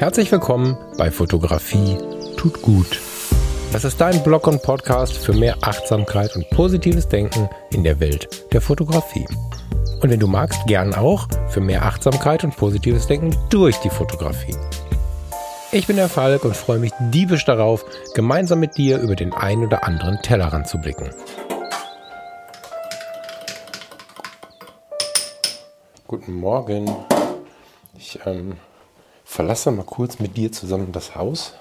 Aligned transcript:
Herzlich 0.00 0.32
willkommen 0.32 0.78
bei 0.96 1.10
Fotografie 1.10 1.98
tut 2.38 2.62
gut. 2.62 2.98
Das 3.70 3.84
ist 3.84 4.00
dein 4.00 4.22
Blog 4.22 4.46
und 4.46 4.62
Podcast 4.62 5.18
für 5.18 5.34
mehr 5.34 5.58
Achtsamkeit 5.60 6.34
und 6.36 6.48
positives 6.48 7.06
Denken 7.06 7.50
in 7.70 7.84
der 7.84 8.00
Welt 8.00 8.50
der 8.50 8.62
Fotografie. 8.62 9.26
Und 10.00 10.08
wenn 10.08 10.18
du 10.18 10.26
magst, 10.26 10.66
gern 10.66 10.94
auch 10.94 11.28
für 11.50 11.60
mehr 11.60 11.84
Achtsamkeit 11.84 12.44
und 12.44 12.56
positives 12.56 13.08
Denken 13.08 13.36
durch 13.50 13.76
die 13.80 13.90
Fotografie. 13.90 14.56
Ich 15.70 15.86
bin 15.86 15.96
der 15.96 16.08
Falk 16.08 16.46
und 16.46 16.56
freue 16.56 16.78
mich 16.78 16.92
diebisch 17.12 17.44
darauf, 17.44 17.84
gemeinsam 18.14 18.60
mit 18.60 18.78
dir 18.78 19.00
über 19.00 19.16
den 19.16 19.34
ein 19.34 19.62
oder 19.62 19.84
anderen 19.84 20.22
Tellerrand 20.22 20.66
zu 20.66 20.78
blicken. 20.78 21.10
Guten 26.06 26.32
Morgen. 26.32 26.90
Ich 27.98 28.18
ähm, 28.24 28.56
verlasse 29.30 29.70
mal 29.70 29.84
kurz 29.84 30.18
mit 30.18 30.36
dir 30.36 30.50
zusammen 30.50 30.90
das 30.90 31.14
Haus. 31.14 31.54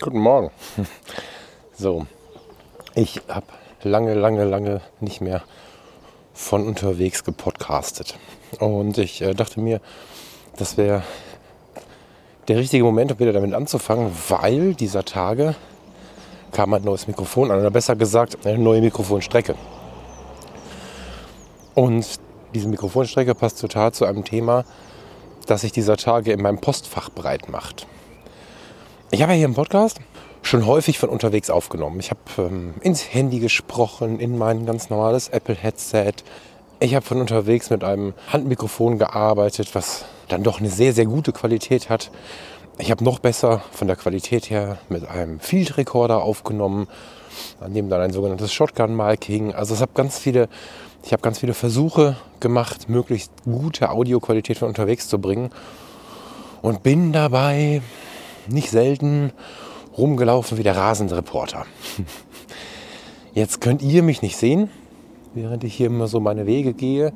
Guten 0.00 0.20
Morgen. 0.20 0.50
So, 1.80 2.06
ich 2.96 3.22
habe 3.28 3.46
lange, 3.84 4.14
lange, 4.14 4.42
lange 4.44 4.80
nicht 4.98 5.20
mehr 5.20 5.44
von 6.38 6.66
unterwegs 6.66 7.24
gepodcastet. 7.24 8.16
Und 8.60 8.96
ich 8.96 9.20
äh, 9.20 9.34
dachte 9.34 9.60
mir, 9.60 9.80
das 10.56 10.76
wäre 10.76 11.02
der 12.46 12.56
richtige 12.56 12.84
Moment, 12.84 13.10
um 13.10 13.18
wieder 13.18 13.32
damit 13.32 13.52
anzufangen, 13.52 14.12
weil 14.28 14.74
dieser 14.74 15.04
Tage 15.04 15.56
kam 16.52 16.72
ein 16.72 16.82
neues 16.82 17.08
Mikrofon 17.08 17.50
an, 17.50 17.58
oder 17.58 17.72
besser 17.72 17.96
gesagt, 17.96 18.46
eine 18.46 18.56
neue 18.56 18.80
Mikrofonstrecke. 18.80 19.56
Und 21.74 22.06
diese 22.54 22.68
Mikrofonstrecke 22.68 23.34
passt 23.34 23.60
total 23.60 23.92
zu 23.92 24.04
einem 24.04 24.24
Thema, 24.24 24.64
das 25.46 25.62
sich 25.62 25.72
dieser 25.72 25.96
Tage 25.96 26.32
in 26.32 26.40
meinem 26.40 26.60
Postfach 26.60 27.10
breit 27.10 27.48
macht. 27.50 27.86
Ich 29.10 29.22
habe 29.22 29.32
ja 29.32 29.38
hier 29.38 29.46
im 29.46 29.54
Podcast 29.54 29.98
schon 30.42 30.66
häufig 30.66 30.98
von 30.98 31.08
unterwegs 31.08 31.50
aufgenommen. 31.50 32.00
Ich 32.00 32.10
habe 32.10 32.20
ähm, 32.38 32.74
ins 32.80 33.12
Handy 33.12 33.38
gesprochen, 33.38 34.20
in 34.20 34.38
mein 34.38 34.66
ganz 34.66 34.90
normales 34.90 35.28
Apple-Headset. 35.28 36.12
Ich 36.80 36.94
habe 36.94 37.04
von 37.04 37.20
unterwegs 37.20 37.70
mit 37.70 37.82
einem 37.84 38.14
Handmikrofon 38.32 38.98
gearbeitet, 38.98 39.74
was 39.74 40.04
dann 40.28 40.42
doch 40.42 40.60
eine 40.60 40.70
sehr, 40.70 40.92
sehr 40.92 41.06
gute 41.06 41.32
Qualität 41.32 41.90
hat. 41.90 42.10
Ich 42.78 42.90
habe 42.92 43.02
noch 43.02 43.18
besser 43.18 43.62
von 43.72 43.88
der 43.88 43.96
Qualität 43.96 44.50
her 44.50 44.78
mit 44.88 45.08
einem 45.08 45.40
Field 45.40 45.76
Recorder 45.76 46.22
aufgenommen, 46.22 46.86
an 47.60 47.74
dem 47.74 47.88
dann 47.88 48.00
ein 48.00 48.12
sogenanntes 48.12 48.52
Shotgun-Mic 48.52 49.24
hing. 49.24 49.52
Also 49.52 49.74
ich 49.74 49.80
habe 49.80 49.92
ganz 49.94 50.18
viele, 50.18 50.48
ich 51.04 51.12
habe 51.12 51.22
ganz 51.22 51.40
viele 51.40 51.54
Versuche 51.54 52.16
gemacht, 52.38 52.88
möglichst 52.88 53.32
gute 53.44 53.90
Audioqualität 53.90 54.58
von 54.58 54.68
unterwegs 54.68 55.08
zu 55.08 55.18
bringen 55.18 55.50
und 56.62 56.84
bin 56.84 57.12
dabei 57.12 57.82
nicht 58.46 58.70
selten 58.70 59.32
rumgelaufen 59.98 60.58
wie 60.58 60.62
der 60.62 60.76
rasende 60.76 61.16
Reporter. 61.16 61.66
Jetzt 63.34 63.60
könnt 63.60 63.82
ihr 63.82 64.02
mich 64.02 64.22
nicht 64.22 64.36
sehen, 64.36 64.70
während 65.34 65.64
ich 65.64 65.74
hier 65.74 65.86
immer 65.86 66.08
so 66.08 66.20
meine 66.20 66.46
Wege 66.46 66.72
gehe. 66.72 67.12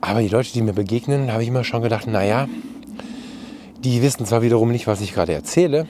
Aber 0.00 0.20
die 0.20 0.28
Leute, 0.28 0.52
die 0.52 0.62
mir 0.62 0.72
begegnen, 0.72 1.32
habe 1.32 1.42
ich 1.42 1.48
immer 1.48 1.64
schon 1.64 1.82
gedacht, 1.82 2.06
naja, 2.06 2.48
die 3.84 4.02
wissen 4.02 4.24
zwar 4.26 4.42
wiederum 4.42 4.70
nicht, 4.70 4.86
was 4.86 5.00
ich 5.00 5.12
gerade 5.12 5.32
erzähle, 5.32 5.86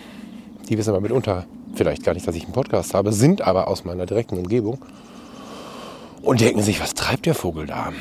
die 0.69 0.79
wissen 0.79 0.91
aber 0.91 1.01
mitunter 1.01 1.47
vielleicht 1.75 2.05
gar 2.05 2.15
nicht, 2.15 2.27
dass 2.27 2.35
ich 2.35 2.45
einen 2.45 2.53
Podcast 2.53 2.95
habe, 2.95 3.13
sind 3.13 3.43
aber 3.43 3.69
aus 3.69 3.85
meiner 3.85 4.07
direkten 4.07 4.39
Umgebung 4.39 4.79
und 6.23 6.41
denken 6.41 6.63
sich, 6.63 6.81
was 6.81 6.95
treibt 6.95 7.27
der 7.27 7.35
Vogel 7.35 7.67
da? 7.67 7.93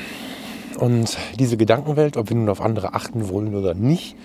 Und 0.78 1.16
diese 1.38 1.56
Gedankenwelt, 1.56 2.16
ob 2.16 2.28
wir 2.30 2.36
nun 2.36 2.48
auf 2.48 2.60
andere 2.60 2.94
achten 2.94 3.28
wollen 3.28 3.54
oder 3.54 3.74
nicht, 3.74 4.16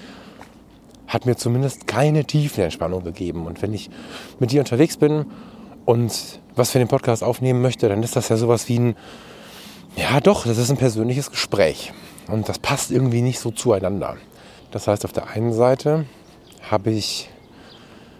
hat 1.15 1.25
mir 1.25 1.37
zumindest 1.37 1.87
keine 1.87 2.25
Tiefenentspannung 2.25 3.03
gegeben. 3.03 3.47
Und 3.47 3.61
wenn 3.61 3.73
ich 3.73 3.89
mit 4.39 4.51
dir 4.51 4.59
unterwegs 4.59 4.97
bin 4.97 5.25
und 5.85 6.39
was 6.55 6.71
für 6.71 6.79
den 6.79 6.89
Podcast 6.89 7.23
aufnehmen 7.23 7.61
möchte, 7.61 7.87
dann 7.89 8.03
ist 8.03 8.15
das 8.15 8.29
ja 8.29 8.37
sowas 8.37 8.67
wie 8.67 8.79
ein, 8.79 8.95
ja 9.95 10.19
doch, 10.19 10.45
das 10.45 10.57
ist 10.57 10.69
ein 10.69 10.77
persönliches 10.77 11.31
Gespräch. 11.31 11.93
Und 12.27 12.49
das 12.49 12.59
passt 12.59 12.91
irgendwie 12.91 13.21
nicht 13.21 13.39
so 13.39 13.49
zueinander. 13.49 14.17
Das 14.71 14.87
heißt, 14.87 15.05
auf 15.05 15.13
der 15.13 15.29
einen 15.29 15.53
Seite 15.53 16.05
habe 16.69 16.91
ich 16.91 17.29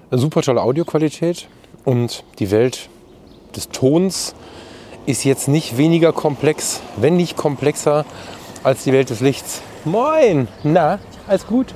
eine 0.10 0.22
super 0.22 0.42
tolle 0.42 0.62
Audioqualität 0.62 1.50
und 1.84 2.24
die 2.40 2.50
Welt 2.50 2.90
des 3.56 3.70
Tons 3.70 4.36
ist 5.06 5.26
jetzt 5.26 5.50
nicht 5.50 5.78
weniger 5.78 6.14
komplex, 6.14 6.82
wenn 6.96 7.18
nicht 7.18 7.36
komplexer 7.36 8.06
als 8.64 8.86
die 8.86 8.94
Welt 8.94 9.10
des 9.10 9.20
Lichts. 9.20 9.62
Moin! 9.84 10.48
Na, 10.64 11.00
alles 11.28 11.46
gut? 11.46 11.74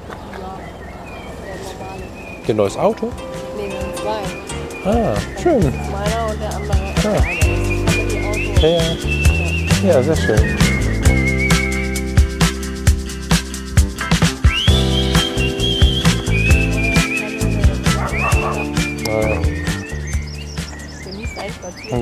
Habt 2.49 2.57
ihr 2.57 2.63
ein 2.63 2.65
neues 2.65 2.77
Auto? 2.77 3.11
Nee, 3.57 3.69
zwei. 4.01 4.89
Ah, 4.89 5.15
schön. 5.39 5.61
Meiner 5.61 6.31
und 6.31 6.41
der 6.41 6.55
andere. 6.55 6.77
Ah. 7.03 7.21
Auto. 8.27 8.67
Ja, 8.67 8.69
ja. 8.69 9.93
ja 9.93 10.01
sehr 10.01 10.15
schön. 10.15 10.57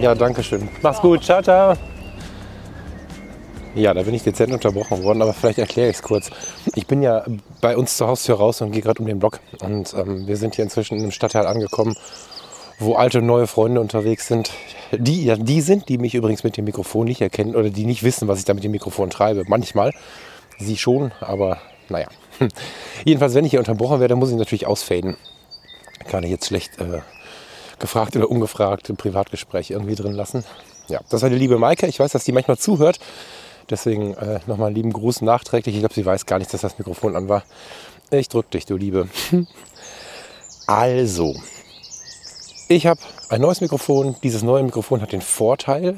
Ja, 0.01 0.15
danke 0.15 0.41
schön. 0.43 0.69
Mach's 0.81 1.01
gut. 1.01 1.23
Ciao, 1.25 1.41
ciao. 1.41 1.75
Ja, 3.75 3.93
da 3.93 4.03
bin 4.03 4.13
ich 4.13 4.23
dezent 4.23 4.51
unterbrochen 4.51 5.03
worden, 5.03 5.21
aber 5.21 5.33
vielleicht 5.33 5.59
erkläre 5.59 5.89
ich 5.89 5.97
es 5.97 6.01
kurz. 6.01 6.29
Ich 6.75 6.87
bin 6.87 7.03
ja 7.03 7.25
bei 7.61 7.77
uns 7.77 7.97
zur 7.97 8.07
Haustür 8.07 8.35
raus 8.35 8.61
und 8.61 8.71
gehe 8.71 8.81
gerade 8.81 8.99
um 8.99 9.07
den 9.07 9.19
Block. 9.19 9.39
Und 9.61 9.93
ähm, 9.93 10.27
wir 10.27 10.37
sind 10.37 10.55
hier 10.55 10.63
inzwischen 10.63 10.95
in 10.95 11.03
einem 11.03 11.11
Stadtteil 11.11 11.45
angekommen, 11.45 11.95
wo 12.79 12.95
alte 12.95 13.19
und 13.19 13.27
neue 13.27 13.47
Freunde 13.47 13.79
unterwegs 13.81 14.27
sind. 14.27 14.51
Die 14.91 15.25
ja 15.25 15.35
die 15.35 15.61
sind, 15.61 15.89
die 15.89 15.97
mich 15.97 16.15
übrigens 16.15 16.43
mit 16.43 16.57
dem 16.57 16.65
Mikrofon 16.65 17.05
nicht 17.05 17.21
erkennen 17.21 17.55
oder 17.55 17.69
die 17.69 17.85
nicht 17.85 18.03
wissen, 18.03 18.27
was 18.27 18.39
ich 18.39 18.45
da 18.45 18.53
mit 18.53 18.63
dem 18.63 18.71
Mikrofon 18.71 19.09
treibe. 19.09 19.43
Manchmal. 19.47 19.93
Sie 20.59 20.77
schon, 20.77 21.11
aber 21.19 21.59
naja. 21.89 22.07
Jedenfalls, 23.05 23.35
wenn 23.35 23.45
ich 23.45 23.51
hier 23.51 23.59
unterbrochen 23.59 23.99
werde, 23.99 24.15
muss 24.15 24.31
ich 24.31 24.37
natürlich 24.37 24.65
ausfaden. 24.65 25.17
Kann 26.07 26.23
ich 26.23 26.31
jetzt 26.31 26.47
schlecht 26.47 26.79
äh, 26.79 27.01
gefragt 27.79 28.15
oder 28.15 28.29
ungefragt 28.29 28.89
im 28.89 28.97
Privatgespräch 28.97 29.71
irgendwie 29.71 29.95
drin 29.95 30.13
lassen. 30.13 30.43
Ja, 30.87 31.01
das 31.09 31.21
war 31.21 31.29
die 31.29 31.35
liebe 31.35 31.57
Maike. 31.57 31.85
Ich 31.87 31.99
weiß, 31.99 32.11
dass 32.11 32.23
die 32.23 32.31
manchmal 32.31 32.57
zuhört. 32.57 32.99
Deswegen 33.69 34.13
äh, 34.15 34.39
nochmal 34.47 34.67
einen 34.67 34.75
lieben 34.75 34.93
Gruß 34.93 35.21
nachträglich. 35.21 35.75
Ich 35.75 35.81
glaube, 35.81 35.93
sie 35.93 36.05
weiß 36.05 36.25
gar 36.25 36.39
nicht, 36.39 36.53
dass 36.53 36.61
das 36.61 36.77
Mikrofon 36.77 37.15
an 37.15 37.27
war. 37.27 37.43
Ich 38.09 38.29
drück 38.29 38.49
dich, 38.51 38.65
du 38.65 38.77
Liebe. 38.77 39.07
Also, 40.69 41.33
ich 42.67 42.87
habe 42.87 42.99
ein 43.29 43.39
neues 43.39 43.61
Mikrofon. 43.61 44.17
Dieses 44.21 44.43
neue 44.43 44.63
Mikrofon 44.63 45.01
hat 45.01 45.13
den 45.13 45.21
Vorteil, 45.21 45.97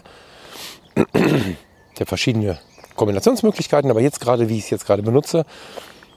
der 1.97 2.05
verschiedene 2.05 2.59
Kombinationsmöglichkeiten, 2.95 3.89
aber 3.89 4.01
jetzt 4.01 4.21
gerade, 4.21 4.47
wie 4.47 4.59
ich 4.59 4.65
es 4.65 4.69
jetzt 4.69 4.85
gerade 4.85 5.01
benutze, 5.01 5.43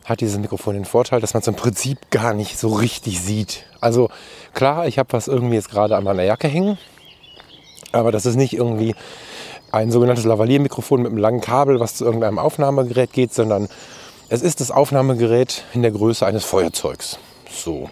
hat 0.04 0.20
dieses 0.20 0.38
Mikrofon 0.38 0.74
den 0.74 0.84
Vorteil, 0.84 1.20
dass 1.20 1.32
man 1.32 1.40
es 1.40 1.46
im 1.46 1.54
Prinzip 1.54 2.10
gar 2.10 2.34
nicht 2.34 2.58
so 2.58 2.74
richtig 2.74 3.20
sieht. 3.20 3.64
Also 3.80 4.10
klar, 4.52 4.86
ich 4.86 4.98
habe 4.98 5.12
was 5.14 5.28
irgendwie 5.28 5.54
jetzt 5.54 5.70
gerade 5.70 5.96
an 5.96 6.04
meiner 6.04 6.24
Jacke 6.24 6.48
hängen, 6.48 6.76
aber 7.92 8.12
das 8.12 8.26
ist 8.26 8.36
nicht 8.36 8.52
irgendwie 8.52 8.94
ein 9.72 9.90
sogenanntes 9.90 10.24
Lavalier-Mikrofon 10.24 11.02
mit 11.02 11.10
einem 11.10 11.18
langen 11.18 11.40
Kabel, 11.40 11.80
was 11.80 11.96
zu 11.96 12.04
irgendeinem 12.04 12.38
Aufnahmegerät 12.38 13.12
geht, 13.12 13.34
sondern 13.34 13.68
es 14.28 14.42
ist 14.42 14.60
das 14.60 14.70
Aufnahmegerät 14.70 15.64
in 15.72 15.82
der 15.82 15.90
Größe 15.90 16.24
eines 16.26 16.44
Feuerzeugs. 16.44 17.18
So. 17.50 17.90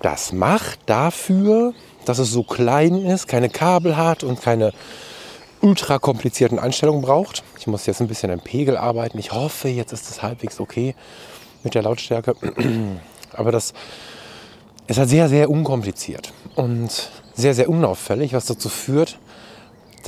Das 0.00 0.32
macht 0.32 0.78
dafür, 0.86 1.74
dass 2.04 2.18
es 2.18 2.30
so 2.30 2.44
klein 2.44 3.04
ist, 3.04 3.26
keine 3.26 3.48
Kabel 3.48 3.96
hat 3.96 4.22
und 4.22 4.40
keine 4.40 4.72
ultra 5.60 5.98
komplizierten 5.98 6.58
Einstellungen 6.58 7.02
braucht. 7.02 7.42
Ich 7.58 7.66
muss 7.66 7.86
jetzt 7.86 8.00
ein 8.00 8.08
bisschen 8.08 8.30
am 8.30 8.40
Pegel 8.40 8.76
arbeiten. 8.76 9.18
Ich 9.18 9.32
hoffe, 9.32 9.68
jetzt 9.68 9.92
ist 9.92 10.08
es 10.08 10.22
halbwegs 10.22 10.60
okay 10.60 10.94
mit 11.64 11.74
der 11.74 11.82
Lautstärke. 11.82 12.34
Aber 13.32 13.52
das 13.52 13.74
ist 14.86 14.98
halt 14.98 15.08
sehr, 15.08 15.28
sehr 15.28 15.50
unkompliziert 15.50 16.32
und 16.54 17.10
sehr, 17.34 17.54
sehr 17.54 17.68
unauffällig, 17.68 18.32
was 18.32 18.46
dazu 18.46 18.68
führt, 18.68 19.18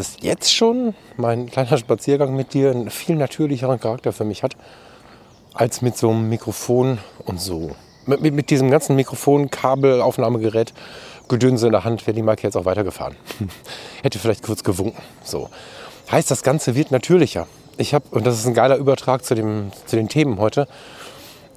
dass 0.00 0.16
jetzt 0.22 0.54
schon 0.54 0.94
mein 1.18 1.50
kleiner 1.50 1.76
Spaziergang 1.76 2.34
mit 2.34 2.54
dir 2.54 2.70
einen 2.70 2.88
viel 2.88 3.16
natürlicheren 3.16 3.78
Charakter 3.78 4.12
für 4.12 4.24
mich 4.24 4.42
hat, 4.42 4.56
als 5.52 5.82
mit 5.82 5.96
so 5.98 6.08
einem 6.08 6.30
Mikrofon 6.30 6.98
und 7.26 7.38
so. 7.38 7.72
Mit, 8.06 8.22
mit, 8.22 8.32
mit 8.32 8.48
diesem 8.48 8.70
ganzen 8.70 8.96
Mikrofon, 8.96 9.50
Kabel, 9.50 10.00
Aufnahmegerät, 10.00 10.72
Gedönse 11.28 11.66
in 11.66 11.72
der 11.72 11.84
Hand 11.84 12.06
wäre 12.06 12.14
die 12.14 12.22
Marke 12.22 12.44
jetzt 12.44 12.56
auch 12.56 12.64
weitergefahren. 12.64 13.14
Hätte 14.02 14.18
vielleicht 14.18 14.42
kurz 14.42 14.64
gewunken. 14.64 15.02
So. 15.22 15.50
Heißt, 16.10 16.30
das 16.30 16.42
Ganze 16.42 16.74
wird 16.74 16.90
natürlicher. 16.90 17.46
ich 17.76 17.92
habe, 17.92 18.06
und 18.10 18.26
das 18.26 18.38
ist 18.38 18.46
ein 18.46 18.54
geiler 18.54 18.76
Übertrag 18.76 19.22
zu, 19.22 19.34
dem, 19.34 19.70
zu 19.84 19.96
den 19.96 20.08
Themen 20.08 20.38
heute, 20.38 20.66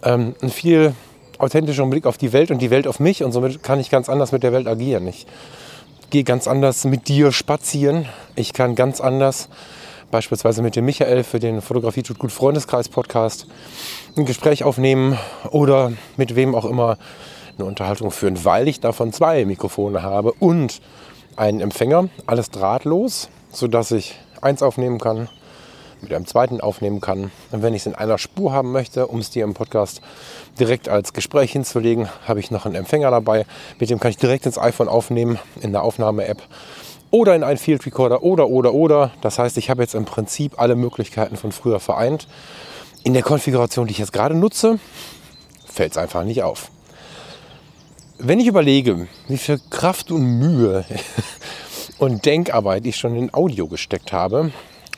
ähm, 0.03 0.35
einen 0.41 0.51
viel 0.51 0.93
authentischeren 1.37 1.89
Blick 1.89 2.05
auf 2.05 2.17
die 2.17 2.33
Welt 2.33 2.51
und 2.51 2.61
die 2.61 2.71
Welt 2.71 2.87
auf 2.87 2.99
mich 2.99 3.23
und 3.23 3.31
somit 3.31 3.63
kann 3.63 3.79
ich 3.79 3.89
ganz 3.89 4.09
anders 4.09 4.33
mit 4.33 4.43
der 4.43 4.51
Welt 4.51 4.67
agieren. 4.67 5.07
Ich 5.07 5.25
gehe 6.13 6.23
ganz 6.23 6.47
anders 6.47 6.85
mit 6.85 7.07
dir 7.07 7.31
spazieren. 7.31 8.05
Ich 8.35 8.53
kann 8.53 8.75
ganz 8.75 9.01
anders 9.01 9.49
beispielsweise 10.11 10.61
mit 10.61 10.75
dem 10.75 10.85
Michael 10.85 11.23
für 11.23 11.39
den 11.39 11.59
Fotografie 11.59 12.03
tut 12.03 12.19
gut 12.19 12.31
Freundeskreis 12.31 12.87
Podcast 12.87 13.47
ein 14.15 14.25
Gespräch 14.25 14.63
aufnehmen 14.63 15.17
oder 15.49 15.91
mit 16.15 16.35
wem 16.35 16.53
auch 16.53 16.65
immer 16.65 16.99
eine 17.57 17.65
Unterhaltung 17.65 18.11
führen, 18.11 18.45
weil 18.45 18.67
ich 18.67 18.79
davon 18.79 19.11
zwei 19.11 19.43
Mikrofone 19.45 20.03
habe 20.03 20.33
und 20.33 20.81
einen 21.35 21.61
Empfänger, 21.61 22.09
alles 22.27 22.51
drahtlos, 22.51 23.29
sodass 23.51 23.89
ich 23.89 24.13
eins 24.39 24.61
aufnehmen 24.61 24.99
kann, 24.99 25.29
mit 25.99 26.13
einem 26.13 26.27
zweiten 26.27 26.61
aufnehmen 26.61 27.01
kann. 27.01 27.31
Und 27.51 27.63
wenn 27.63 27.73
ich 27.73 27.81
es 27.81 27.85
in 27.87 27.95
einer 27.95 28.19
Spur 28.19 28.51
haben 28.51 28.71
möchte, 28.71 29.07
um 29.07 29.19
es 29.19 29.31
dir 29.31 29.43
im 29.43 29.55
Podcast 29.55 30.01
direkt 30.59 30.89
als 30.89 31.13
Gespräch 31.13 31.51
hinzulegen, 31.51 32.09
habe 32.27 32.39
ich 32.39 32.51
noch 32.51 32.65
einen 32.65 32.75
Empfänger 32.75 33.11
dabei. 33.11 33.45
Mit 33.79 33.89
dem 33.89 33.99
kann 33.99 34.11
ich 34.11 34.17
direkt 34.17 34.45
ins 34.45 34.57
iPhone 34.57 34.87
aufnehmen, 34.87 35.39
in 35.61 35.71
der 35.71 35.83
Aufnahme-App 35.83 36.41
oder 37.13 37.35
in 37.35 37.43
einen 37.43 37.59
Field 37.59 37.85
Recorder 37.85 38.23
oder, 38.23 38.47
oder, 38.47 38.73
oder. 38.73 39.11
Das 39.21 39.37
heißt, 39.37 39.57
ich 39.57 39.69
habe 39.69 39.83
jetzt 39.83 39.93
im 39.93 40.05
Prinzip 40.05 40.59
alle 40.59 40.75
Möglichkeiten 40.75 41.37
von 41.37 41.51
früher 41.51 41.79
vereint. 41.79 42.27
In 43.03 43.13
der 43.13 43.21
Konfiguration, 43.21 43.85
die 43.85 43.91
ich 43.91 43.99
jetzt 43.99 44.13
gerade 44.13 44.33
nutze, 44.33 44.79
fällt 45.65 45.91
es 45.91 45.97
einfach 45.97 46.23
nicht 46.23 46.41
auf. 46.41 46.71
Wenn 48.17 48.39
ich 48.39 48.47
überlege, 48.47 49.07
wie 49.27 49.37
viel 49.37 49.59
Kraft 49.69 50.11
und 50.11 50.23
Mühe 50.23 50.85
und 51.99 52.25
Denkarbeit 52.25 52.85
ich 52.87 52.95
schon 52.95 53.15
in 53.15 53.33
Audio 53.33 53.67
gesteckt 53.67 54.11
habe, 54.11 54.51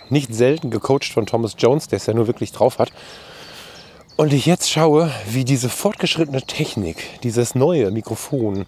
nicht 0.09 0.33
selten 0.33 0.69
gecoacht 0.69 1.11
von 1.11 1.25
Thomas 1.25 1.55
Jones, 1.57 1.87
der 1.87 1.97
es 1.97 2.05
ja 2.05 2.13
nur 2.13 2.27
wirklich 2.27 2.53
drauf 2.53 2.79
hat, 2.79 2.93
und 4.17 4.33
ich 4.33 4.45
jetzt 4.45 4.69
schaue, 4.69 5.12
wie 5.27 5.44
diese 5.44 5.69
fortgeschrittene 5.69 6.41
Technik, 6.41 7.21
dieses 7.21 7.56
neue 7.56 7.91
Mikrofon 7.91 8.65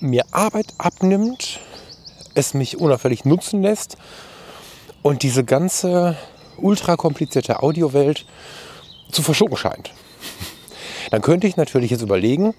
mir 0.00 0.24
Arbeit 0.32 0.66
abnimmt, 0.78 1.60
es 2.34 2.54
mich 2.54 2.78
unauffällig 2.78 3.24
nutzen 3.24 3.62
lässt 3.62 3.96
und 5.02 5.22
diese 5.22 5.44
ganze 5.44 6.16
ultra 6.58 6.96
komplizierte 6.96 7.62
Audiowelt 7.62 8.26
zu 9.10 9.22
verschlucken 9.22 9.56
scheint. 9.56 9.92
Dann 11.10 11.22
könnte 11.22 11.46
ich 11.46 11.56
natürlich 11.56 11.90
jetzt 11.90 12.02
überlegen, 12.02 12.54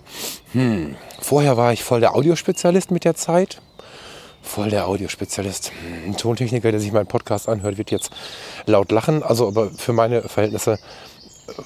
hm, 0.53 0.95
vorher 1.19 1.55
war 1.55 1.71
ich 1.71 1.83
voll 1.83 1.99
der 1.99 2.15
Audiospezialist 2.15 2.91
mit 2.91 3.05
der 3.05 3.15
Zeit, 3.15 3.61
voll 4.41 4.69
der 4.69 4.87
Audiospezialist. 4.87 5.71
Ein 6.05 6.17
Tontechniker, 6.17 6.71
der 6.71 6.79
sich 6.79 6.91
meinen 6.91 7.07
Podcast 7.07 7.47
anhört, 7.47 7.77
wird 7.77 7.91
jetzt 7.91 8.09
laut 8.65 8.91
lachen. 8.91 9.23
Also, 9.23 9.47
aber 9.47 9.69
für 9.69 9.93
meine 9.93 10.23
Verhältnisse 10.23 10.79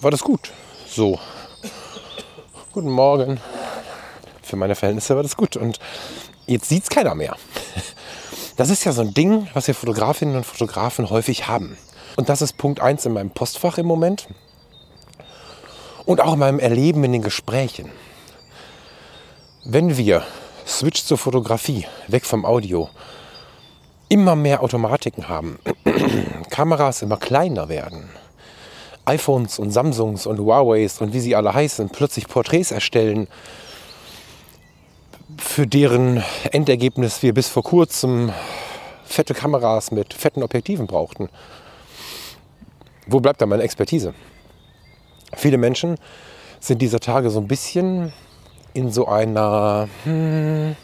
war 0.01 0.11
das 0.11 0.21
gut. 0.21 0.51
So. 0.87 1.19
Guten 2.71 2.89
Morgen. 2.89 3.39
Für 4.41 4.55
meine 4.55 4.75
Verhältnisse 4.75 5.15
war 5.15 5.23
das 5.23 5.37
gut. 5.37 5.55
Und 5.55 5.79
jetzt 6.45 6.69
sieht 6.69 6.83
es 6.83 6.89
keiner 6.89 7.15
mehr. 7.15 7.35
Das 8.57 8.69
ist 8.69 8.85
ja 8.85 8.93
so 8.93 9.01
ein 9.01 9.13
Ding, 9.13 9.49
was 9.53 9.67
wir 9.67 9.75
Fotografinnen 9.75 10.37
und 10.37 10.45
Fotografen 10.45 11.09
häufig 11.09 11.47
haben. 11.47 11.77
Und 12.15 12.29
das 12.29 12.41
ist 12.41 12.57
Punkt 12.57 12.79
1 12.79 13.05
in 13.05 13.13
meinem 13.13 13.31
Postfach 13.31 13.77
im 13.77 13.85
Moment. 13.85 14.27
Und 16.05 16.21
auch 16.21 16.33
in 16.33 16.39
meinem 16.39 16.59
Erleben 16.59 17.03
in 17.03 17.11
den 17.11 17.21
Gesprächen. 17.21 17.91
Wenn 19.65 19.97
wir 19.97 20.23
Switch 20.65 21.03
zur 21.03 21.17
Fotografie, 21.17 21.85
weg 22.07 22.25
vom 22.25 22.45
Audio, 22.45 22.89
immer 24.07 24.35
mehr 24.35 24.63
Automatiken 24.63 25.27
haben, 25.27 25.59
Kameras 26.49 27.01
immer 27.01 27.17
kleiner 27.17 27.67
werden, 27.67 28.09
iPhones 29.05 29.59
und 29.59 29.71
Samsungs 29.71 30.25
und 30.25 30.39
Huaweis 30.39 31.01
und 31.01 31.13
wie 31.13 31.19
sie 31.19 31.35
alle 31.35 31.53
heißen, 31.53 31.89
plötzlich 31.89 32.27
Porträts 32.27 32.71
erstellen, 32.71 33.27
für 35.37 35.67
deren 35.67 36.23
Endergebnis 36.51 37.21
wir 37.23 37.33
bis 37.33 37.47
vor 37.47 37.63
kurzem 37.63 38.31
fette 39.05 39.33
Kameras 39.33 39.91
mit 39.91 40.13
fetten 40.13 40.43
Objektiven 40.43 40.87
brauchten. 40.87 41.29
Wo 43.07 43.19
bleibt 43.19 43.41
da 43.41 43.45
meine 43.45 43.63
Expertise? 43.63 44.13
Viele 45.35 45.57
Menschen 45.57 45.97
sind 46.59 46.81
dieser 46.81 46.99
Tage 46.99 47.29
so 47.29 47.39
ein 47.39 47.47
bisschen 47.47 48.11
in 48.73 48.91
so 48.91 49.07
einer 49.07 49.87
hm, 50.03 50.75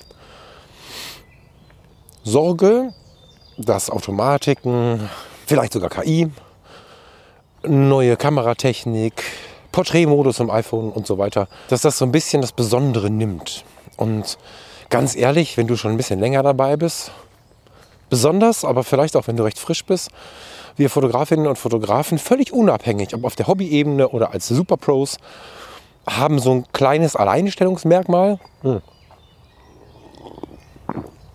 Sorge, 2.23 2.93
dass 3.57 3.89
Automatiken, 3.89 5.09
vielleicht 5.47 5.73
sogar 5.73 5.89
KI, 5.89 6.29
neue 7.63 8.17
Kameratechnik, 8.17 9.23
Porträtmodus 9.71 10.39
im 10.39 10.49
iPhone 10.49 10.91
und 10.91 11.07
so 11.07 11.17
weiter, 11.17 11.47
dass 11.69 11.81
das 11.81 11.97
so 11.97 12.05
ein 12.05 12.11
bisschen 12.11 12.41
das 12.41 12.51
Besondere 12.51 13.09
nimmt. 13.09 13.63
Und 13.97 14.37
ganz 14.89 15.15
ehrlich, 15.15 15.57
wenn 15.57 15.67
du 15.67 15.75
schon 15.75 15.91
ein 15.91 15.97
bisschen 15.97 16.19
länger 16.19 16.43
dabei 16.43 16.77
bist, 16.77 17.11
besonders, 18.09 18.65
aber 18.65 18.83
vielleicht 18.83 19.15
auch 19.15 19.27
wenn 19.27 19.37
du 19.37 19.43
recht 19.43 19.59
frisch 19.59 19.85
bist, 19.85 20.09
wir 20.77 20.89
Fotografinnen 20.89 21.47
und 21.47 21.57
Fotografen, 21.57 22.17
völlig 22.17 22.53
unabhängig, 22.53 23.13
ob 23.13 23.23
auf 23.25 23.35
der 23.35 23.47
Hobbyebene 23.47 24.09
oder 24.09 24.31
als 24.31 24.47
Superpros, 24.47 25.17
haben 26.07 26.39
so 26.39 26.51
ein 26.51 26.65
kleines 26.73 27.15
Alleinstellungsmerkmal. 27.15 28.39
Hm. 28.61 28.81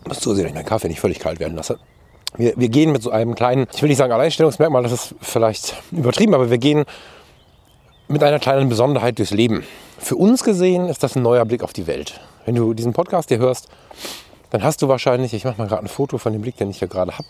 Muss 0.07 0.21
zusehen, 0.21 0.45
dass 0.45 0.51
ich 0.51 0.55
meinen 0.55 0.67
Kaffee 0.67 0.89
nicht 0.89 1.01
völlig 1.01 1.19
kalt 1.19 1.41
werden 1.41 1.57
lasse. 1.57 1.79
Wir, 2.37 2.55
wir 2.57 2.69
gehen 2.69 2.93
mit 2.93 3.03
so 3.03 3.11
einem 3.11 3.35
kleinen, 3.35 3.67
ich 3.75 3.83
will 3.83 3.89
nicht 3.89 3.99
sagen 3.99 4.13
Alleinstellungsmerkmal, 4.13 4.83
das 4.83 4.93
ist 4.93 5.15
vielleicht 5.21 5.75
übertrieben, 5.91 6.35
aber 6.35 6.51
wir 6.51 6.59
gehen 6.59 6.85
mit 8.09 8.23
einer 8.23 8.39
kleinen 8.39 8.69
Besonderheit 8.69 9.19
durchs 9.19 9.33
Leben. 9.33 9.65
Für 9.99 10.17
uns 10.17 10.45
gesehen 10.45 10.89
ist 10.89 11.03
das 11.03 11.17
ein 11.17 11.23
neuer 11.23 11.45
Blick 11.45 11.63
auf 11.63 11.73
die 11.73 11.87
Welt. 11.87 12.21
Wenn 12.45 12.55
du 12.55 12.75
diesen 12.75 12.93
Podcast 12.93 13.31
hier 13.31 13.39
hörst, 13.39 13.69
dann 14.51 14.63
hast 14.63 14.83
du 14.83 14.89
wahrscheinlich, 14.89 15.35
ich 15.35 15.45
mache 15.45 15.59
mal 15.59 15.67
gerade 15.67 15.83
ein 15.83 15.89
Foto 15.89 16.19
von 16.19 16.33
dem 16.33 16.43
Blick, 16.43 16.57
den 16.57 16.71
ich 16.71 16.79
hier 16.79 16.89
gerade 16.89 17.13
habe, 17.13 17.27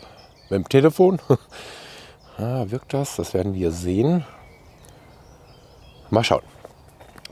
mit 0.50 0.58
dem 0.58 0.69
Telefon. 0.69 1.20
ah, 2.38 2.64
wirkt 2.67 2.93
das? 2.93 3.17
Das 3.17 3.32
werden 3.32 3.55
wir 3.55 3.70
sehen. 3.70 4.25
Mal 6.11 6.25
schauen. 6.25 6.43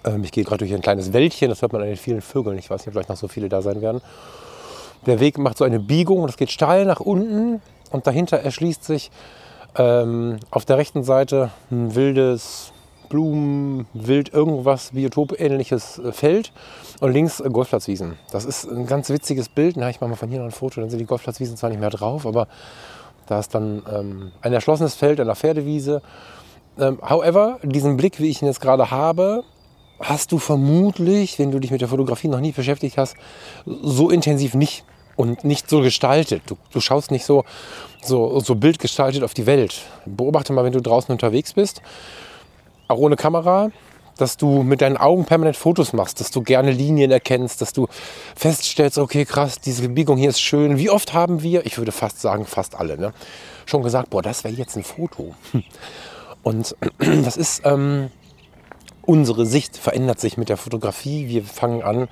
Ähm, 0.05 0.25
ich 0.25 0.33
gehe 0.33 0.45
gerade 0.45 0.59
durch 0.59 0.73
ein 0.73 0.81
kleines 0.81 1.13
Wäldchen, 1.13 1.51
das 1.51 1.63
hört 1.63 1.73
man 1.73 1.83
an 1.83 1.89
den 1.89 1.97
vielen 1.97 2.23
Vögeln. 2.23 2.59
Ich 2.59 2.71
weiß 2.71 2.81
nicht, 2.81 2.89
ob 2.89 2.95
vielleicht 2.95 3.09
noch 3.09 3.17
so 3.17 3.29
viele 3.29 3.49
da 3.49 3.61
sein 3.61 3.83
werden. 3.83 4.01
Der 5.07 5.21
Weg 5.21 5.39
macht 5.39 5.59
so 5.59 5.65
eine 5.65 5.81
Biegung 5.81 6.23
und 6.23 6.31
es 6.31 6.37
geht 6.37 6.51
steil 6.51 6.87
nach 6.87 7.01
unten 7.01 7.61
und 7.91 8.07
dahinter 8.07 8.39
erschließt 8.39 8.85
sich 8.85 9.11
ähm, 9.77 10.39
auf 10.51 10.65
der 10.65 10.79
rechten 10.79 11.05
Seite 11.05 11.51
ein 11.71 11.95
wildes 11.95 12.73
Blumen, 13.09 13.87
Wild, 13.93 14.33
irgendwas 14.33 14.93
Biotop-ähnliches 14.93 15.99
äh, 15.99 16.13
Feld 16.13 16.53
und 17.01 17.13
links 17.13 17.41
äh, 17.41 17.51
Golfplatzwiesen. 17.51 18.17
Das 18.33 18.45
ist 18.45 18.65
ein 18.65 18.87
ganz 18.87 19.11
witziges 19.11 19.49
Bild. 19.49 19.77
Na, 19.77 19.91
ich 19.91 20.01
mache 20.01 20.11
mal 20.11 20.17
von 20.17 20.29
hier 20.29 20.39
noch 20.39 20.47
ein 20.47 20.53
Foto, 20.53 20.81
dann 20.81 20.91
sind 20.91 20.99
die 20.99 21.05
Golfplatzwiesen 21.05 21.57
zwar 21.57 21.71
nicht 21.71 21.81
mehr 21.81 21.91
drauf, 21.91 22.27
aber 22.27 22.49
da 23.27 23.39
ist 23.41 23.55
dann 23.55 23.83
ähm, 23.93 24.33
ein 24.41 24.53
erschlossenes 24.53 24.95
Feld 24.95 25.21
an 25.21 25.27
der 25.27 25.37
Pferdewiese. 25.37 26.03
Ähm, 26.79 26.99
however, 27.09 27.59
diesen 27.63 27.97
Blick, 27.97 28.21
wie 28.21 28.31
ich 28.31 28.43
ihn 28.43 28.49
jetzt 28.49 28.61
gerade 28.61 28.91
habe, 28.91 29.45
hast 30.01 30.33
du 30.33 30.39
vermutlich, 30.39 31.39
wenn 31.39 31.51
du 31.51 31.61
dich 31.61 31.71
mit 31.71 31.81
der 31.81 31.89
Fotografie 31.89 32.29
noch 32.29 32.41
nie 32.41 32.53
beschäftigt 32.53 32.99
hast, 32.99 33.17
so 33.65 34.11
intensiv 34.11 34.55
nicht 34.55 34.85
und 35.17 35.45
nicht 35.45 35.69
so 35.69 35.81
gestaltet. 35.81 36.43
Du, 36.47 36.57
du 36.73 36.81
schaust 36.81 37.11
nicht 37.11 37.25
so, 37.25 37.45
so, 38.03 38.41
so 38.41 38.55
bildgestaltet 38.55 39.23
auf 39.23 39.35
die 39.35 39.47
Welt. 39.47 39.83
Beobachte 40.07 40.53
mal, 40.53 40.65
wenn 40.65 40.73
du 40.73 40.81
draußen 40.81 41.13
unterwegs 41.13 41.53
bist, 41.55 41.83
auch 42.89 42.99
ohne 42.99 43.17
Kamera, 43.17 43.71
dass 44.17 44.37
du 44.37 44.63
mit 44.63 44.81
deinen 44.81 44.97
Augen 44.97 45.25
permanent 45.25 45.57
Fotos 45.57 45.93
machst, 45.93 46.21
dass 46.21 46.31
du 46.31 46.43
gerne 46.43 46.71
Linien 46.71 47.11
erkennst, 47.11 47.61
dass 47.61 47.73
du 47.73 47.89
feststellst, 48.37 48.99
okay, 48.99 49.25
krass, 49.25 49.61
diese 49.61 49.89
Biegung 49.89 50.17
hier 50.17 50.31
ist 50.31 50.41
schön. 50.41 50.79
Wie 50.79 50.91
oft 50.91 51.15
haben 51.15 51.43
wir, 51.43 51.67
ich 51.67 51.79
würde 51.79 51.93
fast 51.93 52.21
sagen, 52.21 52.47
fast 52.47 52.77
alle, 52.77 52.97
ne, 52.97 53.13
schon 53.67 53.83
gesagt, 53.83 54.11
boah, 54.11 54.23
das 54.23 54.45
wäre 54.45 54.55
jetzt 54.55 54.77
ein 54.77 54.85
Foto. 54.85 55.35
Und 56.43 56.77
das 56.99 57.37
ist, 57.37 57.63
ähm, 57.65 58.11
unsere 59.03 59.47
Sicht 59.47 59.77
verändert 59.77 60.21
sich 60.21 60.37
mit 60.37 60.49
der 60.49 60.57
Fotografie. 60.57 61.29
Wir 61.29 61.43
fangen 61.43 61.83
an, 61.83 62.09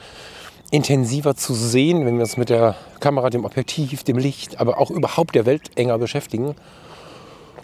intensiver 0.73 1.37
zu 1.37 1.55
sehen, 1.55 2.07
wenn 2.07 2.17
wir 2.17 2.23
uns 2.23 2.39
mit 2.39 2.49
der 2.49 2.75
Kamera, 2.99 3.29
dem 3.29 3.45
Objektiv, 3.45 4.03
dem 4.05 4.17
Licht, 4.17 4.59
aber 4.59 4.81
auch 4.81 4.91
überhaupt 4.91 5.35
der 5.35 5.45
Welt 5.45 5.71
enger 5.77 5.99
beschäftigen. 5.99 6.55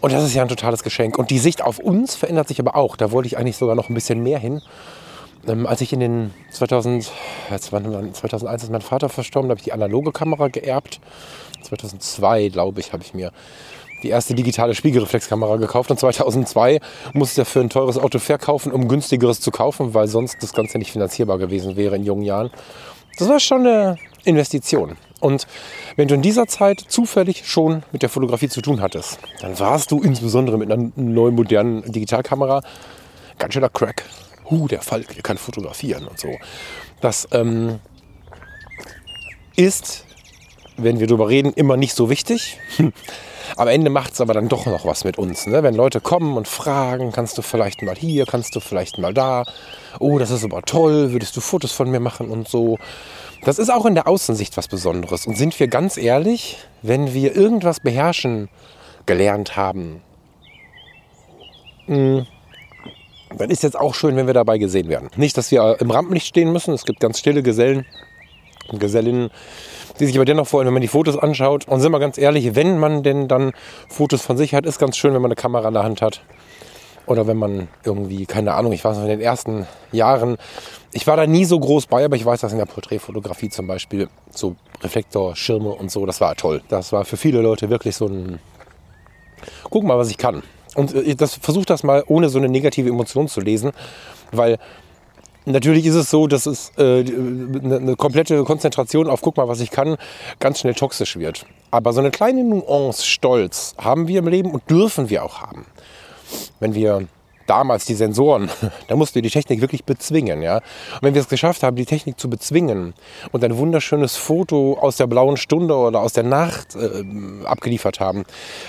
Und 0.01 0.13
das 0.13 0.23
ist 0.23 0.35
ja 0.35 0.43
ein 0.43 0.49
totales 0.49 0.83
Geschenk. 0.85 1.19
Und 1.19 1.31
die 1.31 1.39
Sicht 1.39 1.65
auf 1.65 1.79
uns 1.79 2.15
verändert 2.15 2.49
sich 2.49 2.61
aber 2.61 2.77
auch. 2.77 2.97
Da 2.97 3.11
wollte 3.11 3.27
ich 3.27 3.39
eigentlich 3.39 3.57
sogar 3.57 3.75
noch 3.75 3.89
ein 3.89 3.95
bisschen 3.95 4.23
mehr 4.23 4.39
hin. 4.39 4.61
Ähm, 5.47 5.67
als 5.67 5.81
ich 5.81 5.93
in 5.95 6.01
den 6.01 6.35
2000, 6.53 7.11
2001 7.49 8.63
ist 8.63 8.71
mein 8.71 8.83
Vater 8.83 9.09
verstorben, 9.09 9.49
da 9.49 9.53
habe 9.53 9.61
ich 9.61 9.65
die 9.65 9.73
analoge 9.73 10.13
Kamera 10.13 10.49
geerbt. 10.49 11.01
2002, 11.63 12.51
glaube 12.51 12.81
ich, 12.81 12.93
habe 12.93 13.03
ich 13.03 13.15
mir 13.15 13.33
die 14.03 14.11
erste 14.11 14.35
digitale 14.35 14.75
Spiegelreflexkamera 14.75 15.57
gekauft 15.57 15.91
und 15.91 15.99
2002 15.99 16.81
musste 17.15 17.41
ich 17.41 17.47
dafür 17.47 17.63
ein 17.63 17.71
teures 17.71 17.99
Auto 17.99 18.19
verkaufen, 18.19 18.71
um 18.71 18.87
günstigeres 18.87 19.41
zu 19.41 19.51
kaufen, 19.51 19.95
weil 19.95 20.07
sonst 20.07 20.37
das 20.43 20.53
Ganze 20.53 20.79
nicht 20.79 20.93
finanzierbar 20.93 21.39
gewesen 21.39 21.77
wäre 21.77 21.97
in 21.97 22.05
jungen 22.05 22.23
Jahren. 22.23 22.51
Das 23.19 23.29
war 23.29 23.41
schon 23.41 23.67
eine 23.67 23.97
Investition. 24.25 24.97
Und 25.21 25.47
wenn 25.97 26.07
du 26.07 26.15
in 26.15 26.23
dieser 26.23 26.47
Zeit 26.47 26.81
zufällig 26.81 27.47
schon 27.47 27.83
mit 27.91 28.03
der 28.03 28.09
Fotografie 28.09 28.49
zu 28.49 28.63
tun 28.63 28.81
hattest, 28.81 29.19
dann 29.41 29.59
warst 29.59 29.91
du 29.91 30.01
insbesondere 30.01 30.57
mit 30.57 30.71
einer 30.71 30.91
neuen 30.95 31.35
modernen 31.35 31.83
Digitalkamera 31.91 32.63
ganz 33.39 33.55
schöner 33.55 33.69
Crack. 33.69 34.05
Huh, 34.51 34.69
der 34.69 34.83
Falk, 34.83 35.15
der 35.15 35.23
kann 35.23 35.39
fotografieren 35.39 36.07
und 36.07 36.19
so. 36.19 36.29
Das 37.01 37.29
ähm, 37.33 37.81
ist, 39.57 40.05
wenn 40.79 41.01
wir 41.01 41.07
darüber 41.07 41.29
reden, 41.29 41.53
immer 41.53 41.77
nicht 41.77 41.95
so 41.95 42.09
wichtig. 42.09 42.59
Am 43.57 43.69
Ende 43.69 43.91
macht 43.91 44.13
es 44.13 44.21
aber 44.21 44.35
dann 44.35 44.49
doch 44.49 44.67
noch 44.67 44.85
was 44.85 45.05
mit 45.05 45.19
uns. 45.19 45.47
Ne? 45.47 45.63
Wenn 45.63 45.75
Leute 45.75 46.01
kommen 46.01 46.37
und 46.37 46.47
fragen, 46.47 47.13
kannst 47.13 47.37
du 47.39 47.43
vielleicht 47.43 47.83
mal 47.83 47.97
hier, 47.97 48.27
kannst 48.27 48.55
du 48.55 48.61
vielleicht 48.61 48.99
mal 48.99 49.13
da. 49.13 49.45
Oh, 49.99 50.19
das 50.19 50.31
ist 50.31 50.45
aber 50.45 50.63
toll, 50.63 51.13
würdest 51.13 51.37
du 51.37 51.41
Fotos 51.41 51.73
von 51.73 51.91
mir 51.91 52.01
machen 52.01 52.31
und 52.31 52.49
so. 52.49 52.79
Das 53.45 53.59
ist 53.59 53.71
auch 53.71 53.87
in 53.87 53.95
der 53.95 54.07
Außensicht 54.07 54.57
was 54.57 54.69
Besonderes. 54.69 55.27
Und 55.27 55.37
sind 55.37 55.59
wir 55.59 55.69
ganz 55.69 55.97
ehrlich, 55.97 56.59
wenn 56.83 57.15
wir 57.15 57.35
irgendwas 57.35 57.81
beherrschen 57.81 58.49
gelernt 59.07 59.57
haben, 59.57 60.03
hm, 61.87 62.27
dann 63.37 63.51
ist 63.51 63.63
jetzt 63.63 63.79
auch 63.79 63.95
schön, 63.95 64.17
wenn 64.17 64.27
wir 64.27 64.35
dabei 64.35 64.59
gesehen 64.59 64.89
werden. 64.89 65.11
Nicht, 65.17 65.37
dass 65.37 65.51
wir 65.51 65.77
im 65.81 65.91
Rampenlicht 65.91 66.27
stehen 66.27 66.53
müssen. 66.53 66.75
Es 66.75 66.85
gibt 66.85 67.01
ganz 67.01 67.19
stille 67.19 67.43
Gesellen 67.43 67.87
und 68.69 68.81
Gesellinnen, 68.81 69.31
die 70.01 70.07
sich 70.07 70.17
aber 70.17 70.25
dennoch 70.25 70.47
freuen, 70.47 70.67
wenn 70.67 70.75
man 70.75 70.83
die 70.83 70.89
Fotos 70.89 71.17
anschaut. 71.17 71.67
Und 71.69 71.81
sind 71.81 71.93
wir 71.93 72.01
ganz 72.01 72.19
ehrlich, 72.19 72.55
wenn 72.55 72.79
man 72.79 73.03
denn 73.03 73.29
dann 73.29 73.53
Fotos 73.89 74.23
von 74.23 74.37
sich 74.37 74.55
hat, 74.55 74.67
ist 74.67 74.79
ganz 74.79 74.97
schön, 74.97 75.15
wenn 75.15 75.23
man 75.23 75.31
eine 75.31 75.37
Kamera 75.37 75.69
in 75.69 75.75
der 75.75 75.85
Hand 75.85 76.03
hat. 76.03 76.23
Oder 77.07 77.27
wenn 77.27 77.39
man 77.39 77.69
irgendwie, 77.85 78.27
keine 78.27 78.55
Ahnung, 78.55 78.73
ich 78.73 78.85
weiß 78.85 78.97
noch 78.97 79.05
in 79.05 79.11
den 79.11 79.21
ersten 79.21 79.67
Jahren, 79.93 80.37
ich 80.93 81.07
war 81.07 81.17
da 81.17 81.27
nie 81.27 81.47
so 81.47 81.59
groß 81.59 81.87
bei, 81.87 82.05
aber 82.05 82.17
ich 82.17 82.25
weiß, 82.25 82.41
dass 82.41 82.53
in 82.53 82.59
der 82.59 82.67
Porträtfotografie 82.67 83.49
zum 83.49 83.67
Beispiel 83.67 84.09
so 84.31 84.57
Reflektorschirme 84.83 85.71
und 85.71 85.91
so, 85.91 86.05
das 86.05 86.21
war 86.21 86.35
toll. 86.37 86.63
Das 86.69 86.93
war 86.93 87.07
für 87.07 87.17
viele 87.17 87.41
Leute 87.41 87.71
wirklich 87.71 87.97
so 87.97 88.07
ein, 88.07 88.39
guck 89.71 89.85
mal, 89.85 89.97
was 89.97 90.11
ich 90.11 90.19
kann. 90.19 90.43
Und 90.75 90.95
äh, 90.95 91.15
das 91.15 91.35
versucht 91.35 91.71
das 91.71 91.83
mal 91.83 92.05
ohne 92.09 92.29
so 92.29 92.39
eine 92.39 92.49
negative 92.49 92.91
Emotion 92.91 93.27
zu 93.27 93.41
lesen, 93.41 93.73
weil 94.33 94.59
Natürlich 95.49 95.87
ist 95.87 95.95
es 95.95 96.11
so, 96.11 96.27
dass 96.27 96.45
es 96.45 96.73
äh, 96.77 97.01
eine 97.01 97.97
komplette 97.97 98.45
Konzentration 98.45 99.09
auf 99.09 99.23
guck 99.23 99.39
mal, 99.39 99.49
was 99.49 99.61
ich 99.61 99.71
kann, 99.71 99.97
ganz 100.41 100.61
schnell 100.61 100.75
toxisch 100.75 101.17
wird. 101.17 101.47
Aber 101.71 101.93
so 101.95 102.01
eine 102.01 102.11
kleine 102.11 102.45
Nuance 102.45 103.07
Stolz 103.07 103.75
haben 103.79 104.09
wir 104.09 104.19
im 104.19 104.29
Leben 104.29 104.51
und 104.51 104.69
dürfen 104.69 105.09
wir 105.09 105.25
auch 105.25 105.41
haben. 105.41 105.65
Wenn 106.61 106.75
wir 106.75 107.09
damals 107.47 107.87
die 107.87 107.95
Sensoren, 107.95 108.51
da 108.89 108.97
mussten 108.97 109.15
wir 109.15 109.23
die 109.23 109.31
Technik 109.31 109.63
wirklich 109.63 109.85
bezwingen. 109.85 110.43
Ja? 110.43 110.57
Und 110.57 111.03
wenn 111.03 111.15
wir 111.15 111.23
es 111.23 111.29
geschafft 111.29 111.63
haben, 111.63 111.77
die 111.77 111.87
Technik 111.87 112.21
zu 112.21 112.29
bezwingen 112.29 112.93
und 113.33 113.43
ein 113.43 113.57
wunderschönes 113.57 114.17
Foto 114.17 114.79
aus 114.79 114.97
der 114.97 115.07
blauen 115.07 115.39
Stunde 115.39 115.75
oder 115.75 116.01
aus 116.01 116.13
der 116.13 116.25
Nacht 116.25 116.77
äh, 116.77 117.05
abgeliefert 117.47 118.01
haben, 118.01 118.25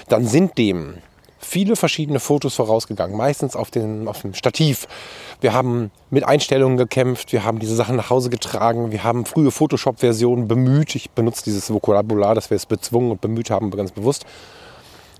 dann 0.07 0.25
sind 0.25 0.57
dem 0.57 0.95
viele 1.39 1.75
verschiedene 1.75 2.19
Fotos 2.19 2.55
vorausgegangen, 2.55 3.17
meistens 3.17 3.55
auf, 3.55 3.71
den, 3.71 4.07
auf 4.07 4.21
dem 4.21 4.33
Stativ. 4.33 4.87
Wir 5.41 5.53
haben 5.53 5.89
mit 6.09 6.25
Einstellungen 6.25 6.77
gekämpft, 6.77 7.31
wir 7.31 7.43
haben 7.43 7.59
diese 7.59 7.75
Sachen 7.75 7.95
nach 7.95 8.09
Hause 8.09 8.29
getragen, 8.29 8.91
wir 8.91 9.03
haben 9.03 9.25
frühe 9.25 9.51
Photoshop-Versionen 9.51 10.47
bemüht. 10.47 10.95
Ich 10.95 11.11
benutze 11.11 11.43
dieses 11.45 11.73
Vokabular, 11.73 12.35
dass 12.35 12.49
wir 12.49 12.55
es 12.55 12.65
bezwungen 12.65 13.11
und 13.11 13.21
bemüht 13.21 13.49
haben, 13.49 13.71
ganz 13.71 13.91
bewusst. 13.91 14.25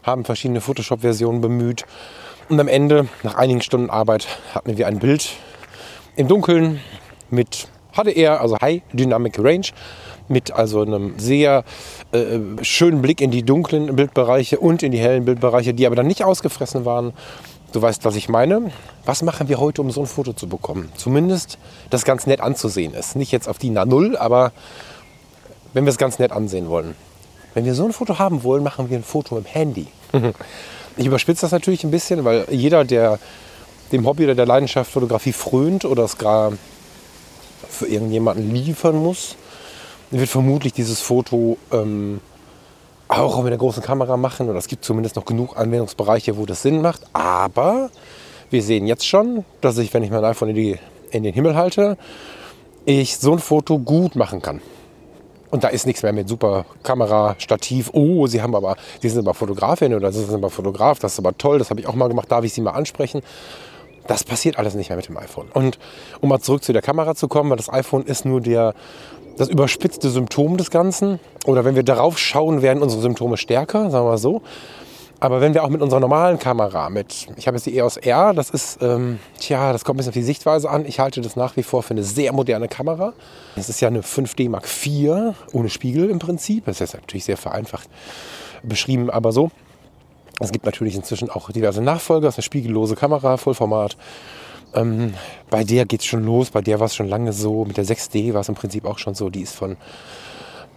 Haben 0.04 0.26
verschiedene 0.26 0.62
Photoshop-Versionen 0.62 1.42
bemüht. 1.42 1.86
Und 2.50 2.60
am 2.60 2.68
Ende, 2.68 3.08
nach 3.24 3.36
einigen 3.36 3.62
Stunden 3.62 3.90
Arbeit, 3.90 4.28
hatten 4.54 4.78
wir 4.78 4.88
ein 4.88 5.00
Bild 5.00 5.32
im 6.16 6.28
Dunkeln 6.28 6.82
mit 7.30 7.68
HDR, 7.94 8.42
also 8.42 8.58
High 8.60 8.82
Dynamic 8.94 9.38
Range, 9.40 9.68
mit 10.30 10.52
also 10.52 10.82
einem 10.82 11.18
sehr 11.18 11.64
äh, 12.12 12.40
schönen 12.62 13.02
Blick 13.02 13.22
in 13.22 13.32
die 13.32 13.44
dunklen 13.44 13.96
Bildbereiche 13.96 14.60
und 14.60 14.84
in 14.84 14.92
die 14.92 15.00
hellen 15.00 15.26
Bildbereiche, 15.26 15.74
die 15.74 15.86
aber 15.86 15.96
dann 15.96 16.08
nicht 16.08 16.24
ausgefressen 16.24 16.86
waren. 16.86 17.14
Du 17.72 17.82
weißt, 17.82 18.06
was 18.06 18.16
ich 18.16 18.30
meine. 18.30 18.72
Was 19.06 19.22
machen 19.22 19.48
wir 19.48 19.60
heute, 19.60 19.82
um 19.82 19.92
so 19.92 20.02
ein 20.02 20.08
Foto 20.08 20.34
zu 20.34 20.48
bekommen? 20.48 20.92
Zumindest, 20.96 21.58
das 21.90 22.04
ganz 22.04 22.26
nett 22.26 22.42
anzusehen 22.42 22.94
ist. 22.94 23.16
Nicht 23.16 23.32
jetzt 23.32 23.48
auf 23.48 23.58
die 23.58 23.70
Na 23.70 23.86
Null, 23.86 24.18
aber 24.18 24.52
wenn 25.74 25.86
wir 25.86 25.92
es 25.92 25.98
ganz 25.98 26.18
nett 26.18 26.32
ansehen 26.32 26.70
wollen. 26.70 26.96
Wenn 27.54 27.66
wir 27.66 27.76
so 27.76 27.86
ein 27.86 27.94
Foto 27.94 28.18
haben 28.20 28.44
wollen, 28.44 28.64
machen 28.64 28.90
wir 28.90 28.98
ein 28.98 29.04
Foto 29.04 29.36
dem 29.36 29.46
Handy. 29.46 29.88
Ich 30.98 31.06
überspitze 31.06 31.42
das 31.42 31.52
natürlich 31.52 31.84
ein 31.84 31.92
bisschen, 31.92 32.26
weil 32.26 32.46
jeder, 32.50 32.84
der 32.84 33.20
dem 33.92 34.06
Hobby 34.06 34.26
oder 34.26 34.36
der 34.36 34.46
Leidenschaft 34.46 34.92
Fotografie 34.92 35.32
frönt 35.32 35.86
oder 35.86 36.04
es 36.04 36.18
gerade 36.18 36.58
für 37.70 37.88
irgendjemanden 37.88 38.54
liefern 38.54 38.98
muss, 38.98 39.36
wird 40.12 40.30
vermutlich 40.30 40.74
dieses 40.74 41.02
Foto 41.02 41.58
ähm, 41.72 42.22
auch 43.08 43.38
mit 43.38 43.48
einer 43.48 43.58
großen 43.58 43.84
Kamera 43.84 44.18
machen. 44.18 44.50
Oder 44.50 44.60
es 44.60 44.68
gibt 44.68 44.86
zumindest 44.86 45.16
noch 45.16 45.26
genug 45.26 45.58
Anwendungsbereiche, 45.58 46.38
wo 46.38 46.46
das 46.46 46.62
Sinn 46.62 46.82
macht. 46.82 47.02
Aber 47.14 47.90
wir 48.50 48.64
sehen 48.64 48.88
jetzt 48.88 49.08
schon, 49.08 49.46
dass 49.62 49.78
ich, 49.78 49.94
wenn 49.94 50.04
ich 50.04 50.12
mein 50.12 50.24
iPhone 50.24 50.50
in, 50.50 50.56
die, 50.56 50.80
in 51.12 51.24
den 51.24 51.34
Himmel 51.34 51.56
halte, 51.56 51.98
ich 52.86 53.18
so 53.18 53.34
ein 53.34 53.40
Foto 53.40 53.78
gut 53.78 54.16
machen 54.16 54.42
kann. 54.42 54.62
Und 55.52 55.64
da 55.64 55.70
ist 55.70 55.88
nichts 55.88 56.04
mehr 56.04 56.14
mit 56.14 56.30
super 56.30 56.66
Kamera, 56.84 57.36
Stativ. 57.40 57.90
Oh, 57.94 58.28
Sie 58.28 58.42
haben 58.42 58.56
aber, 58.56 58.76
Sie 59.02 59.10
sind 59.10 59.28
aber 59.28 59.34
Fotografin 59.34 59.94
oder 59.96 60.12
Sie 60.12 60.24
sind 60.24 60.36
aber 60.36 60.52
Fotograf. 60.52 61.00
Das 61.00 61.14
ist 61.14 61.20
aber 61.20 61.36
toll. 61.38 61.58
Das 61.58 61.72
habe 61.72 61.80
ich 61.80 61.88
auch 61.88 61.96
mal 61.96 62.08
gemacht. 62.08 62.32
Darf 62.32 62.44
ich 62.44 62.54
Sie 62.54 62.62
mal 62.62 62.72
ansprechen? 62.72 63.22
Das 64.06 64.24
passiert 64.24 64.58
alles 64.58 64.76
nicht 64.76 64.90
mehr 64.90 64.98
mit 64.98 65.08
dem 65.08 65.18
iPhone. 65.18 65.48
Und 65.54 65.78
um 66.22 66.30
mal 66.30 66.40
zurück 66.40 66.64
zu 66.64 66.74
der 66.74 66.82
Kamera 66.82 67.16
zu 67.16 67.28
kommen, 67.28 67.50
weil 67.50 67.58
das 67.58 67.72
iPhone 67.72 68.04
ist 68.04 68.26
nur 68.26 68.42
der 68.42 68.74
das 69.40 69.48
überspitzte 69.48 70.10
Symptom 70.10 70.58
des 70.58 70.70
Ganzen. 70.70 71.20
Oder 71.46 71.64
wenn 71.64 71.74
wir 71.74 71.84
darauf 71.84 72.20
schauen, 72.20 72.62
werden 72.62 72.84
unsere 72.84 73.02
Symptome 73.02 73.38
stärker, 73.38 73.90
sagen 73.90 74.06
wir 74.06 74.12
mal 74.12 74.18
so. 74.18 74.42
Aber 75.22 75.40
wenn 75.40 75.54
wir 75.54 75.64
auch 75.64 75.70
mit 75.70 75.82
unserer 75.82 76.02
normalen 76.02 76.40
Kamera, 76.40 76.90
mit, 76.90 77.28
ich 77.38 77.48
habe 77.48 77.56
jetzt 77.56 77.66
die 77.66 77.78
EOS 77.78 77.98
R, 77.98 78.34
das 78.34 78.50
ist, 78.50 78.82
ähm, 78.82 79.20
tja, 79.40 79.72
das 79.72 79.86
kommt 79.86 79.96
ein 79.96 80.00
bisschen 80.00 80.10
auf 80.10 80.16
die 80.16 80.24
Sichtweise 80.24 80.70
an. 80.70 80.86
Ich 80.86 81.00
halte 81.00 81.22
das 81.22 81.38
nach 81.38 81.56
wie 81.56 81.64
vor 81.64 81.84
für 81.84 81.92
eine 81.92 82.04
sehr 82.04 82.34
moderne 82.34 82.68
Kamera. 82.68 83.14
Das 83.56 83.70
ist 83.70 83.80
ja 83.80 83.88
eine 83.88 84.02
5D 84.02 84.50
Mark 84.50 84.66
IV 84.66 85.36
ohne 85.54 85.70
Spiegel 85.70 86.10
im 86.10 86.20
Prinzip. 86.20 86.66
Das 86.66 86.82
ist 86.82 86.94
natürlich 86.94 87.24
sehr 87.24 87.38
vereinfacht 87.38 87.90
beschrieben, 88.64 89.10
aber 89.10 89.32
so. 89.32 89.52
Es 90.42 90.52
gibt 90.52 90.66
natürlich 90.66 90.96
inzwischen 90.96 91.30
auch 91.30 91.50
diverse 91.50 91.82
Nachfolger. 91.82 92.28
Das 92.28 92.36
ist 92.36 92.40
eine 92.40 92.44
spiegellose 92.44 92.96
Kamera, 92.96 93.38
Vollformat. 93.38 93.96
Ähm, 94.74 95.14
bei 95.50 95.64
der 95.64 95.86
geht 95.86 96.02
es 96.02 96.06
schon 96.06 96.24
los, 96.24 96.52
bei 96.52 96.62
der 96.62 96.80
war 96.80 96.88
es 96.88 96.96
schon 96.96 97.08
lange 97.08 97.34
so. 97.34 97.66
Mit 97.66 97.78
der 97.78 97.86
6D 97.86 98.34
war 98.34 98.42
es 98.42 98.50
im 98.50 98.56
Prinzip 98.56 98.86
auch 98.86 99.00
schon 99.00 99.16
so. 99.16 99.30
Die 99.30 99.42
ist 99.42 99.56
von, 99.56 99.78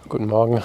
guten 0.09 0.27
Morgen, 0.27 0.61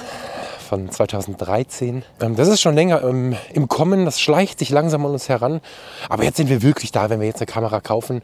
von 0.69 0.91
2013. 0.91 2.05
Ähm, 2.21 2.37
das 2.37 2.49
ist 2.49 2.61
schon 2.61 2.75
länger 2.75 3.03
ähm, 3.03 3.37
im 3.53 3.69
Kommen, 3.69 4.05
das 4.05 4.21
schleicht 4.21 4.59
sich 4.59 4.71
langsam 4.71 5.05
an 5.07 5.13
uns 5.13 5.29
heran. 5.29 5.61
Aber 6.09 6.25
jetzt 6.25 6.37
sind 6.37 6.49
wir 6.49 6.63
wirklich 6.63 6.93
da, 6.93 7.11
wenn 7.11 7.21
wir 7.21 7.27
jetzt 7.27 7.41
eine 7.41 7.47
Kamera 7.47 7.81
kaufen, 7.81 8.23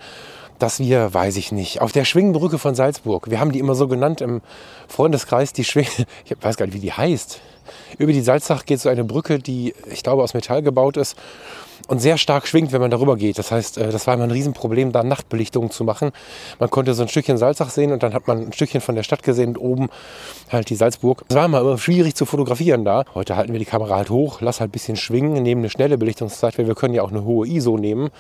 dass 0.59 0.79
wir, 0.79 1.13
weiß 1.13 1.37
ich 1.37 1.53
nicht, 1.53 1.81
auf 1.81 1.93
der 1.93 2.05
Schwingenbrücke 2.05 2.59
von 2.59 2.75
Salzburg, 2.75 3.29
wir 3.29 3.41
haben 3.41 3.51
die 3.51 3.59
immer 3.59 3.75
so 3.75 3.89
genannt 3.89 4.21
im 4.21 4.41
Freundeskreis, 4.87 5.53
die 5.53 5.65
Schwing, 5.65 5.89
ich 6.25 6.37
weiß 6.41 6.57
gar 6.57 6.67
nicht, 6.67 6.75
wie 6.75 6.81
die 6.81 6.93
heißt. 6.93 7.41
Über 7.99 8.13
die 8.13 8.21
Salzach 8.21 8.67
geht 8.67 8.81
so 8.81 8.89
eine 8.89 9.05
Brücke, 9.05 9.39
die, 9.39 9.75
ich 9.91 10.03
glaube, 10.03 10.23
aus 10.23 10.35
Metall 10.35 10.63
gebaut 10.63 10.97
ist 10.97 11.17
und 11.89 12.01
sehr 12.01 12.17
stark 12.19 12.47
schwingt, 12.47 12.73
wenn 12.73 12.81
man 12.81 12.91
darüber 12.91 13.17
geht. 13.17 13.39
Das 13.39 13.51
heißt, 13.51 13.79
äh, 13.79 13.91
das 13.91 14.07
war 14.07 14.15
immer 14.15 14.25
ein 14.25 14.31
Riesenproblem, 14.31 14.93
da 14.93 15.03
Nachtbelichtungen 15.03 15.71
zu 15.71 15.85
machen. 15.85 16.13
Man 16.59 16.71
konnte 16.71 16.95
so 16.95 17.03
ein 17.03 17.09
Stückchen 17.09 17.37
Salzach 17.37 17.71
sehen 17.71 17.93
und 17.93 18.03
dann 18.03 18.15
hat 18.15 18.27
man 18.27 18.47
ein 18.47 18.53
Stückchen 18.53 18.81
von 18.81 18.95
der 18.95 19.03
Stadt 19.03 19.23
gesehen 19.23 19.51
und 19.51 19.59
oben 19.59 19.89
halt 20.51 20.71
die 20.71 20.77
Salzburg. 20.77 21.25
Es 21.29 21.37
war 21.37 21.45
immer 21.45 21.79
schwierig 21.79 22.15
zu 22.15 22.27
fotografieren 22.27 22.85
da. 22.85 23.05
Heute 23.15 23.37
halten 23.37 23.53
wir 23.53 23.59
die 23.59 23.67
Kamera 23.67 23.97
halt 23.97 24.11
hoch, 24.11 24.41
lass 24.41 24.61
halt 24.61 24.71
ein 24.71 24.73
bisschen 24.73 24.97
schwingen, 24.97 25.43
nehmen 25.43 25.61
eine 25.61 25.71
schnelle 25.71 25.99
Belichtungszeit, 25.99 26.59
weil 26.59 26.67
wir 26.67 26.75
können 26.75 26.95
ja 26.95 27.03
auch 27.03 27.11
eine 27.11 27.25
hohe 27.25 27.47
ISO 27.47 27.77
nehmen 27.77 28.11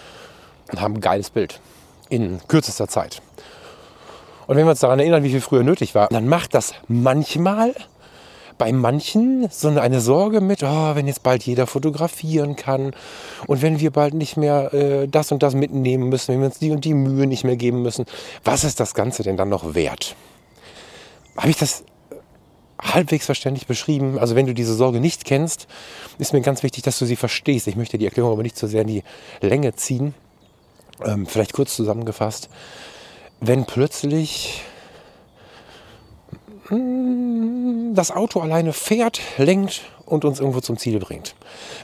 und 0.70 0.80
haben 0.80 0.94
ein 0.94 1.00
geiles 1.00 1.30
Bild 1.30 1.60
in 2.08 2.40
kürzester 2.48 2.88
Zeit. 2.88 3.22
Und 4.46 4.56
wenn 4.56 4.66
wir 4.66 4.70
uns 4.70 4.80
daran 4.80 4.98
erinnern, 4.98 5.22
wie 5.22 5.30
viel 5.30 5.40
früher 5.40 5.62
nötig 5.62 5.94
war, 5.94 6.08
dann 6.08 6.28
macht 6.28 6.54
das 6.54 6.74
manchmal 6.86 7.74
bei 8.58 8.72
manchen 8.72 9.48
so 9.50 9.68
eine 9.68 10.00
Sorge 10.00 10.40
mit, 10.40 10.62
oh, 10.62 10.94
wenn 10.94 11.06
jetzt 11.06 11.22
bald 11.22 11.44
jeder 11.44 11.66
fotografieren 11.66 12.56
kann 12.56 12.92
und 13.46 13.62
wenn 13.62 13.80
wir 13.80 13.90
bald 13.90 14.14
nicht 14.14 14.36
mehr 14.36 14.72
äh, 14.72 15.08
das 15.08 15.32
und 15.32 15.42
das 15.42 15.54
mitnehmen 15.54 16.08
müssen, 16.08 16.32
wenn 16.32 16.40
wir 16.40 16.46
uns 16.46 16.58
die 16.58 16.70
und 16.70 16.84
die 16.84 16.94
Mühe 16.94 17.26
nicht 17.26 17.44
mehr 17.44 17.56
geben 17.56 17.82
müssen, 17.82 18.06
was 18.44 18.64
ist 18.64 18.80
das 18.80 18.94
Ganze 18.94 19.22
denn 19.22 19.36
dann 19.36 19.48
noch 19.48 19.74
wert? 19.74 20.16
Habe 21.36 21.50
ich 21.50 21.56
das 21.56 21.84
halbwegs 22.80 23.26
verständlich 23.26 23.66
beschrieben? 23.66 24.18
Also 24.18 24.36
wenn 24.36 24.46
du 24.46 24.54
diese 24.54 24.74
Sorge 24.74 25.00
nicht 25.00 25.24
kennst, 25.24 25.66
ist 26.18 26.32
mir 26.32 26.40
ganz 26.40 26.62
wichtig, 26.62 26.82
dass 26.84 26.98
du 26.98 27.06
sie 27.06 27.16
verstehst. 27.16 27.66
Ich 27.66 27.76
möchte 27.76 27.98
die 27.98 28.04
Erklärung 28.04 28.32
aber 28.32 28.42
nicht 28.42 28.56
so 28.56 28.66
sehr 28.66 28.82
in 28.82 28.88
die 28.88 29.02
Länge 29.40 29.74
ziehen. 29.74 30.14
Ähm, 31.04 31.26
vielleicht 31.26 31.52
kurz 31.52 31.74
zusammengefasst. 31.74 32.48
Wenn 33.40 33.64
plötzlich 33.64 34.62
das 37.94 38.10
Auto 38.10 38.40
alleine 38.40 38.72
fährt, 38.72 39.20
lenkt 39.38 39.82
und 40.06 40.24
uns 40.24 40.40
irgendwo 40.40 40.60
zum 40.60 40.76
Ziel 40.76 40.98
bringt. 40.98 41.34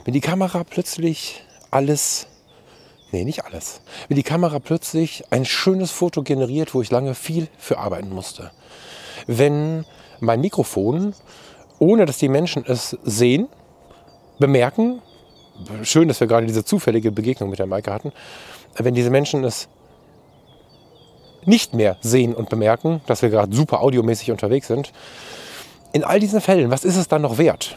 Wenn 0.05 0.13
die 0.13 0.21
Kamera 0.21 0.63
plötzlich 0.63 1.43
alles, 1.71 2.27
nee, 3.11 3.23
nicht 3.23 3.45
alles, 3.45 3.81
wenn 4.07 4.15
die 4.15 4.23
Kamera 4.23 4.59
plötzlich 4.59 5.23
ein 5.29 5.45
schönes 5.45 5.91
Foto 5.91 6.23
generiert, 6.23 6.73
wo 6.73 6.81
ich 6.81 6.91
lange 6.91 7.15
viel 7.15 7.47
für 7.57 7.79
arbeiten 7.79 8.09
musste. 8.09 8.51
Wenn 9.27 9.85
mein 10.19 10.41
Mikrofon 10.41 11.13
ohne 11.81 12.05
dass 12.05 12.19
die 12.19 12.29
Menschen 12.29 12.63
es 12.67 12.95
sehen, 13.03 13.47
bemerken, 14.37 15.01
schön, 15.81 16.07
dass 16.07 16.19
wir 16.19 16.27
gerade 16.27 16.45
diese 16.45 16.63
zufällige 16.63 17.11
Begegnung 17.11 17.49
mit 17.49 17.57
der 17.57 17.65
Maike 17.65 17.91
hatten, 17.91 18.11
wenn 18.75 18.93
diese 18.93 19.09
Menschen 19.09 19.43
es 19.43 19.67
nicht 21.43 21.73
mehr 21.73 21.97
sehen 22.01 22.35
und 22.35 22.49
bemerken, 22.49 23.01
dass 23.07 23.23
wir 23.23 23.29
gerade 23.29 23.55
super 23.55 23.81
audiomäßig 23.81 24.29
unterwegs 24.29 24.67
sind, 24.67 24.93
in 25.93 26.03
all 26.03 26.19
diesen 26.19 26.41
Fällen, 26.41 26.71
was 26.71 26.83
ist 26.83 26.95
es 26.95 27.07
dann 27.07 27.21
noch 27.21 27.37
wert? 27.37 27.75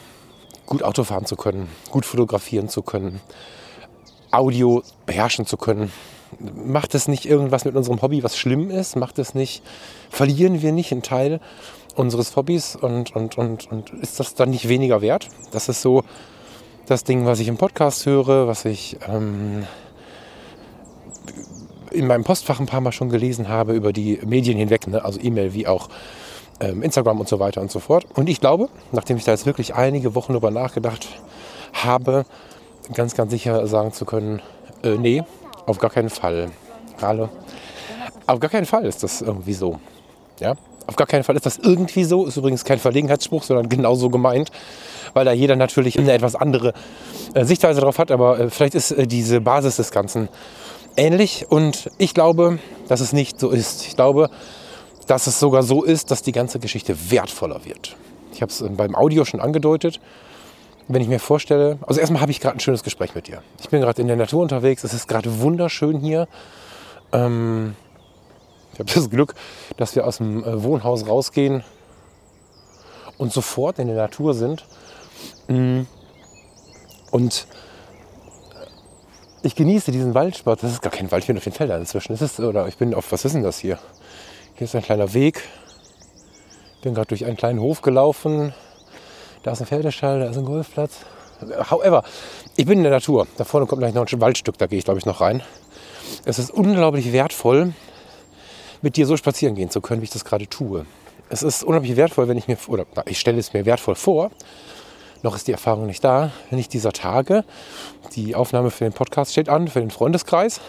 Gut 0.66 0.82
Auto 0.82 1.04
fahren 1.04 1.26
zu 1.26 1.36
können, 1.36 1.68
gut 1.90 2.06
fotografieren 2.06 2.68
zu 2.68 2.82
können, 2.82 3.20
Audio 4.30 4.82
beherrschen 5.06 5.46
zu 5.46 5.56
können. 5.56 5.92
Macht 6.54 6.94
es 6.94 7.06
nicht 7.06 7.26
irgendwas 7.26 7.64
mit 7.64 7.76
unserem 7.76 8.02
Hobby, 8.02 8.24
was 8.24 8.36
schlimm 8.36 8.70
ist? 8.70 8.96
Macht 8.96 9.18
es 9.18 9.34
nicht, 9.34 9.62
verlieren 10.10 10.62
wir 10.62 10.72
nicht 10.72 10.90
einen 10.90 11.02
Teil 11.02 11.40
unseres 11.94 12.34
Hobbys 12.34 12.76
und, 12.76 13.14
und, 13.14 13.38
und, 13.38 13.70
und 13.70 13.90
ist 13.90 14.18
das 14.18 14.34
dann 14.34 14.50
nicht 14.50 14.68
weniger 14.68 15.00
wert? 15.00 15.28
Das 15.52 15.68
ist 15.68 15.82
so 15.82 16.02
das 16.86 17.04
Ding, 17.04 17.24
was 17.24 17.40
ich 17.40 17.48
im 17.48 17.56
Podcast 17.56 18.04
höre, 18.06 18.48
was 18.48 18.64
ich 18.64 18.96
ähm, 19.08 19.64
in 21.90 22.06
meinem 22.06 22.24
Postfach 22.24 22.58
ein 22.58 22.66
paar 22.66 22.80
Mal 22.80 22.92
schon 22.92 23.10
gelesen 23.10 23.48
habe 23.48 23.74
über 23.74 23.92
die 23.92 24.18
Medien 24.24 24.58
hinweg, 24.58 24.86
ne? 24.88 25.04
also 25.04 25.20
E-Mail 25.20 25.54
wie 25.54 25.66
auch 25.66 25.88
Instagram 26.60 27.20
und 27.20 27.28
so 27.28 27.40
weiter 27.40 27.60
und 27.60 27.70
so 27.70 27.80
fort. 27.80 28.06
Und 28.14 28.28
ich 28.28 28.40
glaube, 28.40 28.68
nachdem 28.92 29.16
ich 29.16 29.24
da 29.24 29.32
jetzt 29.32 29.46
wirklich 29.46 29.74
einige 29.74 30.14
Wochen 30.14 30.32
drüber 30.32 30.50
nachgedacht 30.50 31.08
habe, 31.72 32.24
ganz, 32.92 33.14
ganz 33.14 33.30
sicher 33.30 33.66
sagen 33.66 33.92
zu 33.92 34.04
können, 34.04 34.40
äh, 34.82 34.96
nee, 34.96 35.22
auf 35.66 35.78
gar 35.78 35.90
keinen 35.90 36.10
Fall. 36.10 36.50
Hallo. 37.00 37.28
Auf 38.26 38.40
gar 38.40 38.50
keinen 38.50 38.66
Fall 38.66 38.84
ist 38.84 39.02
das 39.02 39.20
irgendwie 39.20 39.54
so. 39.54 39.78
Ja? 40.40 40.54
Auf 40.86 40.96
gar 40.96 41.06
keinen 41.06 41.24
Fall 41.24 41.36
ist 41.36 41.46
das 41.46 41.58
irgendwie 41.58 42.04
so. 42.04 42.26
Ist 42.26 42.36
übrigens 42.36 42.64
kein 42.64 42.78
Verlegenheitsspruch, 42.78 43.42
sondern 43.42 43.68
genauso 43.68 44.10
gemeint, 44.10 44.50
weil 45.14 45.24
da 45.24 45.32
jeder 45.32 45.56
natürlich 45.56 45.98
eine 45.98 46.12
etwas 46.12 46.34
andere 46.34 46.74
äh, 47.34 47.44
Sichtweise 47.44 47.80
drauf 47.80 47.98
hat. 47.98 48.10
Aber 48.10 48.38
äh, 48.38 48.50
vielleicht 48.50 48.74
ist 48.74 48.90
äh, 48.92 49.06
diese 49.06 49.40
Basis 49.40 49.76
des 49.76 49.90
Ganzen 49.90 50.28
ähnlich. 50.96 51.46
Und 51.48 51.90
ich 51.98 52.14
glaube, 52.14 52.58
dass 52.88 53.00
es 53.00 53.12
nicht 53.12 53.40
so 53.40 53.50
ist. 53.50 53.86
Ich 53.86 53.96
glaube, 53.96 54.28
dass 55.06 55.26
es 55.26 55.38
sogar 55.40 55.62
so 55.62 55.82
ist, 55.82 56.10
dass 56.10 56.22
die 56.22 56.32
ganze 56.32 56.58
Geschichte 56.58 57.10
wertvoller 57.10 57.64
wird. 57.64 57.96
Ich 58.32 58.42
habe 58.42 58.50
es 58.50 58.60
äh, 58.60 58.68
beim 58.68 58.94
Audio 58.94 59.24
schon 59.24 59.40
angedeutet. 59.40 60.00
Wenn 60.86 61.00
ich 61.00 61.08
mir 61.08 61.18
vorstelle, 61.18 61.78
also 61.86 62.00
erstmal 62.00 62.20
habe 62.20 62.30
ich 62.30 62.40
gerade 62.40 62.56
ein 62.56 62.60
schönes 62.60 62.82
Gespräch 62.82 63.14
mit 63.14 63.26
dir. 63.26 63.42
Ich 63.60 63.70
bin 63.70 63.80
gerade 63.80 64.02
in 64.02 64.08
der 64.08 64.16
Natur 64.16 64.42
unterwegs. 64.42 64.84
Es 64.84 64.92
ist 64.92 65.08
gerade 65.08 65.40
wunderschön 65.40 65.98
hier. 65.98 66.28
Ähm, 67.12 67.74
ich 68.74 68.80
habe 68.80 68.90
das 68.94 69.08
Glück, 69.08 69.34
dass 69.76 69.94
wir 69.96 70.06
aus 70.06 70.18
dem 70.18 70.44
äh, 70.44 70.62
Wohnhaus 70.62 71.06
rausgehen 71.06 71.64
und 73.16 73.32
sofort 73.32 73.78
in 73.78 73.86
der 73.86 73.96
Natur 73.96 74.34
sind. 74.34 74.66
Mm. 75.48 75.82
Und 77.10 77.46
ich 79.42 79.54
genieße 79.54 79.92
diesen 79.92 80.14
Waldsport. 80.14 80.62
Das 80.62 80.72
ist 80.72 80.82
gar 80.82 80.90
kein 80.90 81.10
Wald, 81.12 81.22
ich 81.22 81.28
bin 81.28 81.36
auf 81.36 81.44
den 81.44 81.52
Feldern 81.52 81.80
inzwischen. 81.80 82.14
Ist, 82.14 82.40
oder 82.40 82.66
ich 82.66 82.76
bin 82.76 82.92
auf, 82.92 83.12
was 83.12 83.24
ist 83.24 83.34
denn 83.34 83.42
das 83.42 83.58
hier? 83.58 83.78
Hier 84.56 84.66
ist 84.66 84.76
ein 84.76 84.82
kleiner 84.82 85.12
Weg. 85.14 85.42
Ich 86.76 86.82
bin 86.82 86.94
gerade 86.94 87.08
durch 87.08 87.24
einen 87.24 87.36
kleinen 87.36 87.58
Hof 87.58 87.82
gelaufen. 87.82 88.54
Da 89.42 89.50
ist 89.50 89.60
ein 89.60 89.66
Pferdestall, 89.66 90.20
da 90.20 90.30
ist 90.30 90.36
ein 90.36 90.44
Golfplatz. 90.44 90.98
However, 91.70 92.04
ich 92.54 92.64
bin 92.64 92.78
in 92.78 92.84
der 92.84 92.92
Natur. 92.92 93.26
Da 93.36 93.42
vorne 93.42 93.66
kommt 93.66 93.80
gleich 93.80 93.94
noch 93.94 94.06
ein 94.06 94.20
Waldstück, 94.20 94.56
da 94.56 94.68
gehe 94.68 94.78
ich 94.78 94.84
glaube 94.84 95.00
ich 95.00 95.06
noch 95.06 95.20
rein. 95.20 95.42
Es 96.24 96.38
ist 96.38 96.52
unglaublich 96.52 97.12
wertvoll, 97.12 97.72
mit 98.80 98.96
dir 98.96 99.06
so 99.06 99.16
spazieren 99.16 99.56
gehen 99.56 99.70
zu 99.70 99.80
können, 99.80 100.02
wie 100.02 100.04
ich 100.04 100.12
das 100.12 100.24
gerade 100.24 100.46
tue. 100.46 100.86
Es 101.30 101.42
ist 101.42 101.64
unheimlich 101.64 101.96
wertvoll, 101.96 102.28
wenn 102.28 102.38
ich 102.38 102.46
mir, 102.46 102.56
oder 102.68 102.86
ich 103.06 103.18
stelle 103.18 103.38
es 103.38 103.54
mir 103.54 103.66
wertvoll 103.66 103.96
vor, 103.96 104.30
noch 105.22 105.34
ist 105.34 105.48
die 105.48 105.52
Erfahrung 105.52 105.86
nicht 105.86 106.04
da, 106.04 106.30
wenn 106.50 106.60
ich 106.60 106.68
dieser 106.68 106.92
Tage, 106.92 107.44
die 108.14 108.36
Aufnahme 108.36 108.70
für 108.70 108.84
den 108.84 108.92
Podcast 108.92 109.32
steht 109.32 109.48
an, 109.48 109.66
für 109.66 109.80
den 109.80 109.90
Freundeskreis, 109.90 110.60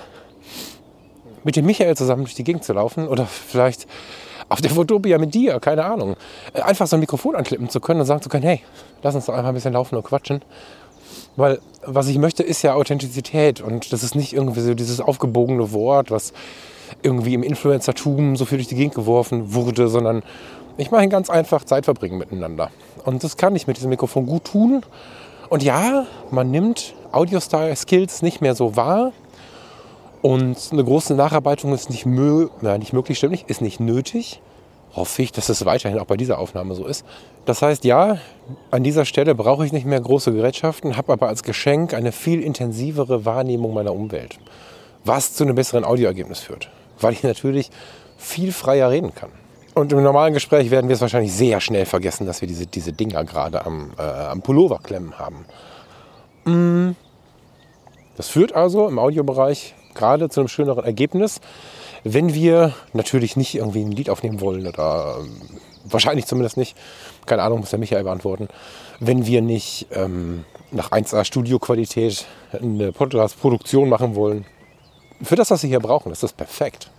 mit 1.45 1.55
dem 1.55 1.65
Michael 1.65 1.95
zusammen 1.95 2.23
durch 2.23 2.35
die 2.35 2.43
Gegend 2.43 2.65
zu 2.65 2.73
laufen 2.73 3.07
oder 3.07 3.25
vielleicht 3.25 3.87
auf 4.49 4.61
der 4.61 4.71
Fotopia 4.71 5.17
mit 5.17 5.33
dir, 5.33 5.59
keine 5.59 5.85
Ahnung. 5.85 6.17
Einfach 6.53 6.87
so 6.87 6.97
ein 6.97 6.99
Mikrofon 6.99 7.35
anklippen 7.35 7.69
zu 7.69 7.79
können 7.79 8.01
und 8.01 8.05
sagen 8.05 8.21
zu 8.21 8.29
können, 8.29 8.43
hey, 8.43 8.61
lass 9.01 9.15
uns 9.15 9.27
doch 9.27 9.33
einfach 9.33 9.49
ein 9.49 9.55
bisschen 9.55 9.73
laufen 9.73 9.95
und 9.95 10.03
quatschen. 10.03 10.41
Weil 11.35 11.59
was 11.85 12.07
ich 12.07 12.17
möchte, 12.17 12.43
ist 12.43 12.61
ja 12.61 12.73
Authentizität 12.73 13.61
und 13.61 13.93
das 13.93 14.03
ist 14.03 14.15
nicht 14.15 14.33
irgendwie 14.33 14.61
so 14.61 14.73
dieses 14.73 14.99
aufgebogene 14.99 15.71
Wort, 15.71 16.11
was 16.11 16.33
irgendwie 17.01 17.33
im 17.33 17.43
Influencertum 17.43 18.35
so 18.35 18.45
viel 18.45 18.57
durch 18.57 18.67
die 18.67 18.75
Gegend 18.75 18.95
geworfen 18.95 19.53
wurde, 19.53 19.87
sondern 19.87 20.23
ich 20.77 20.91
mache 20.91 21.07
ganz 21.07 21.29
einfach 21.29 21.63
Zeit 21.63 21.85
verbringen 21.85 22.17
miteinander. 22.17 22.69
Und 23.05 23.23
das 23.23 23.37
kann 23.37 23.55
ich 23.55 23.67
mit 23.67 23.77
diesem 23.77 23.89
Mikrofon 23.89 24.25
gut 24.25 24.45
tun. 24.45 24.83
Und 25.49 25.63
ja, 25.63 26.05
man 26.31 26.51
nimmt 26.51 26.95
Audio-Style-Skills 27.11 28.21
nicht 28.23 28.41
mehr 28.41 28.55
so 28.55 28.75
wahr. 28.75 29.13
Und 30.25 30.57
eine 30.71 30.83
große 30.83 31.13
Nacharbeitung 31.13 31.71
ist 31.71 31.91
nicht, 31.91 32.07
mö 32.07 32.47
nein, 32.61 32.79
nicht 32.79 32.93
möglich, 32.93 33.19
stimmt 33.19 33.33
nicht, 33.33 33.47
ist 33.47 33.61
nicht 33.61 33.79
nötig. 33.79 34.41
Hoffe 34.95 35.21
ich, 35.21 35.31
dass 35.31 35.49
es 35.49 35.65
weiterhin 35.65 35.99
auch 35.99 36.05
bei 36.05 36.17
dieser 36.17 36.39
Aufnahme 36.39 36.73
so 36.73 36.87
ist. 36.87 37.05
Das 37.45 37.61
heißt, 37.61 37.83
ja, 37.83 38.17
an 38.71 38.83
dieser 38.83 39.05
Stelle 39.05 39.35
brauche 39.35 39.65
ich 39.67 39.71
nicht 39.71 39.85
mehr 39.85 40.01
große 40.01 40.33
Gerätschaften, 40.33 40.97
habe 40.97 41.13
aber 41.13 41.27
als 41.27 41.43
Geschenk 41.43 41.93
eine 41.93 42.11
viel 42.11 42.41
intensivere 42.41 43.23
Wahrnehmung 43.23 43.73
meiner 43.73 43.93
Umwelt 43.93 44.39
was 45.05 45.35
zu 45.35 45.43
einem 45.43 45.53
besseren 45.53 45.85
Audioergebnis 45.85 46.39
führt. 46.39 46.69
Weil 46.99 47.13
ich 47.13 47.21
natürlich 47.21 47.69
viel 48.17 48.51
freier 48.51 48.89
reden 48.89 49.13
kann. 49.13 49.29
Und 49.75 49.91
im 49.91 50.01
normalen 50.01 50.33
Gespräch 50.33 50.71
werden 50.71 50.87
wir 50.87 50.95
es 50.95 51.01
wahrscheinlich 51.01 51.33
sehr 51.33 51.61
schnell 51.61 51.85
vergessen, 51.85 52.25
dass 52.25 52.41
wir 52.41 52.47
diese, 52.47 52.65
diese 52.65 52.93
Dinger 52.93 53.23
gerade 53.23 53.65
am, 53.65 53.91
äh, 53.97 54.01
am 54.01 54.41
Pullover 54.41 54.79
klemmen 54.81 55.13
haben. 55.19 55.45
Mm. 56.45 56.95
Das 58.17 58.29
führt 58.29 58.55
also 58.55 58.87
im 58.87 58.97
Audiobereich 58.97 59.75
gerade 59.95 60.29
zu 60.29 60.41
einem 60.41 60.47
schöneren 60.47 60.85
Ergebnis, 60.85 61.41
wenn 62.03 62.33
wir 62.33 62.73
natürlich 62.93 63.35
nicht 63.35 63.55
irgendwie 63.55 63.83
ein 63.83 63.91
Lied 63.91 64.09
aufnehmen 64.09 64.41
wollen 64.41 64.67
oder 64.67 65.17
äh, 65.19 65.27
wahrscheinlich 65.85 66.25
zumindest 66.25 66.57
nicht, 66.57 66.77
keine 67.25 67.41
Ahnung, 67.41 67.59
muss 67.59 67.71
der 67.71 67.79
Michael 67.79 68.03
beantworten, 68.03 68.47
wenn 68.99 69.25
wir 69.25 69.41
nicht 69.41 69.87
ähm, 69.91 70.45
nach 70.71 70.91
1A 70.91 71.25
Studioqualität 71.25 72.25
eine 72.53 72.91
Podcast-Produktion 72.91 73.89
machen 73.89 74.15
wollen, 74.15 74.45
für 75.21 75.35
das, 75.35 75.49
was 75.49 75.61
Sie 75.61 75.69
hier 75.69 75.79
brauchen, 75.79 76.11
ist 76.11 76.23
das 76.23 76.33
perfekt. 76.33 76.91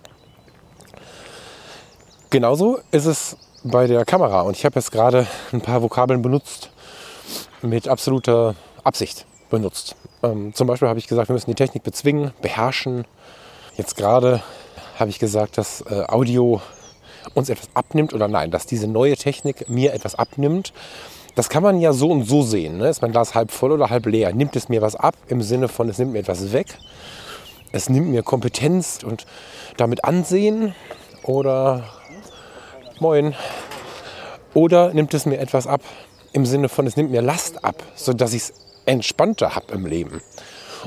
Genauso 2.30 2.80
ist 2.90 3.04
es 3.04 3.36
bei 3.62 3.86
der 3.86 4.04
Kamera. 4.04 4.40
Und 4.42 4.56
ich 4.56 4.64
habe 4.64 4.78
jetzt 4.78 4.90
gerade 4.90 5.26
ein 5.52 5.60
paar 5.60 5.82
Vokabeln 5.82 6.22
benutzt, 6.22 6.70
mit 7.62 7.88
absoluter 7.88 8.54
Absicht 8.84 9.26
benutzt. 9.50 9.96
Ähm, 10.22 10.54
zum 10.54 10.66
Beispiel 10.66 10.88
habe 10.88 10.98
ich 10.98 11.06
gesagt, 11.06 11.28
wir 11.28 11.34
müssen 11.34 11.50
die 11.50 11.54
Technik 11.54 11.82
bezwingen, 11.82 12.32
beherrschen. 12.42 13.04
Jetzt 13.76 13.96
gerade 13.96 14.42
habe 14.98 15.10
ich 15.10 15.18
gesagt, 15.18 15.58
dass 15.58 15.82
äh, 15.82 16.04
Audio 16.08 16.60
uns 17.34 17.48
etwas 17.48 17.68
abnimmt 17.74 18.14
oder 18.14 18.28
nein, 18.28 18.50
dass 18.50 18.66
diese 18.66 18.86
neue 18.86 19.16
Technik 19.16 19.68
mir 19.68 19.92
etwas 19.92 20.14
abnimmt. 20.14 20.72
Das 21.34 21.48
kann 21.48 21.62
man 21.62 21.80
ja 21.80 21.92
so 21.92 22.08
und 22.08 22.24
so 22.24 22.42
sehen. 22.42 22.78
Ne? 22.78 22.88
Ist 22.88 23.02
mein 23.02 23.12
Glas 23.12 23.34
halb 23.34 23.50
voll 23.50 23.72
oder 23.72 23.90
halb 23.90 24.06
leer? 24.06 24.32
Nimmt 24.32 24.56
es 24.56 24.68
mir 24.68 24.80
was 24.80 24.96
ab 24.96 25.14
im 25.28 25.42
Sinne 25.42 25.68
von, 25.68 25.88
es 25.88 25.98
nimmt 25.98 26.12
mir 26.12 26.20
etwas 26.20 26.52
weg? 26.52 26.78
es 27.72 27.88
nimmt 27.88 28.08
mir 28.08 28.22
Kompetenz 28.22 29.00
und 29.04 29.26
damit 29.76 30.04
Ansehen 30.04 30.74
oder 31.22 31.84
moin 32.98 33.34
oder 34.54 34.92
nimmt 34.94 35.12
es 35.14 35.26
mir 35.26 35.38
etwas 35.38 35.66
ab 35.66 35.82
im 36.32 36.46
Sinne 36.46 36.68
von 36.68 36.86
es 36.86 36.96
nimmt 36.96 37.10
mir 37.10 37.22
Last 37.22 37.64
ab, 37.64 37.82
sodass 37.94 38.32
ich 38.32 38.42
es 38.42 38.52
entspannter 38.86 39.54
habe 39.54 39.72
im 39.74 39.86
Leben. 39.86 40.22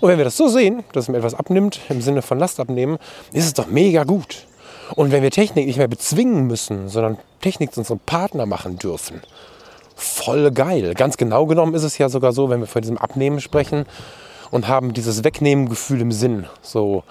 Und 0.02 0.10
wenn 0.10 0.18
wir 0.18 0.26
das 0.26 0.38
so 0.38 0.48
sehen, 0.48 0.84
dass 0.94 1.10
mir 1.10 1.18
etwas 1.18 1.34
abnimmt 1.34 1.80
im 1.90 2.02
Sinne 2.02 2.22
von 2.22 2.40
Last 2.40 2.60
abnehmen, 2.60 2.98
ist 3.34 3.46
es 3.46 3.54
doch 3.54 3.68
mega 3.68 4.04
gut. 4.04 4.48
Und 4.96 5.12
wenn 5.12 5.22
wir 5.22 5.32
Technik 5.32 5.68
nicht 5.68 5.78
mehr 5.78 5.88
bezwingen 5.88 6.48
müssen, 6.48 6.90
sondern 6.90 7.18
Technik 7.42 7.74
zu 7.74 7.82
unserem 7.82 8.00
Partner 8.00 8.46
machen 8.46 8.78
dürfen, 8.78 9.22
voll 9.96 10.52
geil. 10.52 10.94
Ganz 10.96 11.18
genau 11.18 11.46
genommen 11.46 11.76
ist 11.76 11.84
es 11.84 11.98
ja 11.98 12.10
sogar 12.10 12.32
so, 12.32 12.50
wenn 12.50 12.62
wir 12.62 12.68
von 12.68 12.82
diesem 12.82 12.98
Abnehmen 12.98 13.42
sprechen, 13.42 13.86
und 14.52 14.68
haben 14.68 14.94
dieses 14.94 15.24
Wegnehmen-Gefühl 15.24 16.02
im 16.02 16.12
Sinn. 16.12 16.46
So, 16.62 17.04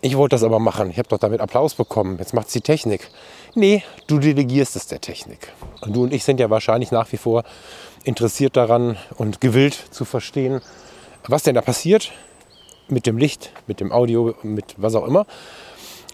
ich 0.00 0.16
wollte 0.16 0.34
das 0.34 0.42
aber 0.42 0.58
machen, 0.58 0.90
ich 0.90 0.98
habe 0.98 1.08
doch 1.08 1.18
damit 1.18 1.40
Applaus 1.40 1.74
bekommen, 1.74 2.18
jetzt 2.18 2.34
macht 2.34 2.48
es 2.48 2.52
die 2.52 2.60
Technik. 2.60 3.10
Nee, 3.54 3.82
du 4.06 4.18
delegierst 4.18 4.76
es 4.76 4.86
der 4.86 5.00
Technik. 5.00 5.52
Und 5.80 5.94
du 5.94 6.02
und 6.02 6.12
ich 6.12 6.24
sind 6.24 6.40
ja 6.40 6.50
wahrscheinlich 6.50 6.90
nach 6.90 7.10
wie 7.12 7.16
vor 7.16 7.44
interessiert 8.04 8.56
daran 8.56 8.96
und 9.16 9.40
gewillt 9.40 9.78
zu 9.90 10.04
verstehen, 10.04 10.60
was 11.26 11.42
denn 11.42 11.54
da 11.54 11.60
passiert 11.60 12.12
mit 12.88 13.06
dem 13.06 13.18
Licht, 13.18 13.52
mit 13.66 13.80
dem 13.80 13.92
Audio, 13.92 14.34
mit 14.42 14.74
was 14.76 14.94
auch 14.94 15.06
immer. 15.06 15.26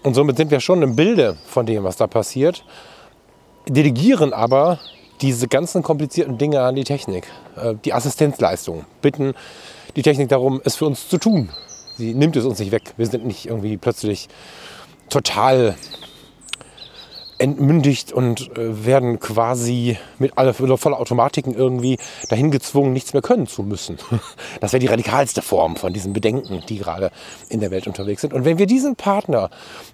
Und 0.03 0.13
somit 0.13 0.37
sind 0.37 0.51
wir 0.51 0.59
schon 0.59 0.81
im 0.81 0.95
Bilde 0.95 1.37
von 1.45 1.65
dem, 1.65 1.83
was 1.83 1.97
da 1.97 2.07
passiert, 2.07 2.63
delegieren 3.67 4.33
aber 4.33 4.79
diese 5.21 5.47
ganzen 5.47 5.81
komplizierten 5.81 6.37
Dinge 6.37 6.61
an 6.61 6.75
die 6.75 6.83
Technik, 6.83 7.25
äh, 7.55 7.75
die 7.83 7.93
Assistenzleistung, 7.93 8.85
bitten 9.01 9.33
die 9.95 10.01
Technik 10.01 10.29
darum, 10.29 10.61
es 10.63 10.75
für 10.75 10.85
uns 10.85 11.07
zu 11.07 11.17
tun. 11.17 11.49
Sie 11.97 12.13
nimmt 12.13 12.35
es 12.35 12.43
uns 12.43 12.59
nicht 12.59 12.71
weg. 12.71 12.93
Wir 12.97 13.07
sind 13.07 13.25
nicht 13.25 13.45
irgendwie 13.45 13.77
plötzlich 13.77 14.27
total 15.09 15.75
entmündigt 17.37 18.11
und 18.13 18.57
äh, 18.57 18.85
werden 18.85 19.19
quasi 19.19 19.97
mit 20.19 20.37
aller, 20.37 20.53
voller 20.53 20.99
Automatiken 20.99 21.53
irgendwie 21.53 21.97
dahin 22.29 22.51
gezwungen, 22.51 22.93
nichts 22.93 23.13
mehr 23.13 23.21
können 23.21 23.47
zu 23.47 23.63
müssen. 23.63 23.97
Das 24.61 24.73
wäre 24.73 24.79
die 24.79 24.87
radikalste 24.87 25.41
Form 25.41 25.75
von 25.75 25.93
diesen 25.93 26.13
Bedenken, 26.13 26.63
die 26.67 26.77
gerade 26.77 27.11
in 27.49 27.59
der 27.59 27.71
Welt 27.71 27.87
unterwegs 27.87 28.21
sind. 28.21 28.33
Und 28.33 28.45
wenn 28.45 28.57
wir 28.57 28.65
diesen 28.65 28.95
Partner, 28.95 29.49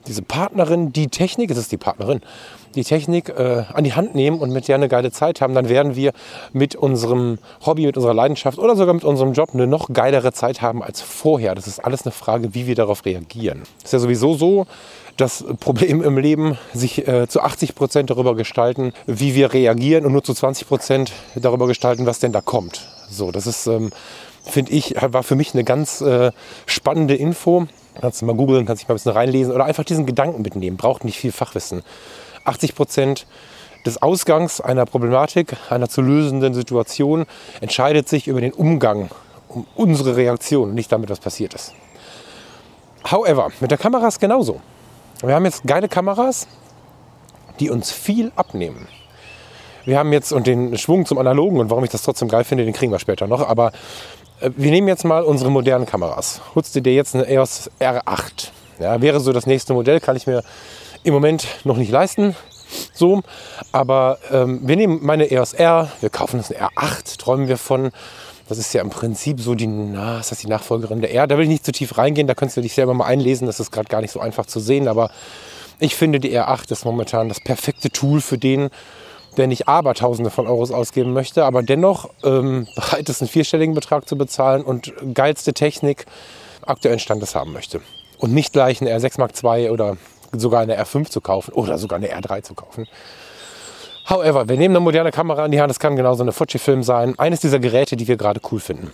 diese 0.08 0.22
Partnerin, 0.22 0.94
die 0.94 1.08
Technik, 1.08 1.52
es 1.52 1.58
ist 1.58 1.72
die 1.72 1.78
Partnerin, 1.78 2.22
die 2.76 2.84
Technik 2.84 3.30
äh, 3.30 3.64
an 3.74 3.84
die 3.84 3.94
Hand 3.94 4.16
nehmen 4.16 4.40
und 4.40 4.52
mit 4.52 4.68
der 4.68 4.76
eine 4.76 4.88
geile 4.88 5.12
Zeit 5.12 5.42
haben, 5.42 5.54
dann 5.54 5.70
werden 5.70 5.96
wir 5.96 6.12
mit 6.54 6.76
unserem 6.76 7.38
Hobby, 7.66 7.86
mit 7.86 7.98
unserer 7.98 8.14
Leidenschaft 8.14 8.58
oder 8.58 8.76
sogar 8.76 8.94
mit 8.94 9.04
unserem 9.04 9.34
Job 9.34 9.50
eine 9.54 9.68
noch 9.68 9.90
geilere 9.94 10.32
Zeit 10.34 10.62
haben 10.62 10.84
als 10.84 11.02
vorher. 11.02 11.56
Das 11.56 11.68
ist 11.68 11.80
alles 11.80 12.06
eine 12.06 12.12
Frage, 12.12 12.54
wie 12.54 12.68
wir 12.68 12.76
darauf 12.76 13.06
reagieren. 13.06 13.64
Ist 13.84 13.94
ja 13.94 14.00
sowieso 14.00 14.36
so, 14.36 14.68
das 15.18 15.46
Problem 15.60 16.02
im 16.02 16.18
Leben 16.18 16.58
sich 16.74 17.08
äh, 17.08 17.28
zu 17.28 17.42
80 17.42 17.76
Prozent 17.76 18.10
darüber 18.10 18.36
gestalten, 18.36 18.94
wie 19.06 19.36
wir 19.36 19.54
reagieren 19.54 20.06
und 20.06 20.14
nur 20.14 20.24
zu 20.24 20.34
20 20.34 20.68
Prozent 20.68 21.12
darüber 21.36 21.68
gestalten, 21.68 22.06
was 22.06 22.20
denn 22.20 22.32
da 22.32 22.42
kommt. 22.42 22.88
So, 23.10 23.32
das 23.32 23.46
ist, 23.46 23.68
ähm, 23.68 23.92
finde 24.44 24.72
ich, 24.72 24.96
war 25.00 25.24
für 25.24 25.36
mich 25.36 25.54
eine 25.54 25.64
ganz 25.64 26.02
äh, 26.02 26.32
spannende 26.66 27.16
Info. 27.16 27.68
Kannst 28.00 28.22
du 28.22 28.26
mal 28.26 28.36
googeln, 28.36 28.66
kannst 28.66 28.82
dich 28.82 28.88
mal 28.88 28.94
ein 28.94 28.98
bisschen 28.98 29.12
reinlesen 29.12 29.54
oder 29.54 29.66
einfach 29.66 29.84
diesen 29.84 30.06
Gedanken 30.06 30.42
mitnehmen. 30.42 30.78
Braucht 30.78 31.04
nicht 31.04 31.20
viel 31.20 31.32
Fachwissen. 31.32 31.84
80 32.46 32.76
Prozent 32.76 33.28
des 33.86 34.02
Ausgangs 34.02 34.62
einer 34.62 34.86
Problematik, 34.86 35.56
einer 35.70 35.90
zu 35.90 36.02
lösenden 36.02 36.54
Situation 36.54 37.26
entscheidet 37.62 38.08
sich 38.08 38.28
über 38.28 38.42
den 38.42 38.54
Umgang, 38.54 39.10
um 39.48 39.66
unsere 39.76 40.16
Reaktion, 40.16 40.74
nicht 40.74 40.92
damit, 40.92 41.10
was 41.10 41.20
passiert 41.20 41.54
ist. 41.54 41.74
However, 43.10 43.50
mit 43.60 43.72
der 43.72 43.78
Kamera 43.78 44.08
ist 44.08 44.20
genauso. 44.20 44.62
Wir 45.22 45.36
haben 45.36 45.46
jetzt 45.46 45.64
geile 45.66 45.88
Kameras, 45.88 46.48
die 47.60 47.70
uns 47.70 47.92
viel 47.92 48.32
abnehmen. 48.36 48.88
Wir 49.86 49.98
haben 49.98 50.14
jetzt, 50.14 50.32
und 50.32 50.46
den 50.46 50.78
Schwung 50.78 51.06
zum 51.06 51.18
Analogen 51.18 51.60
und 51.60 51.70
warum 51.70 51.84
ich 51.84 51.90
das 51.90 52.04
trotzdem 52.04 52.28
geil 52.28 52.44
finde, 52.44 52.66
den 52.66 52.74
kriegen 52.74 52.92
wir 52.92 53.00
später 53.00 53.28
noch. 53.28 53.48
Aber 53.48 53.72
äh, 54.40 54.52
wir 54.56 54.72
nehmen 54.72 54.88
jetzt 54.88 55.06
mal 55.06 55.24
unsere 55.24 55.50
modernen 55.50 55.86
Kameras. 55.86 56.42
Holst 56.54 56.76
du 56.76 56.82
dir 56.82 56.94
jetzt 56.94 57.16
eine 57.16 57.28
EOS 57.28 57.72
R8? 57.80 58.50
Ja, 58.80 59.02
wäre 59.02 59.20
so 59.20 59.34
das 59.34 59.48
nächste 59.48 59.74
Modell, 59.74 60.00
kann 60.00 60.16
ich 60.16 60.28
mir 60.28 60.44
im 61.04 61.14
Moment 61.14 61.48
noch 61.64 61.78
nicht 61.78 61.92
leisten. 61.92 62.36
So, 62.94 63.22
aber 63.72 64.20
ähm, 64.32 64.62
wir 64.64 64.76
nehmen 64.76 65.00
meine 65.02 65.30
EOS 65.30 65.54
R, 65.54 65.92
wir 66.00 66.10
kaufen 66.10 66.38
uns 66.38 66.52
eine 66.52 66.70
R8, 66.70 67.18
träumen 67.18 67.48
wir 67.48 67.58
von. 67.58 67.92
Das 68.48 68.58
ist 68.58 68.74
ja 68.74 68.82
im 68.82 68.90
Prinzip 68.90 69.40
so 69.40 69.56
die, 69.56 69.68
na, 69.68 70.20
ist 70.20 70.32
das 70.32 70.40
die 70.40 70.48
Nachfolgerin 70.48 71.02
der 71.02 71.14
R. 71.14 71.28
Da 71.28 71.38
will 71.38 71.44
ich 71.44 71.50
nicht 71.50 71.66
zu 71.66 71.72
tief 71.72 71.98
reingehen, 71.98 72.28
da 72.28 72.34
kannst 72.34 72.58
du 72.58 72.62
dich 72.62 72.74
selber 72.74 72.94
mal 72.94 73.06
einlesen. 73.06 73.48
Das 73.48 73.60
ist 73.62 73.72
gerade 73.72 73.88
gar 73.88 74.02
nicht 74.02 74.12
so 74.12 74.20
einfach 74.20 74.46
zu 74.46 74.60
sehen. 74.60 74.90
Aber 74.90 75.10
ich 75.80 75.96
finde, 75.96 76.20
die 76.20 76.38
R8 76.38 76.72
ist 76.72 76.84
momentan 76.84 77.30
das 77.30 77.40
perfekte 77.40 77.90
Tool 77.90 78.20
für 78.20 78.38
den, 78.38 78.70
der 79.38 79.48
nicht 79.48 79.70
aber 79.70 79.94
Tausende 79.94 80.30
von 80.32 80.48
Euros 80.48 80.72
ausgeben 80.72 81.14
möchte, 81.14 81.46
aber 81.46 81.64
dennoch 81.64 82.10
ähm, 82.24 82.68
bereit 82.76 83.08
ist, 83.08 83.22
einen 83.22 83.30
vierstelligen 83.30 83.74
Betrag 83.74 84.08
zu 84.08 84.18
bezahlen 84.18 84.64
und 84.64 84.94
geilste 85.14 85.54
Technik 85.54 86.06
aktuellen 86.66 87.00
Standes 87.00 87.36
haben 87.36 87.54
möchte. 87.54 87.82
Und 88.18 88.34
nicht 88.34 88.52
gleich 88.54 88.82
eine 88.82 88.92
R6 88.92 89.18
Mark 89.18 89.32
II 89.42 89.70
oder 89.70 89.98
sogar 90.34 90.62
eine 90.62 90.82
R5 90.82 91.10
zu 91.10 91.22
kaufen 91.22 91.54
oder 91.54 91.78
sogar 91.78 91.98
eine 91.98 92.08
R3 92.08 92.44
zu 92.44 92.54
kaufen. 92.54 92.88
However, 94.10 94.50
wir 94.50 94.58
nehmen 94.58 94.76
eine 94.76 94.84
moderne 94.84 95.12
Kamera 95.12 95.46
in 95.46 95.52
die 95.52 95.62
Hand, 95.62 95.70
das 95.70 95.80
kann 95.80 95.96
genauso 95.96 96.24
eine 96.24 96.32
Fujifilm 96.32 96.84
sein, 96.84 97.18
eines 97.20 97.40
dieser 97.40 97.60
Geräte, 97.60 97.96
die 97.96 98.08
wir 98.08 98.18
gerade 98.18 98.42
cool 98.52 98.60
finden. 98.60 98.92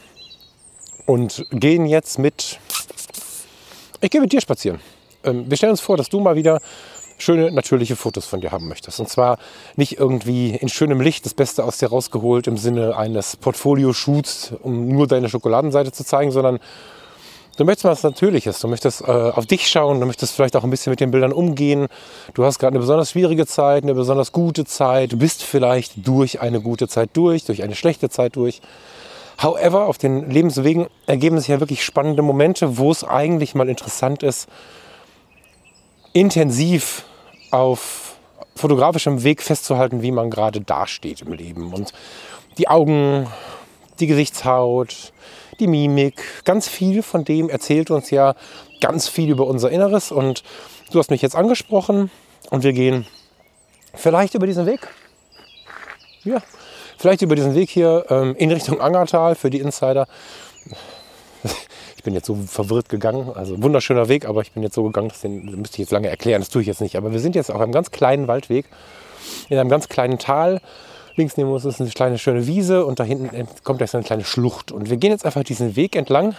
Und 1.05 1.45
gehen 1.51 1.85
jetzt 1.85 2.19
mit, 2.19 2.59
ich 4.01 4.09
gehe 4.09 4.21
mit 4.21 4.31
dir 4.31 4.41
spazieren. 4.41 4.79
Ähm, 5.23 5.49
wir 5.49 5.57
stellen 5.57 5.71
uns 5.71 5.81
vor, 5.81 5.95
dass 5.97 6.09
du 6.09 6.19
mal 6.19 6.35
wieder 6.35 6.59
schöne, 7.17 7.51
natürliche 7.51 7.95
Fotos 7.95 8.25
von 8.25 8.41
dir 8.41 8.51
haben 8.51 8.67
möchtest. 8.67 8.99
Und 8.99 9.09
zwar 9.09 9.37
nicht 9.75 9.97
irgendwie 9.97 10.55
in 10.55 10.69
schönem 10.69 11.01
Licht 11.01 11.25
das 11.25 11.33
Beste 11.33 11.63
aus 11.63 11.77
dir 11.77 11.89
rausgeholt 11.89 12.47
im 12.47 12.57
Sinne 12.57 12.95
eines 12.95 13.37
Portfolio-Shoots, 13.37 14.53
um 14.61 14.87
nur 14.87 15.07
deine 15.07 15.29
Schokoladenseite 15.29 15.91
zu 15.91 16.03
zeigen, 16.03 16.31
sondern 16.31 16.59
Du 17.57 17.65
möchtest 17.65 17.85
was 17.85 18.03
Natürliches, 18.03 18.59
du 18.59 18.67
möchtest 18.67 19.01
äh, 19.01 19.05
auf 19.05 19.47
dich 19.47 19.67
schauen, 19.67 19.99
du 19.99 20.05
möchtest 20.05 20.35
vielleicht 20.35 20.55
auch 20.55 20.63
ein 20.63 20.69
bisschen 20.69 20.91
mit 20.91 20.99
den 20.99 21.09
Bildern 21.09 21.33
umgehen. 21.33 21.87
Du 22.35 22.45
hast 22.45 22.59
gerade 22.59 22.73
eine 22.73 22.79
besonders 22.79 23.11
schwierige 23.11 23.47
Zeit, 23.47 23.81
eine 23.81 23.95
besonders 23.95 24.31
gute 24.31 24.63
Zeit. 24.63 25.13
Du 25.13 25.17
bist 25.17 25.41
vielleicht 25.41 26.07
durch 26.07 26.39
eine 26.39 26.61
gute 26.61 26.87
Zeit 26.87 27.09
durch, 27.13 27.45
durch 27.45 27.63
eine 27.63 27.73
schlechte 27.73 28.09
Zeit 28.09 28.35
durch. 28.35 28.61
However, 29.41 29.87
auf 29.87 29.97
den 29.97 30.29
Lebenswegen 30.29 30.85
ergeben 31.07 31.39
sich 31.39 31.47
ja 31.47 31.59
wirklich 31.59 31.83
spannende 31.83 32.21
Momente, 32.21 32.77
wo 32.77 32.91
es 32.91 33.03
eigentlich 33.03 33.55
mal 33.55 33.69
interessant 33.69 34.21
ist, 34.21 34.47
intensiv 36.13 37.05
auf 37.49 38.17
fotografischem 38.55 39.23
Weg 39.23 39.41
festzuhalten, 39.41 40.03
wie 40.03 40.11
man 40.11 40.29
gerade 40.29 40.61
dasteht 40.61 41.21
im 41.21 41.33
Leben. 41.33 41.73
Und 41.73 41.91
die 42.59 42.67
Augen, 42.67 43.27
die 43.99 44.05
Gesichtshaut, 44.05 45.11
die 45.59 45.67
Mimik, 45.67 46.21
ganz 46.45 46.67
viel 46.67 47.03
von 47.03 47.25
dem 47.25 47.49
erzählt 47.49 47.91
uns 47.91 48.09
ja 48.09 48.35
ganz 48.81 49.07
viel 49.07 49.29
über 49.29 49.47
unser 49.47 49.69
Inneres. 49.69 50.11
Und 50.11 50.43
du 50.91 50.99
hast 50.99 51.11
mich 51.11 51.21
jetzt 51.21 51.35
angesprochen 51.35 52.11
und 52.49 52.63
wir 52.63 52.73
gehen 52.73 53.05
vielleicht 53.93 54.35
über 54.35 54.47
diesen 54.47 54.65
Weg. 54.65 54.87
Ja, 56.23 56.41
vielleicht 56.97 57.21
über 57.21 57.35
diesen 57.35 57.55
Weg 57.55 57.69
hier 57.69 58.05
ähm, 58.09 58.35
in 58.35 58.51
Richtung 58.51 58.81
Angertal 58.81 59.35
für 59.35 59.49
die 59.49 59.59
Insider. 59.59 60.07
Ich 61.95 62.03
bin 62.03 62.13
jetzt 62.13 62.27
so 62.27 62.35
verwirrt 62.35 62.87
gegangen, 62.87 63.31
also 63.35 63.61
wunderschöner 63.61 64.07
Weg, 64.07 64.29
aber 64.29 64.41
ich 64.41 64.53
bin 64.53 64.63
jetzt 64.63 64.75
so 64.75 64.83
gegangen, 64.83 65.09
das 65.09 65.23
müsste 65.23 65.75
ich 65.75 65.79
jetzt 65.79 65.91
lange 65.91 66.07
erklären, 66.07 66.41
das 66.41 66.49
tue 66.49 66.61
ich 66.61 66.67
jetzt 66.67 66.79
nicht. 66.79 66.95
Aber 66.95 67.11
wir 67.11 67.19
sind 67.19 67.35
jetzt 67.35 67.51
auf 67.51 67.59
einem 67.59 67.73
ganz 67.73 67.91
kleinen 67.91 68.27
Waldweg, 68.27 68.65
in 69.49 69.57
einem 69.57 69.69
ganz 69.69 69.89
kleinen 69.89 70.17
Tal 70.17 70.61
Links 71.17 71.35
neben 71.35 71.51
uns 71.51 71.65
ist 71.65 71.81
eine 71.81 71.89
kleine 71.89 72.17
schöne 72.17 72.47
Wiese 72.47 72.85
und 72.85 72.99
da 72.99 73.03
hinten 73.03 73.47
kommt 73.63 73.87
so 73.87 73.97
eine 73.97 74.05
kleine 74.05 74.23
Schlucht. 74.23 74.71
Und 74.71 74.89
wir 74.89 74.97
gehen 74.97 75.11
jetzt 75.11 75.25
einfach 75.25 75.43
diesen 75.43 75.75
Weg 75.75 75.95
entlang, 75.95 76.35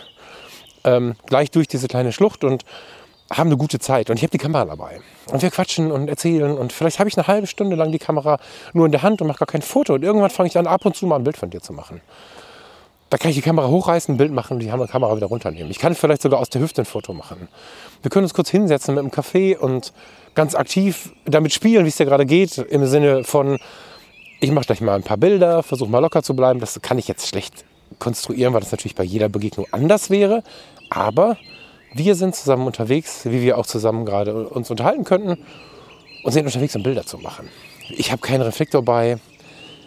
ähm, 0.84 1.16
gleich 1.26 1.50
durch 1.50 1.68
diese 1.68 1.88
kleine 1.88 2.12
Schlucht 2.12 2.44
und 2.44 2.64
haben 3.30 3.48
eine 3.48 3.56
gute 3.56 3.78
Zeit. 3.78 4.08
Und 4.08 4.16
ich 4.16 4.22
habe 4.22 4.30
die 4.30 4.38
Kamera 4.38 4.64
dabei. 4.64 5.00
Und 5.30 5.42
wir 5.42 5.50
quatschen 5.50 5.92
und 5.92 6.08
erzählen. 6.08 6.56
Und 6.56 6.72
vielleicht 6.72 6.98
habe 6.98 7.08
ich 7.08 7.18
eine 7.18 7.26
halbe 7.26 7.46
Stunde 7.46 7.76
lang 7.76 7.92
die 7.92 7.98
Kamera 7.98 8.38
nur 8.72 8.86
in 8.86 8.92
der 8.92 9.02
Hand 9.02 9.20
und 9.20 9.26
mache 9.26 9.40
gar 9.40 9.46
kein 9.46 9.62
Foto. 9.62 9.94
Und 9.94 10.02
irgendwann 10.02 10.30
fange 10.30 10.48
ich 10.48 10.56
an, 10.56 10.66
ab 10.66 10.86
und 10.86 10.96
zu 10.96 11.06
mal 11.06 11.16
ein 11.16 11.24
Bild 11.24 11.36
von 11.36 11.50
dir 11.50 11.60
zu 11.60 11.72
machen. 11.72 12.00
Da 13.10 13.16
kann 13.16 13.30
ich 13.30 13.36
die 13.36 13.42
Kamera 13.42 13.68
hochreißen, 13.68 14.14
ein 14.14 14.18
Bild 14.18 14.32
machen 14.32 14.54
und 14.54 14.60
die 14.60 14.68
Kamera 14.68 15.16
wieder 15.16 15.26
runternehmen. 15.26 15.70
Ich 15.70 15.78
kann 15.78 15.94
vielleicht 15.94 16.22
sogar 16.22 16.40
aus 16.40 16.50
der 16.50 16.60
Hüfte 16.60 16.82
ein 16.82 16.84
Foto 16.84 17.14
machen. 17.14 17.48
Wir 18.02 18.10
können 18.10 18.24
uns 18.24 18.34
kurz 18.34 18.50
hinsetzen 18.50 18.94
mit 18.94 19.00
einem 19.00 19.10
Kaffee 19.10 19.56
und 19.56 19.92
ganz 20.34 20.54
aktiv 20.54 21.12
damit 21.24 21.52
spielen, 21.52 21.84
wie 21.84 21.88
es 21.88 21.96
dir 21.96 22.04
gerade 22.04 22.26
geht. 22.26 22.58
Im 22.58 22.86
Sinne 22.86 23.24
von, 23.24 23.58
ich 24.40 24.50
mache 24.52 24.66
gleich 24.66 24.80
mal 24.80 24.94
ein 24.94 25.02
paar 25.02 25.16
Bilder, 25.16 25.62
versuche 25.62 25.90
mal 25.90 25.98
locker 25.98 26.22
zu 26.22 26.34
bleiben. 26.34 26.60
Das 26.60 26.80
kann 26.80 26.98
ich 26.98 27.08
jetzt 27.08 27.26
schlecht 27.26 27.64
konstruieren, 27.98 28.54
weil 28.54 28.60
das 28.60 28.70
natürlich 28.70 28.94
bei 28.94 29.04
jeder 29.04 29.28
Begegnung 29.28 29.66
anders 29.72 30.10
wäre. 30.10 30.42
Aber 30.90 31.36
wir 31.94 32.14
sind 32.14 32.36
zusammen 32.36 32.66
unterwegs, 32.66 33.22
wie 33.24 33.42
wir 33.42 33.58
auch 33.58 33.66
zusammen 33.66 34.04
gerade 34.04 34.48
uns 34.48 34.70
unterhalten 34.70 35.04
könnten 35.04 35.38
und 36.22 36.32
sind 36.32 36.46
unterwegs, 36.46 36.76
um 36.76 36.82
Bilder 36.82 37.04
zu 37.04 37.18
machen. 37.18 37.48
Ich 37.90 38.12
habe 38.12 38.20
keinen 38.20 38.42
Reflektor 38.42 38.82
bei, 38.82 39.18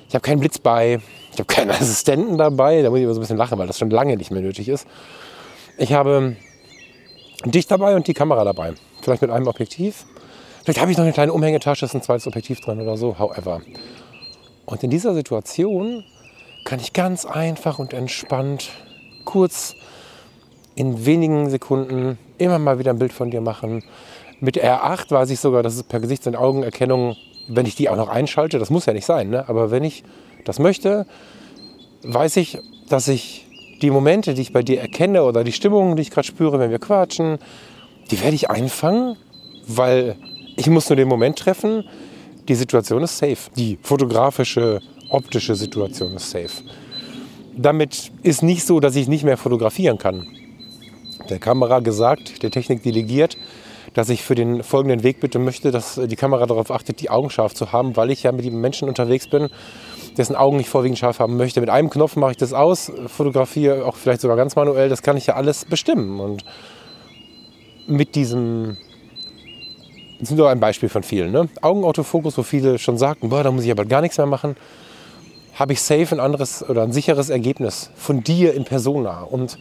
ich 0.09 0.15
habe 0.15 0.23
keinen 0.23 0.39
Blitz 0.39 0.57
bei, 0.57 0.99
ich 1.31 1.39
habe 1.39 1.45
keinen 1.45 1.71
Assistenten 1.71 2.37
dabei. 2.37 2.81
Da 2.81 2.89
muss 2.89 2.99
ich 2.99 3.03
immer 3.03 3.13
so 3.13 3.19
ein 3.19 3.23
bisschen 3.23 3.37
lachen, 3.37 3.57
weil 3.57 3.67
das 3.67 3.79
schon 3.79 3.89
lange 3.89 4.17
nicht 4.17 4.31
mehr 4.31 4.41
nötig 4.41 4.67
ist. 4.67 4.87
Ich 5.77 5.93
habe 5.93 6.35
dich 7.45 7.67
dabei 7.67 7.95
und 7.95 8.07
die 8.07 8.13
Kamera 8.13 8.43
dabei. 8.43 8.73
Vielleicht 9.01 9.21
mit 9.21 9.31
einem 9.31 9.47
Objektiv. 9.47 10.05
Vielleicht 10.63 10.79
habe 10.79 10.91
ich 10.91 10.97
noch 10.97 11.05
eine 11.05 11.13
kleine 11.13 11.33
Umhängetasche, 11.33 11.85
ist 11.85 11.95
ein 11.95 12.03
zweites 12.03 12.27
Objektiv 12.27 12.59
drin 12.59 12.81
oder 12.81 12.97
so. 12.97 13.17
However. 13.17 13.61
Und 14.71 14.83
in 14.83 14.89
dieser 14.89 15.13
Situation 15.13 16.05
kann 16.63 16.79
ich 16.79 16.93
ganz 16.93 17.25
einfach 17.25 17.77
und 17.77 17.91
entspannt 17.91 18.69
kurz 19.25 19.75
in 20.75 21.05
wenigen 21.05 21.49
Sekunden 21.49 22.17
immer 22.37 22.57
mal 22.57 22.79
wieder 22.79 22.91
ein 22.91 22.97
Bild 22.97 23.11
von 23.11 23.29
dir 23.29 23.41
machen. 23.41 23.83
Mit 24.39 24.57
R8 24.57 25.11
weiß 25.11 25.29
ich 25.29 25.41
sogar, 25.41 25.61
dass 25.61 25.75
es 25.75 25.83
per 25.83 25.99
Gesichts- 25.99 26.25
und 26.25 26.37
Augenerkennung, 26.37 27.17
wenn 27.49 27.65
ich 27.65 27.75
die 27.75 27.89
auch 27.89 27.97
noch 27.97 28.07
einschalte, 28.07 28.59
das 28.59 28.69
muss 28.69 28.85
ja 28.85 28.93
nicht 28.93 29.05
sein, 29.05 29.29
ne? 29.29 29.49
aber 29.49 29.71
wenn 29.71 29.83
ich 29.83 30.05
das 30.45 30.57
möchte, 30.57 31.05
weiß 32.03 32.37
ich, 32.37 32.57
dass 32.87 33.09
ich 33.09 33.47
die 33.81 33.91
Momente, 33.91 34.33
die 34.33 34.41
ich 34.41 34.53
bei 34.53 34.63
dir 34.63 34.79
erkenne 34.79 35.25
oder 35.25 35.43
die 35.43 35.51
Stimmung, 35.51 35.97
die 35.97 36.03
ich 36.03 36.11
gerade 36.11 36.27
spüre, 36.27 36.59
wenn 36.59 36.71
wir 36.71 36.79
quatschen, 36.79 37.39
die 38.09 38.21
werde 38.21 38.35
ich 38.35 38.49
einfangen, 38.49 39.17
weil 39.67 40.15
ich 40.55 40.67
muss 40.67 40.87
nur 40.87 40.95
den 40.95 41.09
Moment 41.09 41.37
treffen, 41.37 41.83
die 42.47 42.55
Situation 42.55 43.03
ist 43.03 43.17
safe. 43.17 43.37
Die 43.55 43.77
fotografische, 43.81 44.81
optische 45.09 45.55
Situation 45.55 46.15
ist 46.15 46.31
safe. 46.31 46.63
Damit 47.55 48.11
ist 48.23 48.43
nicht 48.43 48.65
so, 48.65 48.79
dass 48.79 48.95
ich 48.95 49.07
nicht 49.07 49.23
mehr 49.23 49.37
fotografieren 49.37 49.97
kann. 49.97 50.27
Der 51.29 51.39
Kamera 51.39 51.79
gesagt, 51.79 52.43
der 52.43 52.51
Technik 52.51 52.83
delegiert, 52.83 53.37
dass 53.93 54.09
ich 54.09 54.23
für 54.23 54.35
den 54.35 54.63
folgenden 54.63 55.03
Weg 55.03 55.19
bitte 55.19 55.37
möchte, 55.37 55.71
dass 55.71 55.99
die 56.01 56.15
Kamera 56.15 56.45
darauf 56.45 56.71
achtet, 56.71 57.01
die 57.01 57.09
Augen 57.09 57.29
scharf 57.29 57.53
zu 57.53 57.71
haben, 57.71 57.95
weil 57.97 58.09
ich 58.09 58.23
ja 58.23 58.31
mit 58.31 58.45
einem 58.45 58.61
Menschen 58.61 58.87
unterwegs 58.87 59.27
bin, 59.27 59.49
dessen 60.17 60.35
Augen 60.35 60.59
ich 60.59 60.69
vorwiegend 60.69 60.97
scharf 60.97 61.19
haben 61.19 61.37
möchte. 61.37 61.59
Mit 61.59 61.69
einem 61.69 61.89
Knopf 61.89 62.15
mache 62.15 62.31
ich 62.31 62.37
das 62.37 62.53
aus, 62.53 62.91
fotografiere 63.07 63.85
auch 63.85 63.95
vielleicht 63.95 64.21
sogar 64.21 64.37
ganz 64.37 64.55
manuell, 64.55 64.89
das 64.89 65.01
kann 65.01 65.17
ich 65.17 65.27
ja 65.27 65.35
alles 65.35 65.65
bestimmen. 65.65 66.19
Und 66.19 66.45
mit 67.87 68.15
diesem 68.15 68.77
Das 70.21 70.29
ist 70.29 70.37
nur 70.37 70.51
ein 70.51 70.59
Beispiel 70.59 70.87
von 70.87 71.01
vielen. 71.01 71.31
Ne? 71.31 71.49
Augenautofokus, 71.61 72.37
wo 72.37 72.43
viele 72.43 72.77
schon 72.77 72.95
sagten, 72.95 73.29
boah, 73.29 73.43
da 73.43 73.49
muss 73.49 73.63
ich 73.63 73.71
aber 73.71 73.85
gar 73.85 74.01
nichts 74.01 74.19
mehr 74.19 74.27
machen, 74.27 74.55
habe 75.55 75.73
ich 75.73 75.81
safe 75.81 76.15
ein 76.15 76.19
anderes 76.19 76.67
oder 76.69 76.83
ein 76.83 76.91
sicheres 76.91 77.31
Ergebnis 77.31 77.89
von 77.95 78.23
dir 78.23 78.53
in 78.53 78.63
Persona. 78.63 79.23
Und 79.23 79.57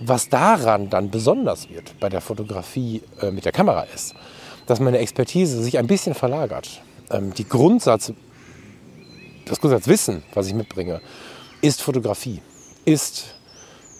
was 0.00 0.28
daran 0.28 0.90
dann 0.90 1.10
besonders 1.10 1.70
wird 1.70 1.94
bei 2.00 2.08
der 2.08 2.20
Fotografie 2.20 3.02
äh, 3.20 3.30
mit 3.30 3.44
der 3.44 3.52
Kamera 3.52 3.86
ist, 3.94 4.14
dass 4.66 4.80
meine 4.80 4.98
Expertise 4.98 5.62
sich 5.62 5.78
ein 5.78 5.86
bisschen 5.86 6.14
verlagert. 6.14 6.80
Ähm, 7.12 7.32
die 7.32 7.48
Grundsatz, 7.48 8.12
das 9.44 9.60
Grundsatzwissen, 9.60 10.24
was 10.34 10.48
ich 10.48 10.54
mitbringe, 10.54 11.00
ist 11.62 11.82
Fotografie, 11.82 12.42
ist 12.84 13.36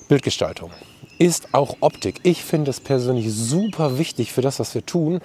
Bildgestaltung, 0.08 0.72
ist 1.20 1.52
auch 1.52 1.76
Optik. 1.80 2.16
Ich 2.22 2.42
finde 2.42 2.70
es 2.70 2.80
persönlich 2.80 3.30
super 3.30 3.98
wichtig 3.98 4.32
für 4.32 4.40
das, 4.40 4.58
was 4.58 4.74
wir 4.74 4.86
tun, 4.86 5.20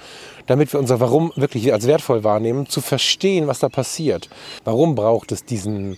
damit 0.45 0.73
wir 0.73 0.79
unser 0.81 0.99
Warum 0.99 1.31
wirklich 1.37 1.71
als 1.71 1.87
wertvoll 1.87 2.25
wahrnehmen, 2.25 2.67
zu 2.67 2.81
verstehen, 2.81 3.47
was 3.47 3.59
da 3.59 3.69
passiert. 3.69 4.29
Warum 4.65 4.93
braucht 4.95 5.31
es 5.31 5.45
diesen, 5.45 5.97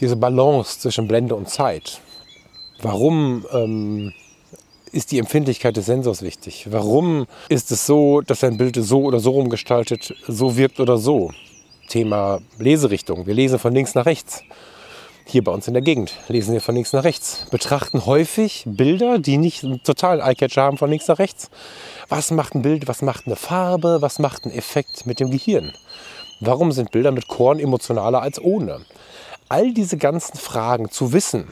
diese 0.00 0.16
Balance 0.16 0.80
zwischen 0.80 1.06
Blende 1.06 1.36
und 1.36 1.48
Zeit? 1.48 2.00
Warum 2.82 3.46
ähm, 3.52 4.12
ist 4.90 5.12
die 5.12 5.20
Empfindlichkeit 5.20 5.76
des 5.76 5.86
Sensors 5.86 6.22
wichtig? 6.22 6.66
Warum 6.68 7.28
ist 7.48 7.70
es 7.70 7.86
so, 7.86 8.22
dass 8.22 8.42
ein 8.42 8.58
Bild 8.58 8.74
so 8.74 9.02
oder 9.02 9.20
so 9.20 9.30
rumgestaltet, 9.30 10.16
so 10.26 10.56
wirkt 10.56 10.80
oder 10.80 10.98
so? 10.98 11.30
Thema 11.88 12.40
Leserichtung. 12.58 13.24
Wir 13.24 13.34
lesen 13.34 13.60
von 13.60 13.72
links 13.72 13.94
nach 13.94 14.04
rechts. 14.04 14.42
Hier 15.30 15.44
bei 15.44 15.52
uns 15.52 15.68
in 15.68 15.74
der 15.74 15.82
Gegend 15.82 16.14
lesen 16.28 16.54
wir 16.54 16.62
von 16.62 16.74
links 16.74 16.94
nach 16.94 17.04
rechts. 17.04 17.44
Betrachten 17.50 18.06
häufig 18.06 18.64
Bilder, 18.66 19.18
die 19.18 19.36
nicht 19.36 19.62
einen 19.62 19.82
totalen 19.82 20.22
Eyecatcher 20.22 20.62
haben 20.62 20.78
von 20.78 20.88
links 20.88 21.06
nach 21.06 21.18
rechts. 21.18 21.50
Was 22.08 22.30
macht 22.30 22.54
ein 22.54 22.62
Bild? 22.62 22.88
Was 22.88 23.02
macht 23.02 23.26
eine 23.26 23.36
Farbe? 23.36 24.00
Was 24.00 24.18
macht 24.18 24.46
ein 24.46 24.50
Effekt 24.50 25.04
mit 25.04 25.20
dem 25.20 25.30
Gehirn? 25.30 25.74
Warum 26.40 26.72
sind 26.72 26.92
Bilder 26.92 27.12
mit 27.12 27.28
Korn 27.28 27.58
emotionaler 27.58 28.22
als 28.22 28.40
ohne? 28.40 28.86
All 29.50 29.74
diese 29.74 29.98
ganzen 29.98 30.38
Fragen 30.38 30.90
zu 30.90 31.12
wissen, 31.12 31.48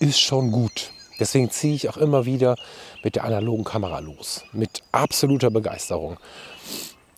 ist 0.00 0.20
schon 0.20 0.52
gut. 0.52 0.90
Deswegen 1.18 1.50
ziehe 1.50 1.74
ich 1.74 1.88
auch 1.88 1.96
immer 1.96 2.26
wieder 2.26 2.56
mit 3.02 3.16
der 3.16 3.24
analogen 3.24 3.64
Kamera 3.64 4.00
los. 4.00 4.44
Mit 4.52 4.82
absoluter 4.92 5.48
Begeisterung. 5.50 6.18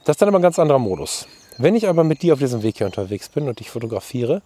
Das 0.05 0.15
ist 0.15 0.23
dann 0.23 0.29
immer 0.29 0.39
ein 0.39 0.43
ganz 0.43 0.61
anderer 0.61 0.79
Modus. 0.79 1.27
Wenn 1.59 1.75
ich 1.75 1.89
aber 1.89 2.05
mit 2.05 2.23
dir 2.23 2.35
auf 2.35 2.39
diesem 2.39 2.63
Weg 2.63 2.79
hier 2.79 2.87
unterwegs 2.87 3.29
bin 3.29 3.49
und 3.49 3.59
dich 3.59 3.71
fotografiere, 3.71 4.41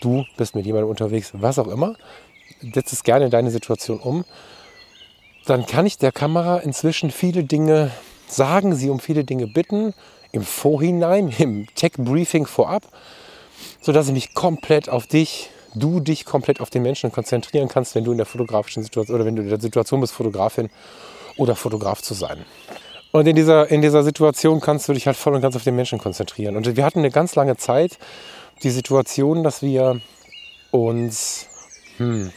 du 0.00 0.24
bist 0.36 0.54
mit 0.54 0.66
jemandem 0.66 0.90
unterwegs, 0.90 1.30
was 1.32 1.58
auch 1.58 1.68
immer, 1.68 1.94
setzt 2.74 2.92
es 2.92 3.02
gerne 3.02 3.26
in 3.26 3.30
deine 3.30 3.50
Situation 3.50 3.98
um, 3.98 4.24
dann 5.46 5.66
kann 5.66 5.86
ich 5.86 5.98
der 5.98 6.12
Kamera 6.12 6.58
inzwischen 6.58 7.10
viele 7.10 7.44
Dinge 7.44 7.90
sagen, 8.28 8.74
sie 8.74 8.90
um 8.90 9.00
viele 9.00 9.24
Dinge 9.24 9.46
bitten, 9.46 9.94
im 10.32 10.42
Vorhinein, 10.42 11.28
im 11.38 11.66
Tech-Briefing 11.74 12.46
vorab, 12.46 12.82
sodass 13.80 14.08
ich 14.08 14.14
mich 14.14 14.34
komplett 14.34 14.88
auf 14.88 15.06
dich 15.06 15.50
du 15.76 16.00
dich 16.00 16.24
komplett 16.24 16.60
auf 16.60 16.70
den 16.70 16.82
Menschen 16.82 17.12
konzentrieren 17.12 17.68
kannst, 17.68 17.94
wenn 17.94 18.04
du 18.04 18.12
in 18.12 18.16
der 18.16 18.26
fotografischen 18.26 18.82
Situation 18.82 19.14
oder 19.14 19.26
wenn 19.26 19.36
du 19.36 19.42
in 19.42 19.48
der 19.48 19.60
Situation 19.60 20.00
bist, 20.00 20.14
Fotografin 20.14 20.70
oder 21.36 21.54
Fotograf 21.54 22.02
zu 22.02 22.14
sein. 22.14 22.44
Und 23.12 23.26
in 23.26 23.36
dieser, 23.36 23.70
in 23.70 23.82
dieser 23.82 24.02
Situation 24.02 24.60
kannst 24.60 24.88
du 24.88 24.92
dich 24.92 25.06
halt 25.06 25.16
voll 25.16 25.34
und 25.34 25.40
ganz 25.40 25.54
auf 25.54 25.64
den 25.64 25.76
Menschen 25.76 25.98
konzentrieren. 25.98 26.56
Und 26.56 26.76
wir 26.76 26.84
hatten 26.84 27.00
eine 27.00 27.10
ganz 27.10 27.34
lange 27.34 27.56
Zeit 27.56 27.98
die 28.62 28.70
Situation, 28.70 29.42
dass 29.42 29.62
wir 29.62 30.00
uns 30.70 31.46
hm, 31.98 32.32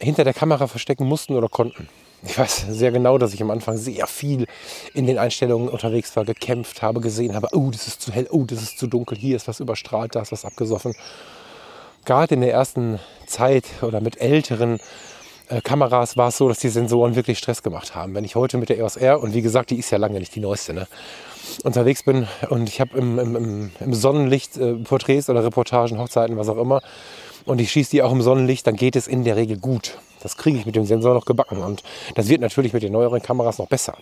hinter 0.00 0.24
der 0.24 0.34
Kamera 0.34 0.66
verstecken 0.66 1.06
mussten 1.06 1.34
oder 1.34 1.48
konnten. 1.48 1.88
Ich 2.24 2.36
weiß 2.36 2.66
sehr 2.70 2.90
genau, 2.90 3.16
dass 3.16 3.32
ich 3.32 3.42
am 3.42 3.50
Anfang 3.50 3.76
sehr 3.76 4.06
viel 4.08 4.46
in 4.92 5.06
den 5.06 5.18
Einstellungen 5.18 5.68
unterwegs 5.68 6.16
war, 6.16 6.24
gekämpft 6.24 6.82
habe, 6.82 7.00
gesehen 7.00 7.34
habe, 7.34 7.48
oh, 7.52 7.70
das 7.70 7.86
ist 7.86 8.02
zu 8.02 8.12
hell, 8.12 8.26
oh, 8.30 8.44
das 8.44 8.60
ist 8.60 8.78
zu 8.78 8.88
dunkel, 8.88 9.16
hier 9.16 9.36
ist 9.36 9.46
was 9.46 9.60
überstrahlt, 9.60 10.16
da 10.16 10.22
ist 10.22 10.32
was 10.32 10.44
abgesoffen 10.44 10.94
gerade 12.08 12.34
in 12.34 12.40
der 12.40 12.52
ersten 12.52 12.98
Zeit 13.26 13.66
oder 13.82 14.00
mit 14.00 14.18
älteren 14.18 14.80
äh, 15.48 15.60
Kameras 15.60 16.16
war 16.16 16.28
es 16.28 16.38
so, 16.38 16.48
dass 16.48 16.58
die 16.58 16.70
Sensoren 16.70 17.16
wirklich 17.16 17.38
Stress 17.38 17.62
gemacht 17.62 17.94
haben. 17.94 18.14
Wenn 18.14 18.24
ich 18.24 18.34
heute 18.34 18.56
mit 18.56 18.70
der 18.70 18.78
EOS 18.78 18.96
R, 18.96 19.20
und 19.20 19.34
wie 19.34 19.42
gesagt, 19.42 19.68
die 19.70 19.78
ist 19.78 19.90
ja 19.90 19.98
lange 19.98 20.18
nicht 20.18 20.34
die 20.34 20.40
neueste, 20.40 20.72
ne, 20.72 20.88
unterwegs 21.64 22.02
bin 22.02 22.26
und 22.50 22.68
ich 22.68 22.80
habe 22.80 22.96
im, 22.98 23.18
im, 23.18 23.70
im, 23.80 23.94
Sonnenlicht 23.94 24.56
äh, 24.56 24.74
Porträts 24.74 25.28
oder 25.28 25.44
Reportagen, 25.44 25.98
Hochzeiten, 25.98 26.36
was 26.36 26.48
auch 26.48 26.58
immer, 26.58 26.80
und 27.44 27.60
ich 27.60 27.70
schieße 27.70 27.90
die 27.92 28.02
auch 28.02 28.12
im 28.12 28.22
Sonnenlicht, 28.22 28.66
dann 28.66 28.76
geht 28.76 28.96
es 28.96 29.06
in 29.06 29.24
der 29.24 29.36
Regel 29.36 29.58
gut. 29.58 29.98
Das 30.22 30.36
kriege 30.36 30.58
ich 30.58 30.66
mit 30.66 30.76
dem 30.76 30.84
Sensor 30.84 31.14
noch 31.14 31.24
gebacken 31.24 31.58
und 31.58 31.82
das 32.14 32.28
wird 32.28 32.40
natürlich 32.40 32.72
mit 32.72 32.82
den 32.82 32.92
neueren 32.92 33.22
Kameras 33.22 33.58
noch 33.58 33.68
besser. 33.68 33.96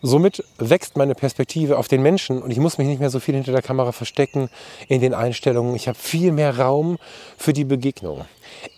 Somit 0.00 0.44
wächst 0.58 0.96
meine 0.96 1.16
Perspektive 1.16 1.76
auf 1.76 1.88
den 1.88 2.02
Menschen 2.02 2.40
und 2.40 2.52
ich 2.52 2.58
muss 2.58 2.78
mich 2.78 2.86
nicht 2.86 3.00
mehr 3.00 3.10
so 3.10 3.18
viel 3.18 3.34
hinter 3.34 3.50
der 3.50 3.62
Kamera 3.62 3.90
verstecken 3.90 4.48
in 4.86 5.00
den 5.00 5.12
Einstellungen. 5.12 5.74
Ich 5.74 5.88
habe 5.88 5.98
viel 5.98 6.30
mehr 6.30 6.58
Raum 6.58 6.98
für 7.36 7.52
die 7.52 7.64
Begegnung. 7.64 8.24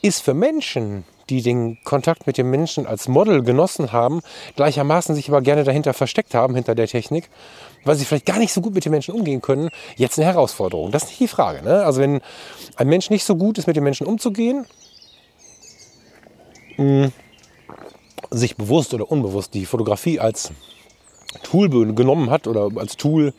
Ist 0.00 0.22
für 0.22 0.32
Menschen, 0.32 1.04
die 1.30 1.42
den 1.42 1.78
Kontakt 1.84 2.26
mit 2.26 2.36
dem 2.36 2.50
Menschen 2.50 2.86
als 2.86 3.08
Model 3.08 3.42
genossen 3.42 3.92
haben, 3.92 4.20
gleichermaßen 4.56 5.14
sich 5.14 5.28
aber 5.28 5.40
gerne 5.40 5.64
dahinter 5.64 5.94
versteckt 5.94 6.34
haben, 6.34 6.54
hinter 6.54 6.74
der 6.74 6.88
Technik, 6.88 7.28
weil 7.84 7.96
sie 7.96 8.04
vielleicht 8.04 8.26
gar 8.26 8.38
nicht 8.38 8.52
so 8.52 8.60
gut 8.60 8.74
mit 8.74 8.84
den 8.84 8.92
Menschen 8.92 9.14
umgehen 9.14 9.40
können, 9.40 9.70
jetzt 9.96 10.18
eine 10.18 10.26
Herausforderung. 10.26 10.90
Das 10.90 11.04
ist 11.04 11.08
nicht 11.10 11.20
die 11.20 11.28
Frage. 11.28 11.62
Ne? 11.64 11.84
Also 11.84 12.00
wenn 12.00 12.20
ein 12.76 12.88
Mensch 12.88 13.10
nicht 13.10 13.24
so 13.24 13.36
gut 13.36 13.58
ist, 13.58 13.66
mit 13.66 13.76
den 13.76 13.84
Menschen 13.84 14.06
umzugehen, 14.06 14.66
mh, 16.76 17.10
sich 18.30 18.56
bewusst 18.56 18.92
oder 18.94 19.10
unbewusst 19.10 19.54
die 19.54 19.66
Fotografie 19.66 20.20
als 20.20 20.52
Tool 21.42 21.68
genommen 21.94 22.30
hat 22.30 22.46
oder 22.46 22.68
als 22.76 22.96
Tool 22.96 23.32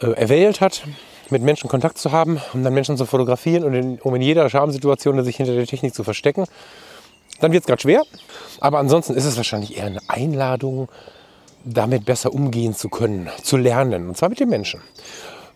äh, 0.00 0.10
erwählt 0.10 0.60
hat, 0.60 0.82
mit 1.30 1.42
Menschen 1.42 1.68
Kontakt 1.68 1.98
zu 1.98 2.12
haben, 2.12 2.40
um 2.54 2.62
dann 2.62 2.74
Menschen 2.74 2.96
zu 2.96 3.06
fotografieren 3.06 3.64
und 3.64 3.74
in, 3.74 3.98
um 4.00 4.14
in 4.14 4.22
jeder 4.22 4.48
Schamsituation 4.48 5.22
sich 5.24 5.36
hinter 5.36 5.54
der 5.54 5.66
Technik 5.66 5.94
zu 5.94 6.04
verstecken, 6.04 6.46
dann 7.40 7.52
wird 7.52 7.62
es 7.62 7.66
gerade 7.66 7.82
schwer. 7.82 8.02
Aber 8.60 8.78
ansonsten 8.78 9.14
ist 9.14 9.24
es 9.24 9.36
wahrscheinlich 9.36 9.76
eher 9.76 9.86
eine 9.86 10.00
Einladung, 10.08 10.88
damit 11.64 12.04
besser 12.04 12.32
umgehen 12.32 12.74
zu 12.74 12.88
können, 12.88 13.28
zu 13.42 13.56
lernen, 13.56 14.08
und 14.08 14.16
zwar 14.16 14.28
mit 14.28 14.40
den 14.40 14.48
Menschen. 14.48 14.80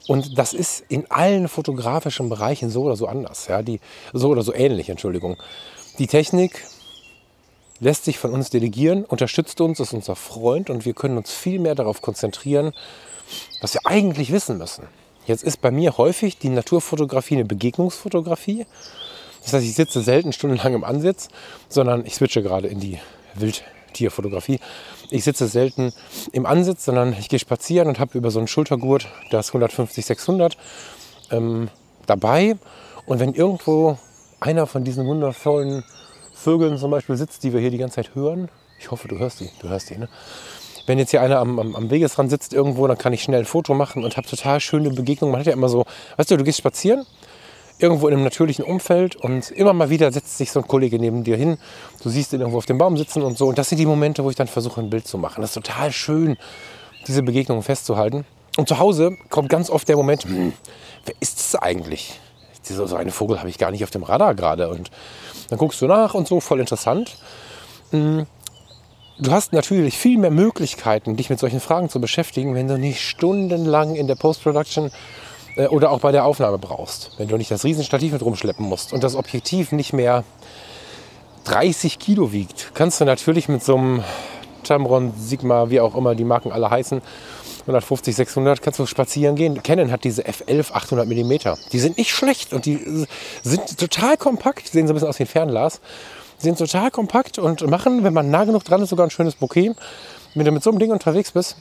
Und 0.08 0.38
das 0.38 0.54
ist 0.54 0.84
in 0.88 1.08
allen 1.10 1.46
fotografischen 1.46 2.28
Bereichen 2.28 2.68
so 2.68 2.82
oder 2.82 2.96
so 2.96 3.06
anders, 3.06 3.46
ja, 3.46 3.62
die, 3.62 3.80
so 4.12 4.28
oder 4.28 4.42
so 4.42 4.52
ähnlich, 4.52 4.88
Entschuldigung. 4.88 5.36
Die 5.98 6.08
Technik 6.08 6.66
lässt 7.78 8.04
sich 8.04 8.18
von 8.18 8.32
uns 8.32 8.50
delegieren, 8.50 9.04
unterstützt 9.04 9.60
uns, 9.60 9.78
ist 9.78 9.92
unser 9.92 10.16
Freund 10.16 10.68
und 10.68 10.84
wir 10.84 10.94
können 10.94 11.16
uns 11.16 11.30
viel 11.30 11.60
mehr 11.60 11.74
darauf 11.74 12.02
konzentrieren, 12.02 12.72
was 13.60 13.74
wir 13.74 13.82
eigentlich 13.84 14.32
wissen 14.32 14.58
müssen. 14.58 14.84
Jetzt 15.26 15.44
ist 15.44 15.60
bei 15.60 15.70
mir 15.70 15.96
häufig 15.98 16.38
die 16.38 16.48
Naturfotografie 16.48 17.34
eine 17.34 17.44
Begegnungsfotografie. 17.44 18.66
Das 19.42 19.52
heißt, 19.52 19.64
ich 19.64 19.74
sitze 19.74 20.02
selten 20.02 20.32
stundenlang 20.32 20.74
im 20.74 20.84
Ansitz, 20.84 21.28
sondern 21.68 22.04
ich 22.04 22.14
switche 22.14 22.42
gerade 22.42 22.68
in 22.68 22.80
die 22.80 22.98
Wildtierfotografie. 23.34 24.60
Ich 25.10 25.24
sitze 25.24 25.46
selten 25.46 25.92
im 26.32 26.46
Ansitz, 26.46 26.84
sondern 26.84 27.14
ich 27.18 27.28
gehe 27.28 27.38
spazieren 27.38 27.88
und 27.88 27.98
habe 27.98 28.16
über 28.18 28.30
so 28.30 28.38
einen 28.38 28.48
Schultergurt 28.48 29.08
das 29.30 29.52
150-600 29.52 30.52
ähm, 31.30 31.68
dabei. 32.06 32.56
Und 33.06 33.20
wenn 33.20 33.34
irgendwo 33.34 33.98
einer 34.40 34.66
von 34.66 34.84
diesen 34.84 35.06
wundervollen 35.06 35.84
Vögeln 36.40 36.78
zum 36.78 36.90
Beispiel 36.90 37.16
sitzt, 37.16 37.42
die 37.44 37.52
wir 37.52 37.60
hier 37.60 37.70
die 37.70 37.78
ganze 37.78 37.96
Zeit 37.96 38.14
hören. 38.14 38.48
Ich 38.78 38.90
hoffe, 38.90 39.08
du 39.08 39.18
hörst 39.18 39.40
die. 39.40 39.50
Du 39.60 39.68
hörst 39.68 39.90
die, 39.90 39.98
ne? 39.98 40.08
Wenn 40.86 40.98
jetzt 40.98 41.10
hier 41.10 41.22
einer 41.22 41.38
am, 41.38 41.58
am, 41.58 41.76
am 41.76 41.90
Wegesrand 41.90 42.30
sitzt 42.30 42.52
irgendwo, 42.52 42.86
dann 42.86 42.98
kann 42.98 43.12
ich 43.12 43.22
schnell 43.22 43.40
ein 43.40 43.46
Foto 43.46 43.74
machen 43.74 44.04
und 44.04 44.16
habe 44.16 44.26
total 44.26 44.60
schöne 44.60 44.90
Begegnungen. 44.90 45.32
Man 45.32 45.40
hat 45.40 45.46
ja 45.46 45.52
immer 45.52 45.68
so, 45.68 45.84
weißt 46.16 46.30
du, 46.30 46.36
du 46.36 46.44
gehst 46.44 46.58
spazieren, 46.58 47.06
irgendwo 47.78 48.08
in 48.08 48.14
einem 48.14 48.24
natürlichen 48.24 48.64
Umfeld 48.64 49.16
und 49.16 49.50
immer 49.50 49.72
mal 49.72 49.90
wieder 49.90 50.12
setzt 50.12 50.38
sich 50.38 50.52
so 50.52 50.60
ein 50.60 50.66
Kollege 50.68 50.98
neben 50.98 51.24
dir 51.24 51.36
hin. 51.36 51.58
Du 52.02 52.08
siehst 52.08 52.32
ihn 52.32 52.40
irgendwo 52.40 52.58
auf 52.58 52.66
dem 52.66 52.78
Baum 52.78 52.96
sitzen 52.96 53.22
und 53.22 53.38
so. 53.38 53.48
Und 53.48 53.58
das 53.58 53.68
sind 53.68 53.78
die 53.78 53.86
Momente, 53.86 54.24
wo 54.24 54.30
ich 54.30 54.36
dann 54.36 54.48
versuche, 54.48 54.80
ein 54.80 54.90
Bild 54.90 55.06
zu 55.06 55.18
machen. 55.18 55.40
Das 55.40 55.50
ist 55.50 55.54
total 55.54 55.92
schön, 55.92 56.36
diese 57.06 57.22
Begegnungen 57.22 57.62
festzuhalten. 57.62 58.24
Und 58.56 58.68
zu 58.68 58.78
Hause 58.78 59.16
kommt 59.28 59.48
ganz 59.48 59.70
oft 59.70 59.88
der 59.88 59.96
Moment, 59.96 60.24
hm, 60.24 60.52
wer 61.04 61.14
ist 61.20 61.38
es 61.38 61.54
eigentlich? 61.54 62.20
So 62.62 62.94
eine 62.94 63.10
Vogel 63.10 63.38
habe 63.38 63.48
ich 63.48 63.58
gar 63.58 63.70
nicht 63.70 63.82
auf 63.82 63.90
dem 63.90 64.02
Radar 64.02 64.34
gerade. 64.34 64.68
Und 64.68 64.90
dann 65.48 65.58
guckst 65.58 65.80
du 65.80 65.86
nach 65.86 66.14
und 66.14 66.28
so, 66.28 66.40
voll 66.40 66.60
interessant. 66.60 67.16
Mm, 67.90 68.22
du 69.20 69.30
hast 69.30 69.52
natürlich 69.52 69.96
viel 69.96 70.18
mehr 70.18 70.30
Möglichkeiten, 70.30 71.16
dich 71.16 71.30
mit 71.30 71.38
solchen 71.38 71.60
Fragen 71.60 71.88
zu 71.88 72.00
beschäftigen, 72.00 72.54
wenn 72.54 72.68
du 72.68 72.78
nicht 72.78 73.00
stundenlang 73.00 73.94
in 73.94 74.06
der 74.06 74.14
Post-Production 74.14 74.90
äh, 75.56 75.66
oder 75.66 75.90
auch 75.90 76.00
bei 76.00 76.12
der 76.12 76.24
Aufnahme 76.24 76.58
brauchst. 76.58 77.12
Wenn 77.18 77.28
du 77.28 77.36
nicht 77.36 77.50
das 77.50 77.64
Riesenstativ 77.64 78.12
mit 78.12 78.22
rumschleppen 78.22 78.66
musst 78.66 78.92
und 78.92 79.04
das 79.04 79.14
Objektiv 79.14 79.72
nicht 79.72 79.92
mehr 79.92 80.24
30 81.44 81.98
Kilo 81.98 82.32
wiegt, 82.32 82.72
kannst 82.74 83.00
du 83.00 83.04
natürlich 83.04 83.48
mit 83.48 83.62
so 83.62 83.76
einem 83.76 84.04
Tamron, 84.64 85.12
Sigma, 85.18 85.70
wie 85.70 85.80
auch 85.80 85.94
immer 85.94 86.14
die 86.14 86.24
Marken 86.24 86.52
alle 86.52 86.70
heißen, 86.70 87.02
150, 87.62 88.16
600 88.16 88.62
kannst 88.62 88.78
du 88.78 88.86
spazieren 88.86 89.36
gehen. 89.36 89.62
Canon 89.62 89.92
hat 89.92 90.04
diese 90.04 90.22
F11 90.22 90.72
800 90.72 91.06
mm. 91.06 91.32
Die 91.72 91.78
sind 91.78 91.98
nicht 91.98 92.10
schlecht 92.10 92.52
und 92.52 92.64
die 92.64 93.06
sind 93.42 93.78
total 93.78 94.16
kompakt. 94.16 94.68
Sehen 94.68 94.86
so 94.86 94.92
ein 94.92 94.94
bisschen 94.94 95.08
aus 95.08 95.18
wie 95.18 95.24
ein 95.24 95.28
Fernglas. 95.28 95.80
Sind 96.40 96.56
total 96.56 96.90
kompakt 96.90 97.38
und 97.38 97.66
machen, 97.66 98.02
wenn 98.02 98.14
man 98.14 98.30
nah 98.30 98.44
genug 98.44 98.64
dran 98.64 98.80
ist, 98.80 98.88
sogar 98.88 99.06
ein 99.06 99.10
schönes 99.10 99.34
Bouquet. 99.34 99.74
wenn 100.34 100.44
du 100.46 100.52
mit 100.52 100.62
so 100.62 100.70
einem 100.70 100.78
Ding 100.78 100.90
unterwegs 100.90 101.32
bist, 101.32 101.56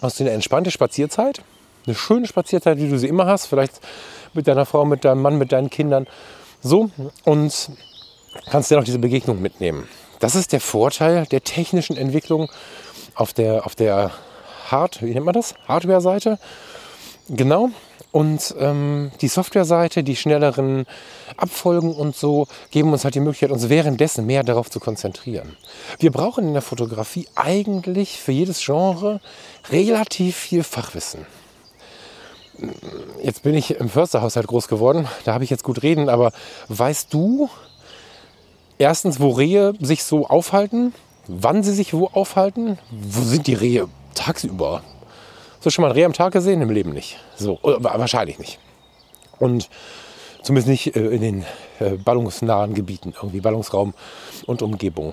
hast 0.00 0.18
du 0.18 0.24
eine 0.24 0.32
entspannte 0.32 0.70
Spazierzeit, 0.70 1.42
eine 1.86 1.94
schöne 1.94 2.26
Spazierzeit, 2.26 2.78
wie 2.78 2.88
du 2.88 2.98
sie 2.98 3.08
immer 3.08 3.26
hast, 3.26 3.46
vielleicht 3.46 3.80
mit 4.32 4.46
deiner 4.46 4.64
Frau, 4.64 4.86
mit 4.86 5.04
deinem 5.04 5.20
Mann, 5.20 5.36
mit 5.36 5.52
deinen 5.52 5.68
Kindern. 5.68 6.06
So, 6.62 6.90
und 7.24 7.70
kannst 8.50 8.70
dennoch 8.70 8.84
diese 8.84 8.98
Begegnung 8.98 9.42
mitnehmen. 9.42 9.86
Das 10.18 10.34
ist 10.34 10.52
der 10.52 10.60
Vorteil 10.60 11.26
der 11.26 11.42
technischen 11.42 11.96
Entwicklung 11.96 12.50
auf 13.14 13.34
der, 13.34 13.66
auf 13.66 13.74
der 13.74 14.12
Hard, 14.70 15.02
wie 15.02 15.12
nennt 15.12 15.26
man 15.26 15.34
das? 15.34 15.54
Hardware-Seite. 15.68 16.38
Genau. 17.28 17.70
Und 18.12 18.54
ähm, 18.58 19.12
die 19.20 19.28
Software-Seite, 19.28 20.02
die 20.02 20.16
schnelleren 20.16 20.86
Abfolgen 21.36 21.94
und 21.94 22.16
so, 22.16 22.48
geben 22.70 22.92
uns 22.92 23.04
halt 23.04 23.14
die 23.14 23.20
Möglichkeit, 23.20 23.52
uns 23.52 23.68
währenddessen 23.68 24.26
mehr 24.26 24.42
darauf 24.42 24.68
zu 24.68 24.80
konzentrieren. 24.80 25.56
Wir 25.98 26.10
brauchen 26.10 26.48
in 26.48 26.52
der 26.52 26.62
Fotografie 26.62 27.28
eigentlich 27.36 28.18
für 28.18 28.32
jedes 28.32 28.64
Genre 28.64 29.20
relativ 29.70 30.36
viel 30.36 30.64
Fachwissen. 30.64 31.26
Jetzt 33.22 33.42
bin 33.42 33.54
ich 33.54 33.76
im 33.76 33.88
Försterhaushalt 33.88 34.46
groß 34.46 34.68
geworden, 34.68 35.08
da 35.24 35.32
habe 35.32 35.44
ich 35.44 35.50
jetzt 35.50 35.64
gut 35.64 35.82
reden, 35.82 36.08
aber 36.08 36.32
weißt 36.68 37.12
du 37.14 37.48
erstens, 38.76 39.20
wo 39.20 39.30
Rehe 39.30 39.72
sich 39.80 40.04
so 40.04 40.26
aufhalten, 40.26 40.92
wann 41.26 41.62
sie 41.62 41.72
sich 41.72 41.94
wo 41.94 42.08
aufhalten, 42.08 42.78
wo 42.90 43.22
sind 43.22 43.46
die 43.46 43.54
Rehe 43.54 43.88
tagsüber? 44.14 44.82
Du 45.62 45.68
schon 45.68 45.82
mal 45.82 45.88
ein 45.88 45.94
Reh 45.94 46.04
am 46.04 46.14
Tag 46.14 46.32
gesehen? 46.32 46.62
Im 46.62 46.70
Leben 46.70 46.92
nicht. 46.92 47.18
So, 47.36 47.58
wahrscheinlich 47.62 48.38
nicht. 48.38 48.58
Und 49.38 49.68
zumindest 50.42 50.68
nicht 50.68 50.96
äh, 50.96 51.08
in 51.08 51.20
den 51.20 51.44
äh, 51.80 51.90
ballungsnahen 51.90 52.74
Gebieten, 52.74 53.12
irgendwie 53.14 53.40
Ballungsraum 53.40 53.92
und 54.46 54.62
Umgebung. 54.62 55.12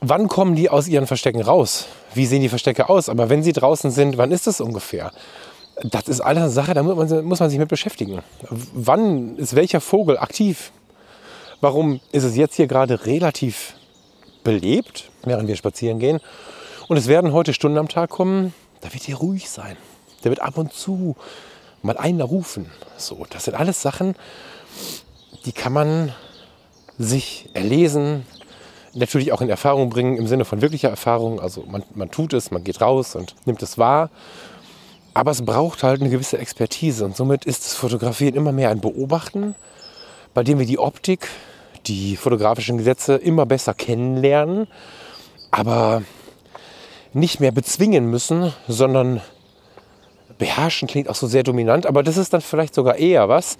Wann 0.00 0.28
kommen 0.28 0.56
die 0.56 0.70
aus 0.70 0.88
ihren 0.88 1.06
Verstecken 1.06 1.42
raus? 1.42 1.86
Wie 2.14 2.26
sehen 2.26 2.40
die 2.40 2.48
Verstecke 2.48 2.88
aus? 2.88 3.08
Aber 3.08 3.28
wenn 3.28 3.42
sie 3.42 3.52
draußen 3.52 3.90
sind, 3.90 4.16
wann 4.16 4.32
ist 4.32 4.46
das 4.46 4.60
ungefähr? 4.60 5.12
Das 5.84 6.08
ist 6.08 6.20
alles 6.20 6.42
eine 6.42 6.50
Sache, 6.50 6.74
da 6.74 6.82
muss 6.82 7.10
man, 7.10 7.24
muss 7.24 7.40
man 7.40 7.50
sich 7.50 7.58
mit 7.58 7.68
beschäftigen. 7.68 8.20
Wann 8.50 9.36
ist 9.36 9.54
welcher 9.54 9.80
Vogel 9.80 10.18
aktiv? 10.18 10.72
Warum 11.60 12.00
ist 12.10 12.24
es 12.24 12.36
jetzt 12.36 12.56
hier 12.56 12.66
gerade 12.66 13.06
relativ 13.06 13.74
belebt, 14.44 15.10
während 15.24 15.46
wir 15.46 15.56
spazieren 15.56 15.98
gehen? 15.98 16.20
Und 16.88 16.96
es 16.96 17.06
werden 17.06 17.32
heute 17.32 17.54
Stunden 17.54 17.78
am 17.78 17.88
Tag 17.88 18.10
kommen, 18.10 18.52
da 18.82 18.92
wird 18.92 19.04
hier 19.04 19.16
ruhig 19.16 19.48
sein. 19.48 19.76
Der 20.22 20.30
wird 20.30 20.40
ab 20.40 20.58
und 20.58 20.72
zu 20.72 21.16
mal 21.82 21.96
einer 21.96 22.24
rufen. 22.24 22.70
So, 22.96 23.26
das 23.30 23.44
sind 23.44 23.54
alles 23.54 23.80
Sachen, 23.82 24.14
die 25.44 25.52
kann 25.52 25.72
man 25.72 26.12
sich 26.98 27.48
erlesen, 27.54 28.24
natürlich 28.94 29.32
auch 29.32 29.40
in 29.40 29.48
Erfahrung 29.48 29.90
bringen 29.90 30.16
im 30.16 30.26
Sinne 30.26 30.44
von 30.44 30.60
wirklicher 30.60 30.90
Erfahrung. 30.90 31.40
Also 31.40 31.64
man, 31.66 31.82
man 31.94 32.10
tut 32.10 32.32
es, 32.34 32.50
man 32.50 32.62
geht 32.62 32.80
raus 32.80 33.16
und 33.16 33.34
nimmt 33.46 33.62
es 33.62 33.78
wahr. 33.78 34.10
Aber 35.14 35.30
es 35.30 35.44
braucht 35.44 35.82
halt 35.82 36.00
eine 36.00 36.10
gewisse 36.10 36.38
Expertise 36.38 37.04
und 37.04 37.16
somit 37.16 37.44
ist 37.44 37.64
das 37.64 37.74
Fotografieren 37.74 38.34
immer 38.34 38.52
mehr 38.52 38.70
ein 38.70 38.80
Beobachten, 38.80 39.54
bei 40.32 40.42
dem 40.42 40.58
wir 40.58 40.66
die 40.66 40.78
Optik, 40.78 41.28
die 41.86 42.16
fotografischen 42.16 42.78
Gesetze 42.78 43.16
immer 43.16 43.44
besser 43.44 43.74
kennenlernen, 43.74 44.68
aber 45.50 46.02
nicht 47.14 47.40
mehr 47.40 47.52
bezwingen 47.52 48.06
müssen, 48.06 48.52
sondern 48.68 49.20
beherrschen 50.38 50.88
klingt 50.88 51.08
auch 51.08 51.14
so 51.14 51.26
sehr 51.26 51.42
dominant, 51.42 51.86
aber 51.86 52.02
das 52.02 52.16
ist 52.16 52.32
dann 52.32 52.40
vielleicht 52.40 52.74
sogar 52.74 52.96
eher 52.96 53.28
was. 53.28 53.58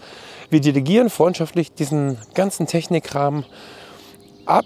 Wir 0.50 0.60
delegieren 0.60 1.10
freundschaftlich 1.10 1.72
diesen 1.72 2.18
ganzen 2.34 2.66
Technikrahmen 2.66 3.44
ab 4.46 4.64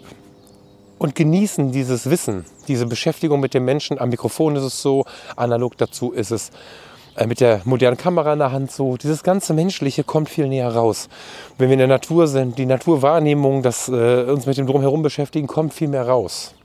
und 0.99 1.15
genießen 1.15 1.73
dieses 1.73 2.09
Wissen, 2.09 2.47
diese 2.69 2.87
Beschäftigung 2.87 3.41
mit 3.41 3.55
dem 3.55 3.65
Menschen. 3.65 3.99
Am 3.99 4.09
Mikrofon 4.09 4.57
ist 4.57 4.63
es 4.63 4.81
so, 4.81 5.05
analog 5.37 5.77
dazu 5.77 6.13
ist 6.13 6.31
es 6.31 6.51
äh, 7.17 7.27
mit 7.27 7.41
der 7.41 7.61
modernen 7.65 7.99
Kamera 7.99 8.33
in 8.33 8.39
der 8.39 8.53
Hand 8.53 8.73
so. 8.73 8.97
Dieses 8.97 9.23
ganze 9.23 9.53
Menschliche 9.53 10.03
kommt 10.03 10.31
viel 10.31 10.49
näher 10.49 10.75
raus. 10.75 11.09
Wenn 11.59 11.69
wir 11.69 11.75
in 11.75 11.81
der 11.81 11.89
Natur 11.89 12.29
sind, 12.29 12.57
die 12.57 12.67
Naturwahrnehmung, 12.67 13.63
das 13.63 13.89
äh, 13.89 14.25
uns 14.25 14.47
mit 14.47 14.57
dem 14.57 14.67
Drumherum 14.67 15.03
beschäftigen, 15.03 15.47
kommt 15.47 15.75
viel 15.75 15.89
mehr 15.89 16.09
raus 16.09 16.56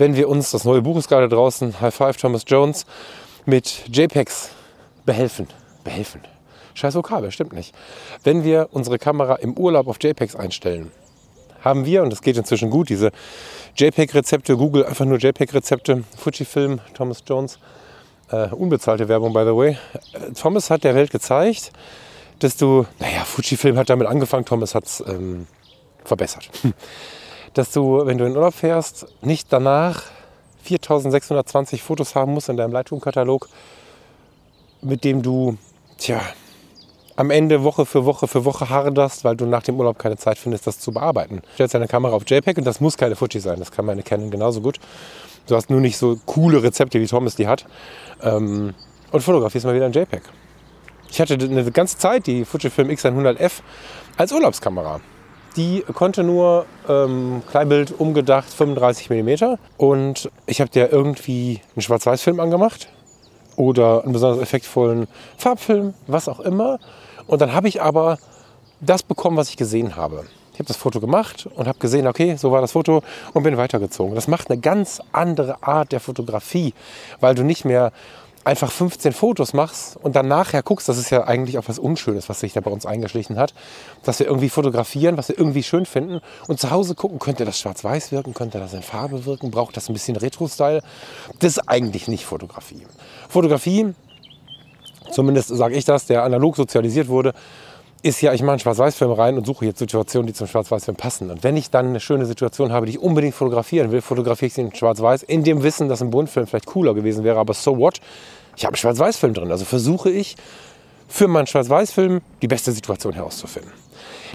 wenn 0.00 0.16
wir 0.16 0.30
uns, 0.30 0.50
das 0.50 0.64
neue 0.64 0.80
Buch 0.80 0.96
ist 0.96 1.08
gerade 1.08 1.28
draußen, 1.28 1.80
High 1.80 1.94
Five 1.94 2.16
Thomas 2.16 2.44
Jones, 2.46 2.86
mit 3.44 3.84
JPEGs 3.92 4.50
behelfen. 5.04 5.46
Behelfen. 5.84 6.22
Scheiß 6.72 6.94
Vokabel, 6.94 7.30
stimmt 7.30 7.52
nicht. 7.52 7.74
Wenn 8.24 8.42
wir 8.42 8.68
unsere 8.72 8.98
Kamera 8.98 9.34
im 9.36 9.56
Urlaub 9.58 9.88
auf 9.88 9.98
JPEGs 10.02 10.36
einstellen, 10.36 10.90
haben 11.62 11.84
wir, 11.84 12.02
und 12.02 12.10
das 12.10 12.22
geht 12.22 12.38
inzwischen 12.38 12.70
gut, 12.70 12.88
diese 12.88 13.12
JPEG-Rezepte, 13.76 14.56
Google 14.56 14.86
einfach 14.86 15.04
nur 15.04 15.18
JPEG-Rezepte, 15.18 16.02
Fujifilm, 16.16 16.80
Thomas 16.94 17.22
Jones, 17.26 17.58
äh, 18.30 18.48
unbezahlte 18.48 19.06
Werbung, 19.08 19.34
by 19.34 19.40
the 19.40 19.54
way. 19.54 19.76
Äh, 20.14 20.32
Thomas 20.32 20.70
hat 20.70 20.82
der 20.82 20.94
Welt 20.94 21.10
gezeigt, 21.10 21.72
dass 22.38 22.56
du, 22.56 22.86
naja, 22.98 23.24
Fujifilm 23.24 23.76
hat 23.76 23.90
damit 23.90 24.06
angefangen, 24.06 24.46
Thomas 24.46 24.74
hat 24.74 24.86
es 24.86 25.04
ähm, 25.06 25.46
verbessert 26.04 26.48
dass 27.54 27.72
du, 27.72 28.06
wenn 28.06 28.18
du 28.18 28.24
in 28.24 28.36
Urlaub 28.36 28.54
fährst, 28.54 29.06
nicht 29.22 29.52
danach 29.52 30.02
4620 30.62 31.82
Fotos 31.82 32.14
haben 32.14 32.32
musst 32.32 32.48
in 32.48 32.56
deinem 32.56 32.72
Lightroom-Katalog, 32.72 33.48
mit 34.82 35.04
dem 35.04 35.22
du, 35.22 35.56
tja, 35.98 36.20
am 37.16 37.30
Ende 37.30 37.62
Woche 37.64 37.84
für 37.84 38.06
Woche 38.06 38.26
für 38.26 38.44
Woche 38.44 38.70
harderst, 38.70 39.24
weil 39.24 39.36
du 39.36 39.44
nach 39.44 39.62
dem 39.62 39.78
Urlaub 39.78 39.98
keine 39.98 40.16
Zeit 40.16 40.38
findest, 40.38 40.66
das 40.66 40.78
zu 40.78 40.92
bearbeiten. 40.92 41.36
Du 41.42 41.54
stellst 41.54 41.74
deine 41.74 41.88
Kamera 41.88 42.14
auf 42.14 42.22
JPEG 42.26 42.56
und 42.58 42.64
das 42.64 42.80
muss 42.80 42.96
keine 42.96 43.16
Fuji 43.16 43.40
sein, 43.40 43.58
das 43.58 43.70
kann 43.70 43.84
meine 43.84 44.02
Canon 44.02 44.30
genauso 44.30 44.60
gut. 44.60 44.78
Du 45.46 45.56
hast 45.56 45.68
nur 45.68 45.80
nicht 45.80 45.98
so 45.98 46.18
coole 46.26 46.62
Rezepte, 46.62 47.00
wie 47.00 47.06
Thomas 47.06 47.36
die 47.36 47.46
hat. 47.46 47.66
Ähm, 48.22 48.74
und 49.10 49.20
fotografierst 49.20 49.66
mal 49.66 49.74
wieder 49.74 49.86
ein 49.86 49.92
JPEG. 49.92 50.22
Ich 51.10 51.20
hatte 51.20 51.34
eine 51.34 51.70
ganze 51.72 51.98
Zeit 51.98 52.26
die 52.26 52.44
Fujifilm 52.44 52.88
X100F 52.88 53.52
als 54.16 54.32
Urlaubskamera. 54.32 55.00
Die 55.56 55.84
konnte 55.94 56.22
nur 56.22 56.66
ähm, 56.88 57.42
Kleinbild 57.50 57.98
umgedacht 57.98 58.48
35 58.52 59.10
mm. 59.10 59.56
Und 59.76 60.30
ich 60.46 60.60
habe 60.60 60.70
der 60.70 60.92
irgendwie 60.92 61.60
einen 61.74 61.82
Schwarz-Weiß-Film 61.82 62.38
angemacht 62.38 62.88
oder 63.56 64.04
einen 64.04 64.12
besonders 64.12 64.40
effektvollen 64.40 65.08
Farbfilm, 65.36 65.94
was 66.06 66.28
auch 66.28 66.40
immer. 66.40 66.78
Und 67.26 67.40
dann 67.40 67.52
habe 67.52 67.68
ich 67.68 67.82
aber 67.82 68.18
das 68.80 69.02
bekommen, 69.02 69.36
was 69.36 69.50
ich 69.50 69.56
gesehen 69.56 69.96
habe. 69.96 70.24
Ich 70.52 70.58
habe 70.58 70.68
das 70.68 70.76
Foto 70.76 71.00
gemacht 71.00 71.48
und 71.54 71.66
habe 71.66 71.78
gesehen, 71.78 72.06
okay, 72.06 72.36
so 72.36 72.52
war 72.52 72.60
das 72.60 72.72
Foto 72.72 73.02
und 73.32 73.42
bin 73.42 73.56
weitergezogen. 73.56 74.14
Das 74.14 74.28
macht 74.28 74.50
eine 74.50 74.60
ganz 74.60 75.00
andere 75.12 75.62
Art 75.62 75.92
der 75.92 76.00
Fotografie, 76.00 76.74
weil 77.20 77.34
du 77.34 77.42
nicht 77.42 77.64
mehr 77.64 77.92
einfach 78.50 78.72
15 78.72 79.12
Fotos 79.12 79.52
machst 79.52 79.96
und 79.96 80.16
dann 80.16 80.26
nachher 80.26 80.64
guckst, 80.64 80.88
das 80.88 80.98
ist 80.98 81.10
ja 81.10 81.24
eigentlich 81.24 81.56
auch 81.56 81.68
was 81.68 81.78
Unschönes, 81.78 82.28
was 82.28 82.40
sich 82.40 82.52
da 82.52 82.60
bei 82.60 82.70
uns 82.70 82.84
eingeschlichen 82.84 83.38
hat, 83.38 83.54
dass 84.02 84.18
wir 84.18 84.26
irgendwie 84.26 84.48
fotografieren, 84.48 85.16
was 85.16 85.28
wir 85.28 85.38
irgendwie 85.38 85.62
schön 85.62 85.86
finden 85.86 86.20
und 86.48 86.58
zu 86.58 86.72
Hause 86.72 86.96
gucken, 86.96 87.20
könnte 87.20 87.44
das 87.44 87.60
schwarz-weiß 87.60 88.10
wirken, 88.10 88.34
könnte 88.34 88.58
das 88.58 88.74
in 88.74 88.82
Farbe 88.82 89.24
wirken, 89.24 89.52
braucht 89.52 89.76
das 89.76 89.88
ein 89.88 89.92
bisschen 89.92 90.16
Retro-Style. 90.16 90.82
Das 91.38 91.52
ist 91.52 91.68
eigentlich 91.68 92.08
nicht 92.08 92.26
Fotografie. 92.26 92.86
Fotografie, 93.28 93.94
zumindest 95.12 95.48
sage 95.48 95.76
ich 95.76 95.84
das, 95.84 96.06
der 96.06 96.24
analog 96.24 96.56
sozialisiert 96.56 97.06
wurde, 97.06 97.34
ist 98.02 98.20
ja, 98.22 98.32
ich 98.32 98.40
mache 98.40 98.52
einen 98.52 98.60
Schwarz-Weiß-Film 98.60 99.12
rein 99.12 99.36
und 99.36 99.46
suche 99.46 99.66
jetzt 99.66 99.78
Situationen, 99.78 100.26
die 100.26 100.32
zum 100.32 100.46
Schwarz-Weiß-Film 100.46 100.96
passen. 100.96 101.30
Und 101.30 101.44
wenn 101.44 101.56
ich 101.56 101.70
dann 101.70 101.88
eine 101.88 102.00
schöne 102.00 102.24
Situation 102.24 102.72
habe, 102.72 102.86
die 102.86 102.92
ich 102.92 102.98
unbedingt 102.98 103.34
fotografieren 103.34 103.92
will, 103.92 104.00
fotografiere 104.00 104.46
ich 104.46 104.54
sie 104.54 104.62
in 104.62 104.74
Schwarz-Weiß, 104.74 105.22
in 105.24 105.44
dem 105.44 105.62
Wissen, 105.62 105.88
dass 105.88 106.00
ein 106.00 106.10
Buntfilm 106.10 106.46
vielleicht 106.46 106.66
cooler 106.66 106.94
gewesen 106.94 107.24
wäre, 107.24 107.38
aber 107.38 107.52
so 107.52 107.78
what? 107.78 108.00
Ich 108.60 108.66
habe 108.66 108.74
einen 108.74 108.76
Schwarz-Weiß-Film 108.76 109.32
drin. 109.32 109.50
Also 109.50 109.64
versuche 109.64 110.10
ich 110.10 110.36
für 111.08 111.28
meinen 111.28 111.46
Schwarz-Weiß-Film 111.46 112.20
die 112.42 112.46
beste 112.46 112.72
Situation 112.72 113.14
herauszufinden. 113.14 113.72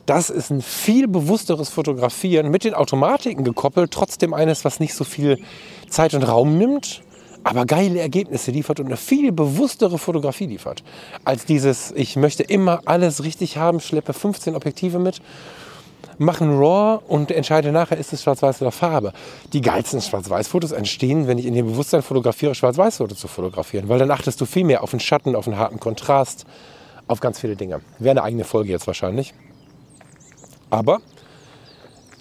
Das 0.08 0.32
ist 0.32 0.50
ein 0.50 0.64
viel 0.64 1.08
bewussteres 1.08 1.70
Fotografieren 1.70 2.50
mit 2.50 2.64
den 2.64 2.74
Automatiken 2.74 3.44
gekoppelt, 3.44 3.92
trotzdem 3.92 4.34
eines, 4.34 4.66
was 4.66 4.80
nicht 4.80 4.96
so 4.96 5.04
viel 5.04 5.38
Zeit 5.90 6.15
und 6.15 6.23
Raum 6.23 6.58
nimmt 6.58 7.04
aber 7.44 7.67
geile 7.67 8.00
Ergebnisse 8.00 8.50
liefert 8.50 8.80
und 8.80 8.88
eine 8.88 8.98
viel 8.98 9.32
bewusstere 9.32 10.00
Fotografie 10.00 10.48
liefert. 10.48 10.84
Als 11.26 11.46
dieses, 11.46 11.92
ich 11.92 12.15
möchte 12.15 12.42
immer 12.42 12.82
alles 12.86 13.23
richtig 13.23 13.58
haben, 13.58 13.80
schleppe 13.80 14.13
15 14.13 14.56
Objektive 14.56 14.98
mit, 14.98 15.21
mache 16.18 16.44
ein 16.44 16.58
RAW 16.58 17.02
und 17.08 17.32
entscheide 17.32 17.72
nachher, 17.72 17.98
ist 17.98 18.13
es 18.13 18.24
schwarz-weiß 18.24 18.62
oder 18.62 18.72
Farbe. 18.72 19.13
Die 19.54 19.62
geilsten 19.62 20.02
Schwarz-Weiß-Fotos 20.02 20.72
entstehen, 20.72 21.28
wenn 21.28 21.38
ich 21.38 21.46
in 21.46 21.54
dem 21.54 21.68
Bewusstsein 21.68 22.02
fotografiere, 22.02 22.56
Schwarz-Weiß-Fotos 22.56 23.20
zu 23.20 23.28
fotografieren. 23.28 23.90
Weil 23.90 24.00
dann 24.00 24.12
achtest 24.12 24.40
du 24.42 24.46
viel 24.46 24.63
mehr 24.63 24.84
auf 24.84 24.92
den 24.92 25.00
Schatten, 25.00 25.36
auf 25.36 25.46
den 25.46 25.58
harten 25.58 25.80
Kontrast, 25.80 26.46
auf 27.08 27.20
ganz 27.20 27.40
viele 27.40 27.56
Dinge. 27.56 27.82
Wäre 28.00 28.12
eine 28.12 28.24
eigene 28.24 28.44
Folge 28.44 28.72
jetzt 28.72 28.88
wahrscheinlich. 28.88 29.34
Aber 30.70 31.00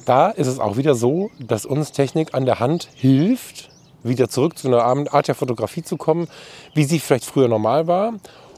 da 0.05 0.31
ist 0.31 0.47
es 0.47 0.61
auch 0.61 0.77
wieder 0.77 0.95
so, 0.95 1.31
dass 1.41 1.65
uns 1.65 1.93
Technik 1.93 2.35
an 2.35 2.45
der 2.45 2.61
Hand 2.61 2.89
hilft, 2.95 3.71
wieder 4.03 4.29
zurück 4.29 4.59
zu 4.59 4.69
einer 4.69 4.83
Art 4.85 5.29
der 5.29 5.35
Fotografie 5.35 5.83
zu 5.83 5.97
kommen, 5.97 6.29
wie 6.75 6.85
sie 6.85 6.99
vielleicht 6.99 7.25
früher 7.25 7.49
normal 7.49 7.87
war, 7.87 8.13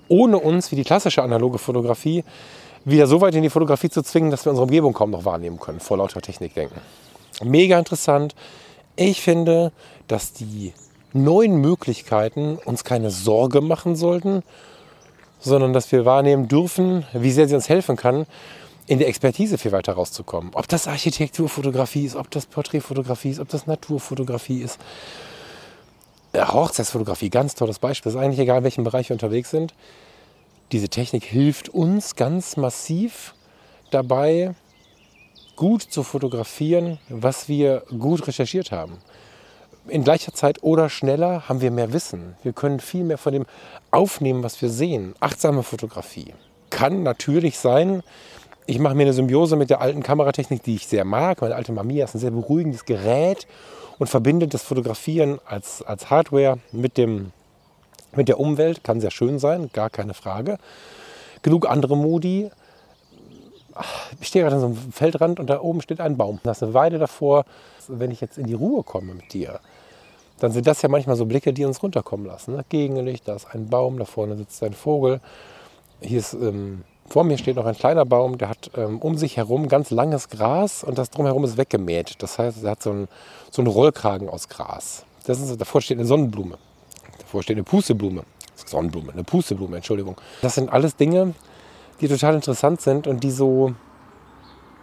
ohne 0.09 0.39
uns, 0.39 0.73
wie 0.73 0.77
die 0.77 0.85
klassische 0.85 1.23
analoge 1.23 1.59
Fotografie, 1.59 2.25
wieder 2.87 3.07
so 3.07 3.21
weit 3.21 3.35
in 3.35 3.43
die 3.43 3.51
Fotografie 3.51 3.91
zu 3.91 4.03
zwingen, 4.03 4.31
dass 4.31 4.47
wir 4.47 4.51
unsere 4.51 4.65
Umgebung 4.65 4.93
kaum 4.93 5.11
noch 5.11 5.25
wahrnehmen 5.25 5.59
können, 5.59 5.81
vor 5.81 5.99
lauter 5.99 6.23
Technik 6.23 6.55
denken. 6.55 6.81
Mega 7.43 7.79
interessant. 7.79 8.35
Ich 8.95 9.21
finde, 9.21 9.73
dass 10.07 10.33
die 10.33 10.73
neuen 11.13 11.57
Möglichkeiten 11.57 12.59
uns 12.65 12.85
keine 12.85 13.11
Sorge 13.11 13.61
machen 13.61 13.97
sollten, 13.97 14.43
sondern 15.41 15.73
dass 15.73 15.91
wir 15.91 16.05
wahrnehmen 16.05 16.49
dürfen, 16.49 17.05
wie 17.13 17.33
sehr 17.33 17.49
sie 17.49 17.57
uns 17.57 17.69
helfen 17.69 17.97
kann, 17.97 18.25
in 18.87 19.01
der 19.01 19.09
Expertise 19.09 19.59
viel 19.59 19.73
weiter 19.73 19.95
rauszukommen. 19.95 20.53
Ob 20.55 20.69
das 20.69 20.87
Architekturfotografie 20.87 22.07
ist, 22.07 22.15
ob 22.15 22.31
das 22.31 22.47
Porträtfotografie 22.47 23.31
ist, 23.31 23.41
ob 23.41 23.49
das 23.49 23.67
Naturfotografie 23.67 24.63
ist. 24.63 24.79
Ja, 26.33 26.53
Hochzeitsfotografie, 26.53 27.31
ganz 27.31 27.57
tolles 27.57 27.81
Beispiel. 27.81 28.11
Es 28.11 28.15
ist 28.15 28.23
eigentlich 28.23 28.39
egal, 28.39 28.59
in 28.59 28.65
welchem 28.65 28.85
Bereich 28.85 29.09
wir 29.09 29.15
unterwegs 29.15 29.51
sind. 29.51 29.75
Diese 30.73 30.89
Technik 30.89 31.25
hilft 31.25 31.69
uns 31.69 32.17
ganz 32.17 32.57
massiv 32.57 33.35
dabei, 33.91 34.55
gut 35.55 35.83
zu 35.83 36.03
fotografieren, 36.03 36.99
was 37.09 37.49
wir 37.49 37.83
gut 37.99 38.27
recherchiert 38.27 38.73
haben. 38.73 38.99
In 39.89 40.03
gleicher 40.03 40.35
Zeit 40.35 40.63
oder 40.63 40.89
schneller 40.89 41.49
haben 41.49 41.61
wir 41.61 41.71
mehr 41.71 41.93
Wissen. 41.93 42.35
Wir 42.43 42.53
können 42.53 42.81
viel 42.81 43.05
mehr 43.05 43.19
von 43.19 43.33
dem 43.33 43.47
aufnehmen, 43.93 44.43
was 44.43 44.61
wir 44.61 44.69
sehen. 44.69 45.15
Achtsame 45.21 45.63
Fotografie 45.63 46.35
kann 46.71 47.05
natürlich 47.05 47.59
sein, 47.59 48.03
ich 48.67 48.81
mache 48.81 48.97
mir 48.97 49.05
eine 49.05 49.13
Symbiose 49.13 49.55
mit 49.55 49.71
der 49.71 49.81
alten 49.81 50.03
Kameratechnik, 50.03 50.63
die 50.63 50.75
ich 50.75 50.89
sehr 50.89 51.05
mag. 51.05 51.41
Meine 51.41 51.55
alte 51.55 51.71
Mamiya 51.71 52.05
ist 52.05 52.17
ein 52.17 52.19
sehr 52.19 52.33
beruhigendes 52.33 52.85
Gerät 52.85 53.47
und 53.99 54.09
verbindet 54.09 54.55
das 54.55 54.63
Fotografieren 54.63 55.39
als, 55.47 55.83
als 55.83 56.11
Hardware 56.11 56.59
mit, 56.73 56.97
dem, 56.97 57.31
mit 58.15 58.29
der 58.29 58.39
Umwelt. 58.39 58.85
Kann 58.85 59.01
sehr 59.01 59.11
schön 59.11 59.39
sein, 59.39 59.71
gar 59.73 59.91
keine 59.91 60.15
Frage. 60.15 60.59
Genug 61.43 61.69
andere 61.69 61.97
Modi. 61.97 62.51
Ich 64.21 64.29
stehe 64.29 64.45
gerade 64.45 64.57
an 64.57 64.61
so 64.61 64.67
einem 64.67 64.93
Feldrand 64.93 65.39
und 65.39 65.51
da 65.51 65.61
oben 65.61 65.83
steht 65.83 66.01
ein 66.01 66.17
Baum. 66.17 66.41
Da 66.43 66.53
ist 66.53 66.63
eine 66.63 66.75
Weide 66.75 66.99
davor. 66.99 67.45
Wenn 67.89 68.11
ich 68.11 68.21
jetzt 68.21 68.39
in 68.39 68.47
die 68.47 68.55
Ruhe 68.55 68.83
komme 68.83 69.15
mit 69.15 69.33
dir, 69.33 69.61
dann 70.41 70.53
sind 70.53 70.67
das 70.67 70.83
ja 70.83 70.89
manchmal 70.89 71.17
so 71.17 71.27
Blicke, 71.27 71.53
die 71.53 71.65
uns 71.65 71.83
runterkommen 71.83 72.27
lassen. 72.27 72.57
Ne? 72.57 72.65
Gegenlicht, 72.69 73.29
da 73.29 73.37
ist 73.37 73.47
ein 73.53 73.69
Baum, 73.69 73.99
da 73.99 74.05
vorne 74.05 74.37
sitzt 74.37 74.63
ein 74.63 74.73
Vogel. 74.73 75.21
Hier 76.01 76.19
ist 76.19 76.35
ähm, 76.35 76.83
vor 77.09 77.25
mir 77.25 77.39
steht 77.39 77.57
noch 77.57 77.67
ein 77.67 77.77
kleiner 77.77 78.05
Baum, 78.05 78.37
der 78.39 78.49
hat 78.49 78.71
ähm, 78.77 78.99
um 78.99 79.17
sich 79.17 79.37
herum 79.37 79.69
ganz 79.69 79.91
langes 79.91 80.29
Gras 80.29 80.83
und 80.83 80.99
das 80.99 81.11
drumherum 81.11 81.45
ist 81.45 81.57
weggemäht. 81.57 82.17
Das 82.19 82.39
heißt, 82.39 82.65
er 82.65 82.73
hat 82.73 82.83
so 82.83 82.91
einen, 82.91 83.09
so 83.51 83.63
einen 83.63 83.69
Rollkragen 83.69 84.29
aus 84.29 84.49
Gras. 84.49 85.05
Das 85.27 85.41
ist, 85.41 85.61
davor 85.61 85.81
steht 85.81 85.99
eine 85.99 86.07
Sonnenblume. 86.07 86.59
Davor 87.19 87.43
steht 87.43 87.57
eine 87.57 87.65
Pusteblume. 87.65 88.23
Sonnenblume, 88.55 89.13
eine 89.13 89.25
Pusteblume, 89.25 89.77
Entschuldigung. 89.77 90.17
Das 90.43 90.55
sind 90.55 90.73
alles 90.73 90.97
Dinge, 90.97 91.35
die 92.01 92.09
total 92.09 92.35
interessant 92.35 92.81
sind 92.81 93.07
und 93.07 93.23
die 93.23 93.31
so, 93.31 93.75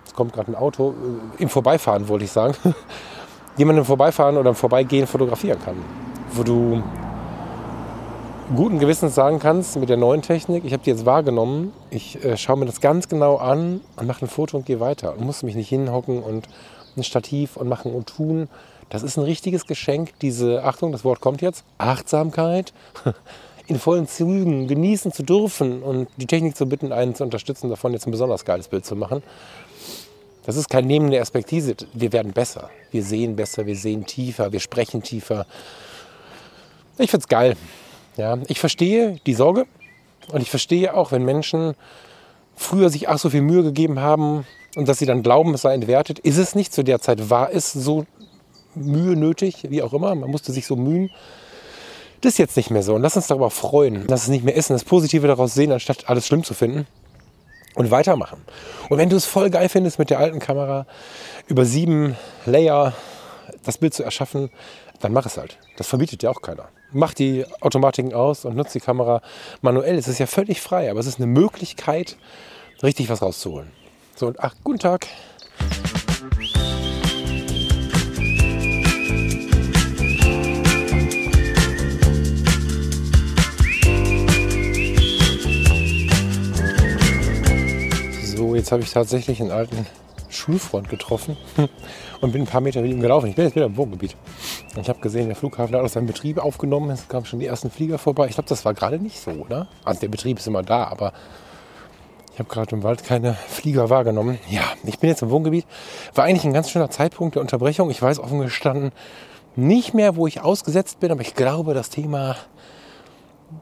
es 0.06 0.14
kommt 0.14 0.34
gerade 0.34 0.52
ein 0.52 0.56
Auto, 0.56 0.94
äh, 1.40 1.42
im 1.42 1.50
Vorbeifahren 1.50 2.08
wollte 2.08 2.26
ich 2.26 2.32
sagen, 2.32 2.56
die 3.58 3.66
man 3.66 3.78
im 3.78 3.86
Vorbeifahren 3.86 4.38
oder 4.38 4.50
im 4.50 4.56
Vorbeigehen 4.56 5.08
fotografieren 5.08 5.60
kann. 5.64 5.76
Wo 6.32 6.44
du 6.44 6.84
guten 8.56 8.80
Gewissens 8.80 9.16
sagen 9.16 9.40
kannst, 9.40 9.78
mit 9.78 9.90
der 9.90 9.98
neuen 9.98 10.22
Technik, 10.22 10.66
ich 10.66 10.74
habe 10.74 10.84
die 10.84 10.92
jetzt 10.92 11.06
wahrgenommen, 11.06 11.74
ich 11.90 12.24
äh, 12.24 12.38
schaue 12.38 12.58
mir 12.58 12.66
das 12.66 12.82
ganz 12.82 13.08
genau 13.08 13.38
an 13.38 13.82
und 13.96 14.08
mache 14.08 14.26
ein 14.26 14.28
Foto 14.28 14.58
und 14.58 14.66
gehe 14.66 14.80
weiter. 14.80 15.18
Und 15.18 15.26
muss 15.26 15.44
mich 15.44 15.56
nicht 15.56 15.70
hinhocken 15.70 16.22
und 16.22 16.48
ein 16.96 17.04
Stativ 17.04 17.58
und 17.58 17.68
machen 17.68 17.94
und 17.94 18.08
tun. 18.08 18.48
Das 18.94 19.02
ist 19.02 19.18
ein 19.18 19.24
richtiges 19.24 19.66
Geschenk, 19.66 20.12
diese, 20.22 20.64
Achtung, 20.64 20.92
das 20.92 21.04
Wort 21.04 21.20
kommt 21.20 21.42
jetzt, 21.42 21.66
Achtsamkeit 21.80 22.74
in 23.68 23.80
vollen 23.80 24.08
Zügen 24.08 24.68
genießen 24.68 25.12
zu 25.12 25.24
dürfen 25.24 25.82
und 25.82 26.08
die 26.18 26.28
Technik 26.28 26.56
zu 26.56 26.68
bitten, 26.68 26.92
einen 26.92 27.16
zu 27.16 27.24
unterstützen, 27.24 27.72
davon 27.72 27.94
jetzt 27.94 28.06
ein 28.06 28.12
besonders 28.12 28.46
geiles 28.46 28.68
Bild 28.68 28.86
zu 28.86 28.96
machen. 28.96 29.24
Das 30.46 30.58
ist 30.58 30.70
kein 30.70 30.86
Nehmen 30.86 31.10
der 31.10 31.18
Perspektive. 31.18 31.76
Wir 31.94 32.14
werden 32.14 32.34
besser. 32.34 32.70
Wir 32.92 33.02
sehen 33.02 33.36
besser, 33.36 33.66
wir 33.66 33.76
sehen 33.76 34.06
tiefer, 34.06 34.52
wir 34.52 34.60
sprechen 34.60 35.02
tiefer. 35.02 35.48
Ich 37.00 37.10
finde 37.10 37.24
es 37.24 37.28
geil. 37.28 37.58
Ja, 38.16 38.38
ich 38.48 38.60
verstehe 38.60 39.20
die 39.26 39.34
Sorge 39.34 39.66
und 40.32 40.42
ich 40.42 40.52
verstehe 40.52 40.94
auch, 40.94 41.12
wenn 41.12 41.26
Menschen 41.26 41.74
früher 42.56 42.92
sich 42.92 43.10
ach 43.10 43.18
so 43.18 43.32
viel 43.32 43.42
Mühe 43.42 43.64
gegeben 43.64 44.02
haben 44.02 44.46
und 44.76 44.88
dass 44.88 45.00
sie 45.00 45.08
dann 45.08 45.24
glauben, 45.24 45.56
es 45.56 45.64
sei 45.64 45.74
entwertet. 45.74 46.20
Ist 46.20 46.38
es 46.38 46.54
nicht 46.54 46.72
zu 46.72 46.84
der 46.84 47.02
Zeit? 47.02 47.32
War 47.32 47.52
es 47.52 47.74
so 47.74 48.06
Mühe 48.76 49.16
nötig? 49.16 49.68
Wie 49.70 49.82
auch 49.82 49.94
immer. 49.94 50.16
Man 50.16 50.30
musste 50.30 50.52
sich 50.52 50.66
so 50.66 50.76
mühen. 50.76 51.10
Das 52.22 52.34
ist 52.34 52.38
jetzt 52.38 52.58
nicht 52.58 52.70
mehr 52.70 52.84
so. 52.84 52.96
Und 52.96 53.02
lass 53.02 53.16
uns 53.16 53.28
darüber 53.28 53.50
freuen. 53.50 54.06
Lass 54.08 54.24
es 54.24 54.28
nicht 54.30 54.44
mehr 54.44 54.56
essen, 54.56 54.74
das 54.74 54.84
Positive 54.84 55.28
daraus 55.28 55.54
sehen, 55.54 55.72
anstatt 55.72 56.10
alles 56.10 56.28
schlimm 56.28 56.44
zu 56.44 56.54
finden. 56.54 56.88
Und 57.76 57.90
weitermachen. 57.90 58.40
Und 58.90 59.00
wenn 59.00 59.10
du 59.10 59.16
es 59.16 59.26
voll 59.26 59.50
geil 59.50 59.68
findest, 59.68 59.98
mit 59.98 60.12
der 60.12 60.20
alten 60.20 60.40
Kamera 60.40 60.86
über 61.48 61.66
sieben 61.66 62.16
Layer 62.46 62.94
das 63.64 63.80
Bild 63.80 63.96
zu 63.96 64.04
erschaffen, 64.04 64.52
dann 65.00 65.12
mach 65.12 65.26
es 65.26 65.38
halt. 65.38 65.58
Das 65.78 65.88
verbietet 65.88 66.22
dir 66.22 66.30
auch 66.30 66.42
keiner 66.42 66.70
mach 66.94 67.14
die 67.14 67.46
Automatiken 67.62 68.14
aus 68.14 68.46
und 68.46 68.56
nutze 68.56 68.80
die 68.80 68.86
Kamera 68.86 69.22
manuell. 69.62 69.98
Es 69.98 70.08
ist 70.08 70.20
ja 70.20 70.28
völlig 70.28 70.62
frei, 70.62 70.90
aber 70.90 71.00
es 71.00 71.08
ist 71.08 71.18
eine 71.18 71.28
Möglichkeit, 71.28 72.18
richtig 72.82 73.10
was 73.10 73.22
rauszuholen. 73.22 73.72
So, 74.16 74.28
und 74.28 74.40
ach, 74.40 74.56
guten 74.64 74.80
Tag. 74.80 75.08
Jetzt 88.56 88.72
habe 88.72 88.84
ich 88.84 88.92
tatsächlich 88.92 89.42
einen 89.42 89.52
alten 89.52 89.86
Schulfreund 90.30 90.90
getroffen 90.90 91.38
und 92.22 92.32
bin 92.32 92.42
ein 92.42 92.48
paar 92.48 92.62
Meter 92.62 92.82
mit 92.82 92.92
ihm 92.92 93.00
gelaufen. 93.00 93.28
Ich 93.28 93.36
bin 93.36 93.46
jetzt 93.46 93.56
wieder 93.56 93.66
im 93.66 93.78
Wohngebiet. 93.78 94.16
Ich 94.80 94.90
habe 94.90 95.00
gesehen, 95.00 95.28
der 95.28 95.36
Flughafen 95.36 95.76
hat 95.76 95.84
aus 95.84 95.94
seinem 95.94 96.08
Betrieb 96.08 96.38
aufgenommen. 96.38 96.90
Es 96.90 97.08
kamen 97.08 97.26
schon 97.26 97.40
die 97.40 97.46
ersten 97.46 97.70
Flieger 97.70 97.98
vorbei. 97.98 98.28
Ich 98.28 98.36
glaube, 98.36 98.50
das 98.50 98.66
war 98.66 98.74
gerade 98.74 99.00
nicht 99.00 99.20
so, 99.20 99.32
oder? 99.32 99.68
Also 99.84 100.02
der 100.02 100.08
Betrieb 100.08 100.40
ist 100.40 100.48
immer 100.48 100.64
da, 100.64 100.86
aber 100.86 101.14
ich 102.34 102.40
habe 102.40 102.50
gerade 102.50 102.76
im 102.76 102.82
Wald 102.82 103.04
keine 103.04 103.34
Flieger 103.34 103.90
wahrgenommen. 103.92 104.40
Ja, 104.50 104.64
ich 104.84 104.98
bin 104.98 105.10
jetzt 105.10 105.22
im 105.22 105.30
Wohngebiet. 105.30 105.66
War 106.16 106.26
eigentlich 106.26 106.46
ein 106.46 106.54
ganz 106.54 106.72
schöner 106.72 106.90
Zeitpunkt 106.90 107.36
der 107.36 107.42
Unterbrechung. 107.42 107.92
Ich 107.92 108.02
weiß 108.02 108.20
offen 108.20 108.40
gestanden 108.40 108.92
nicht 109.56 109.94
mehr, 109.94 110.16
wo 110.16 110.28
ich 110.28 110.42
ausgesetzt 110.42 111.00
bin, 111.00 111.12
aber 111.12 111.22
ich 111.22 111.36
glaube, 111.36 111.74
das 111.74 111.90
Thema 111.90 112.36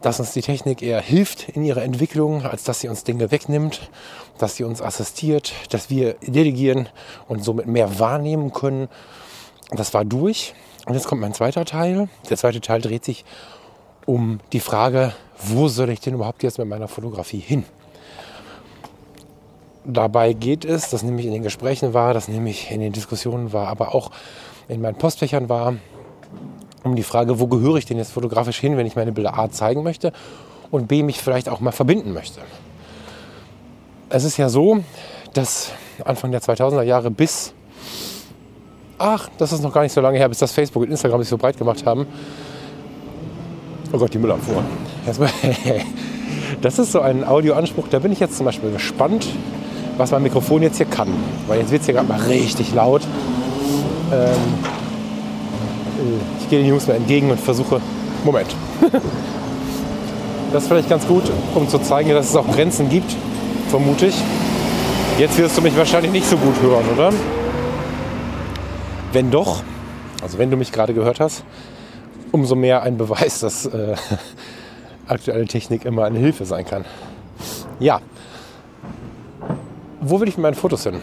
dass 0.02 0.20
uns 0.20 0.34
die 0.34 0.42
Technik 0.42 0.82
eher 0.82 1.02
hilft 1.02 1.50
in 1.50 1.64
ihrer 1.64 1.84
Entwicklung, 1.84 2.44
als 2.46 2.64
dass 2.64 2.80
sie 2.80 2.88
uns 2.88 3.04
Dinge 3.04 3.32
wegnimmt, 3.32 3.90
dass 4.38 4.56
sie 4.56 4.64
uns 4.64 4.82
assistiert, 4.82 5.54
dass 5.70 5.90
wir 5.90 6.16
delegieren 6.26 6.90
und 7.28 7.44
somit 7.44 7.68
mehr 7.68 8.00
wahrnehmen 8.00 8.54
können. 8.54 8.88
Das 9.72 9.94
war 9.94 10.06
durch. 10.06 10.54
Und 10.86 10.96
jetzt 10.96 11.08
kommt 11.08 11.22
mein 11.22 11.34
zweiter 11.34 11.66
Teil. 11.66 12.10
Der 12.30 12.38
zweite 12.38 12.62
Teil 12.62 12.82
dreht 12.82 13.06
sich 13.06 13.26
um 14.06 14.40
die 14.52 14.60
Frage, 14.60 15.14
wo 15.38 15.68
soll 15.68 15.90
ich 15.90 16.00
denn 16.00 16.16
überhaupt 16.16 16.44
jetzt 16.44 16.58
mit 16.58 16.68
meiner 16.68 16.88
Fotografie 16.88 17.40
hin? 17.40 17.64
Dabei 19.84 20.34
geht 20.34 20.64
es, 20.66 20.90
das 20.90 21.02
nämlich 21.02 21.26
in 21.26 21.34
den 21.34 21.44
Gesprächen 21.44 21.94
war, 21.94 22.14
das 22.14 22.28
nämlich 22.28 22.70
in 22.72 22.82
den 22.82 22.94
Diskussionen 22.94 23.52
war, 23.52 23.68
aber 23.68 23.96
auch 23.96 24.12
in 24.68 24.82
meinen 24.82 24.96
Postfächern 24.96 25.50
war, 25.50 25.76
um 26.84 26.96
die 26.96 27.04
Frage, 27.04 27.40
wo 27.40 27.48
gehöre 27.48 27.76
ich 27.78 27.86
denn 27.86 27.98
jetzt 27.98 28.12
fotografisch 28.12 28.60
hin, 28.60 28.78
wenn 28.78 28.86
ich 28.86 28.96
meine 28.96 29.12
Bilder 29.12 29.38
A 29.38 29.50
zeigen 29.50 29.84
möchte 29.84 30.12
und 30.72 30.88
B 30.88 31.04
mich 31.04 31.20
vielleicht 31.20 31.50
auch 31.50 31.60
mal 31.60 31.72
verbinden 31.72 32.14
möchte. 32.14 32.42
Es 34.10 34.24
ist 34.24 34.38
ja 34.38 34.50
so, 34.50 34.84
dass 35.34 35.72
Anfang 36.04 36.32
der 36.32 36.42
2000er 36.42 36.82
Jahre 36.82 37.12
bis, 37.12 37.54
ach, 38.98 39.30
das 39.38 39.54
ist 39.54 39.62
noch 39.62 39.74
gar 39.74 39.84
nicht 39.84 39.94
so 39.94 40.02
lange 40.02 40.18
her, 40.18 40.28
bis 40.28 40.40
das 40.40 40.52
Facebook 40.52 40.84
und 40.84 40.92
Instagram 40.92 41.22
sich 41.22 41.30
so 41.30 41.38
breit 41.38 41.58
gemacht 41.58 41.86
haben. 41.86 42.08
Oh 43.94 43.98
Gott, 43.98 44.14
die 44.14 44.18
Müllabfuhr. 44.18 44.64
Das 46.62 46.80
ist 46.80 46.92
so 46.92 47.02
ein 47.02 47.24
Audioanspruch, 47.26 47.88
da 47.90 48.00
bin 48.00 48.12
ich 48.12 48.20
jetzt 48.20 48.38
zum 48.38 48.46
Beispiel 48.46 48.72
gespannt, 48.72 49.28
was 49.98 50.12
mein 50.12 50.24
Mikrofon 50.24 50.62
jetzt 50.62 50.78
hier 50.78 50.86
kann. 50.86 51.10
Weil 51.48 51.60
jetzt 51.60 51.72
wird 51.72 51.82
es 51.82 51.86
hier 51.86 51.96
gerade 51.96 52.08
mal 52.08 52.20
richtig 52.22 52.74
laut. 52.74 53.02
Ähm, 54.12 54.36
ich 56.40 56.50
gehe 56.50 56.60
den 56.60 56.68
Jungs 56.68 56.88
mal 56.88 56.96
entgegen 56.96 57.32
und 57.32 57.40
versuche. 57.40 57.82
Moment. 58.24 58.56
Das 60.52 60.64
ist 60.64 60.68
vielleicht 60.68 60.90
ganz 60.90 61.08
gut, 61.08 61.24
um 61.56 61.70
zu 61.70 61.80
zeigen, 61.80 62.10
dass 62.10 62.30
es 62.30 62.36
auch 62.36 62.46
Grenzen 62.52 62.90
gibt, 62.90 63.16
vermute 63.70 64.08
ich. 64.08 64.16
Jetzt 65.18 65.38
wirst 65.38 65.58
du 65.58 65.62
mich 65.62 65.78
wahrscheinlich 65.78 66.12
nicht 66.12 66.28
so 66.28 66.36
gut 66.36 66.62
hören, 66.62 66.84
oder? 66.94 67.14
Wenn 69.14 69.32
doch, 69.32 69.64
also 70.22 70.38
wenn 70.38 70.52
du 70.52 70.58
mich 70.58 70.72
gerade 70.72 70.94
gehört 70.94 71.20
hast, 71.22 71.44
umso 72.32 72.56
mehr 72.56 72.84
ein 72.84 72.98
Beweis, 72.98 73.40
dass 73.40 73.66
äh, 73.66 73.96
aktuelle 75.08 75.46
Technik 75.46 75.86
immer 75.86 76.04
eine 76.04 76.20
Hilfe 76.20 76.46
sein 76.46 76.66
kann. 76.66 76.86
Ja, 77.80 78.02
wo 80.02 80.20
will 80.20 80.28
ich 80.28 80.36
mit 80.36 80.44
meinen 80.44 80.56
Fotos 80.56 80.84
hin? 80.84 80.96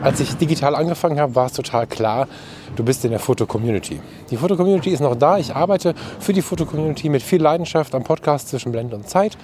Als 0.00 0.20
ich 0.20 0.36
digital 0.36 0.74
angefangen 0.74 1.20
habe, 1.20 1.34
war 1.34 1.46
es 1.46 1.52
total 1.52 1.86
klar, 1.86 2.28
du 2.76 2.84
bist 2.84 3.04
in 3.04 3.10
der 3.10 3.20
Foto-Community. 3.20 4.00
Die 4.30 4.36
Foto-Community 4.36 4.90
ist 4.90 5.00
noch 5.00 5.16
da. 5.16 5.38
Ich 5.38 5.54
arbeite 5.54 5.94
für 6.18 6.32
die 6.32 6.42
Foto-Community 6.42 7.08
mit 7.08 7.22
viel 7.22 7.42
Leidenschaft 7.42 7.94
am 7.94 8.02
Podcast 8.02 8.48
zwischen 8.48 8.72
Blende 8.72 8.96
und 8.96 9.08
Zeit. 9.08 9.36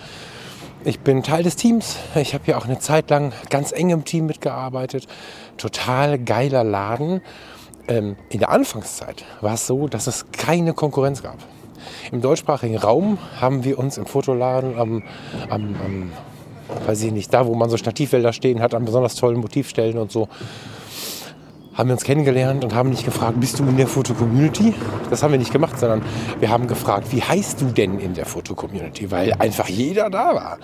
Ich 0.85 1.01
bin 1.01 1.23
Teil 1.23 1.43
des 1.43 1.57
Teams. 1.57 1.97
Ich 2.15 2.35
habe 2.35 2.45
hier 2.45 2.57
auch 2.57 2.65
eine 2.65 2.79
Zeit 2.79 3.11
lang 3.11 3.33
ganz 3.51 3.73
eng 3.73 3.91
im 3.91 4.05
Team 4.05 4.27
mitgearbeitet. 4.27 5.07
Total 5.57 6.19
geiler 6.19 6.65
Laden. 6.65 7.21
Ähm, 7.89 8.17
in 8.29 8.39
der 8.39 8.51
Anfangszeit 8.51 9.25
war 9.41 9.55
es 9.55 9.67
so, 9.67 9.89
dass 9.89 10.07
es 10.07 10.27
keine 10.33 10.75
Konkurrenz 10.75 11.23
gab. 11.23 11.39
im 12.13 12.21
deutschsprachigen 12.21 12.77
Raum 12.77 13.19
haben 13.41 13.65
wir 13.65 13.79
uns 13.79 13.99
im 13.99 14.07
Fotoladen 14.07 14.79
am, 14.79 15.03
am, 15.49 15.75
am 15.85 16.11
weiß 16.87 17.03
ich 17.03 17.13
nicht, 17.13 17.33
da 17.33 17.47
wo 17.47 17.55
man 17.55 17.71
so 17.71 17.77
Stativwälder 17.77 18.33
stehen 18.33 18.61
hat, 18.61 18.75
an 18.75 18.85
besonders 18.85 19.15
tollen 19.15 19.41
Motivstellen 19.41 19.99
und 19.99 20.13
so, 20.13 20.29
haben 21.75 21.91
wir 21.91 21.93
uns 21.95 22.03
kennengelernt 22.03 22.65
und 22.65 22.75
haben 22.75 22.91
nicht 22.91 23.05
gefragt, 23.05 23.39
bist 23.39 23.61
du 23.61 23.65
in 23.65 23.77
der 23.77 23.87
Foto-Community? 23.87 24.75
Das 25.11 25.23
haben 25.23 25.31
wir 25.31 25.39
nicht 25.39 25.53
gemacht, 25.53 25.79
sondern 25.79 26.03
wir 26.41 26.49
haben 26.49 26.67
gefragt, 26.67 27.13
wie 27.13 27.23
heißt 27.23 27.61
du 27.61 27.67
denn 27.67 28.01
in 28.01 28.15
der 28.15 28.27
Foto-Community? 28.27 29.13
Weil 29.13 29.33
einfach 29.35 29.69
jeder 29.69 30.11
da 30.11 30.35
war. 30.35 30.59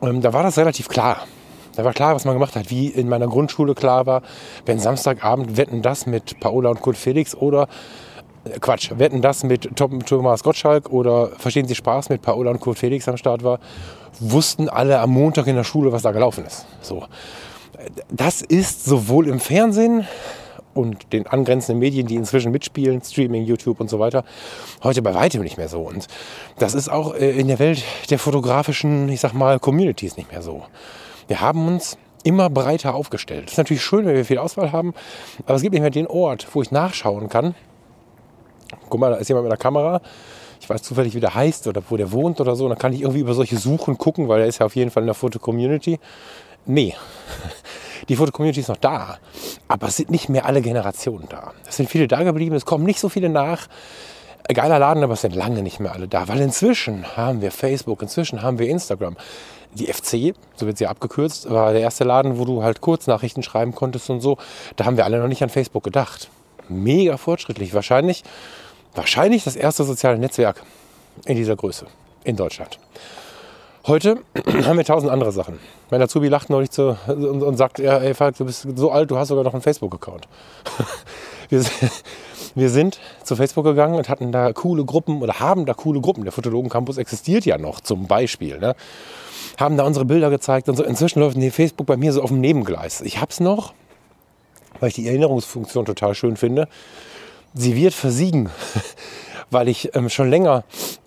Und 0.00 0.22
da 0.22 0.34
war 0.34 0.42
das 0.42 0.58
relativ 0.58 0.88
klar. 0.88 1.26
Da 1.74 1.84
war 1.84 1.94
klar, 1.94 2.14
was 2.14 2.26
man 2.26 2.34
gemacht 2.34 2.54
hat, 2.54 2.68
wie 2.68 2.88
in 2.88 3.08
meiner 3.08 3.28
Grundschule 3.28 3.74
klar 3.74 4.04
war, 4.04 4.20
wenn 4.66 4.78
Samstagabend 4.78 5.56
Wetten 5.56 5.80
das 5.80 6.04
mit 6.04 6.38
Paola 6.38 6.68
und 6.68 6.82
Kurt 6.82 6.98
Felix 6.98 7.34
oder 7.34 7.68
Quatsch, 8.60 8.90
Wetten 8.96 9.20
das 9.22 9.44
mit 9.44 9.76
Thomas 9.76 10.42
Gottschalk 10.42 10.90
oder 10.90 11.28
Verstehen 11.38 11.68
Sie 11.68 11.74
Spaß 11.74 12.08
mit 12.08 12.22
Paola 12.22 12.50
und 12.50 12.60
Kurt 12.60 12.78
Felix 12.78 13.08
am 13.08 13.16
Start 13.16 13.44
war, 13.44 13.60
wussten 14.18 14.68
alle 14.68 14.98
am 15.00 15.10
Montag 15.10 15.46
in 15.46 15.56
der 15.56 15.64
Schule, 15.64 15.92
was 15.92 16.02
da 16.02 16.12
gelaufen 16.12 16.44
ist. 16.46 16.66
So 16.80 17.04
das 18.08 18.42
ist 18.42 18.84
sowohl 18.84 19.28
im 19.28 19.40
Fernsehen 19.40 20.06
und 20.74 21.12
den 21.12 21.26
angrenzenden 21.26 21.80
Medien, 21.80 22.06
die 22.06 22.14
inzwischen 22.14 22.52
mitspielen, 22.52 23.02
Streaming, 23.02 23.44
YouTube 23.44 23.80
und 23.80 23.90
so 23.90 23.98
weiter, 23.98 24.24
heute 24.82 25.02
bei 25.02 25.14
weitem 25.14 25.42
nicht 25.42 25.56
mehr 25.56 25.68
so. 25.68 25.80
Und 25.80 26.06
das 26.58 26.74
ist 26.74 26.88
auch 26.88 27.14
äh, 27.14 27.30
in 27.30 27.48
der 27.48 27.58
Welt 27.58 27.82
der 28.08 28.18
fotografischen, 28.18 29.08
ich 29.08 29.20
sag 29.20 29.32
mal, 29.32 29.58
Communities 29.58 30.16
nicht 30.16 30.30
mehr 30.30 30.42
so. 30.42 30.62
Wir 31.26 31.40
haben 31.40 31.66
uns 31.66 31.98
immer 32.22 32.50
breiter 32.50 32.94
aufgestellt. 32.94 33.46
Das 33.46 33.52
ist 33.52 33.58
natürlich 33.58 33.82
schön, 33.82 34.06
wenn 34.06 34.14
wir 34.14 34.24
viel 34.24 34.38
Auswahl 34.38 34.72
haben, 34.72 34.94
aber 35.46 35.54
es 35.54 35.62
gibt 35.62 35.72
nicht 35.72 35.82
mehr 35.82 35.90
den 35.90 36.06
Ort, 36.06 36.46
wo 36.52 36.62
ich 36.62 36.70
nachschauen 36.70 37.28
kann. 37.28 37.54
Guck 38.88 39.00
mal, 39.00 39.10
da 39.10 39.16
ist 39.16 39.28
jemand 39.28 39.44
mit 39.44 39.52
der 39.52 39.58
Kamera. 39.58 40.00
Ich 40.60 40.68
weiß 40.68 40.82
zufällig, 40.82 41.14
wie 41.14 41.20
der 41.20 41.34
heißt 41.34 41.66
oder 41.66 41.82
wo 41.88 41.96
der 41.96 42.12
wohnt 42.12 42.40
oder 42.40 42.54
so. 42.54 42.64
Und 42.64 42.70
dann 42.70 42.78
kann 42.78 42.92
ich 42.92 43.00
irgendwie 43.00 43.20
über 43.20 43.34
solche 43.34 43.56
Suchen 43.56 43.96
gucken, 43.98 44.28
weil 44.28 44.42
er 44.42 44.46
ist 44.46 44.58
ja 44.58 44.66
auf 44.66 44.76
jeden 44.76 44.90
Fall 44.90 45.02
in 45.02 45.06
der 45.06 45.14
Foto-Community. 45.14 45.98
Nee, 46.66 46.94
die 48.08 48.16
Foto-Community 48.16 48.60
ist 48.60 48.68
noch 48.68 48.76
da, 48.76 49.16
aber 49.66 49.88
es 49.88 49.96
sind 49.96 50.10
nicht 50.10 50.28
mehr 50.28 50.44
alle 50.44 50.60
Generationen 50.60 51.26
da. 51.28 51.52
Es 51.66 51.76
sind 51.76 51.88
viele 51.88 52.06
da 52.06 52.22
geblieben, 52.22 52.54
es 52.54 52.66
kommen 52.66 52.84
nicht 52.84 53.00
so 53.00 53.08
viele 53.08 53.28
nach. 53.28 53.66
Geiler 54.52 54.78
Laden, 54.78 55.04
aber 55.04 55.14
es 55.14 55.20
sind 55.20 55.34
lange 55.34 55.62
nicht 55.62 55.80
mehr 55.80 55.92
alle 55.92 56.08
da, 56.08 56.26
weil 56.26 56.40
inzwischen 56.40 57.16
haben 57.16 57.40
wir 57.40 57.52
Facebook, 57.52 58.02
inzwischen 58.02 58.42
haben 58.42 58.58
wir 58.58 58.68
Instagram. 58.68 59.16
Die 59.74 59.86
FC, 59.86 60.34
so 60.56 60.66
wird 60.66 60.78
sie 60.78 60.88
abgekürzt, 60.88 61.48
war 61.48 61.72
der 61.72 61.82
erste 61.82 62.02
Laden, 62.02 62.38
wo 62.38 62.44
du 62.44 62.62
halt 62.62 62.80
Kurznachrichten 62.80 63.44
schreiben 63.44 63.74
konntest 63.74 64.10
und 64.10 64.20
so. 64.20 64.38
Da 64.74 64.84
haben 64.84 64.96
wir 64.96 65.04
alle 65.04 65.20
noch 65.20 65.28
nicht 65.28 65.42
an 65.44 65.48
Facebook 65.48 65.84
gedacht. 65.84 66.28
Mega 66.68 67.16
fortschrittlich. 67.16 67.72
Wahrscheinlich, 67.74 68.24
wahrscheinlich 68.94 69.44
das 69.44 69.56
erste 69.56 69.84
soziale 69.84 70.18
Netzwerk 70.18 70.62
in 71.26 71.36
dieser 71.36 71.56
Größe 71.56 71.86
in 72.24 72.36
Deutschland. 72.36 72.78
Heute 73.86 74.18
haben 74.64 74.76
wir 74.76 74.84
tausend 74.84 75.10
andere 75.10 75.32
Sachen. 75.32 75.58
Mein 75.90 76.02
Azubi 76.02 76.28
lacht 76.28 76.50
neulich 76.50 76.70
zu, 76.70 76.96
und, 77.06 77.42
und 77.42 77.56
sagt, 77.56 77.78
ja, 77.78 77.98
ey 77.98 78.14
Falk, 78.14 78.36
du 78.36 78.44
bist 78.44 78.66
so 78.76 78.90
alt, 78.90 79.10
du 79.10 79.16
hast 79.16 79.28
sogar 79.28 79.42
noch 79.42 79.54
einen 79.54 79.62
Facebook-Account. 79.62 80.28
wir, 81.48 81.64
wir, 82.54 82.70
sind 82.70 83.00
zu 83.24 83.36
Facebook 83.36 83.64
gegangen 83.64 83.94
und 83.94 84.08
hatten 84.08 84.32
da 84.32 84.52
coole 84.52 84.84
Gruppen 84.84 85.22
oder 85.22 85.40
haben 85.40 85.64
da 85.64 85.72
coole 85.72 86.00
Gruppen. 86.00 86.24
Der 86.24 86.32
Fotologen 86.32 86.68
Campus 86.68 86.98
existiert 86.98 87.46
ja 87.46 87.56
noch 87.56 87.80
zum 87.80 88.06
Beispiel. 88.06 88.58
Ne? 88.58 88.76
Haben 89.58 89.78
da 89.78 89.84
unsere 89.84 90.04
Bilder 90.04 90.28
gezeigt 90.28 90.68
und 90.68 90.76
so. 90.76 90.84
Inzwischen 90.84 91.20
läuft 91.20 91.38
Facebook 91.54 91.86
bei 91.86 91.96
mir 91.96 92.12
so 92.12 92.22
auf 92.22 92.30
dem 92.30 92.40
Nebengleis. 92.40 93.00
Ich 93.00 93.20
hab's 93.20 93.40
noch, 93.40 93.72
weil 94.78 94.90
ich 94.90 94.94
die 94.94 95.08
Erinnerungsfunktion 95.08 95.86
total 95.86 96.14
schön 96.14 96.36
finde. 96.36 96.68
Sie 97.54 97.74
wird 97.74 97.94
versiegen, 97.94 98.50
weil 99.50 99.68
ich 99.68 99.94
ähm, 99.94 100.08
schon 100.08 100.30
länger 100.30 100.64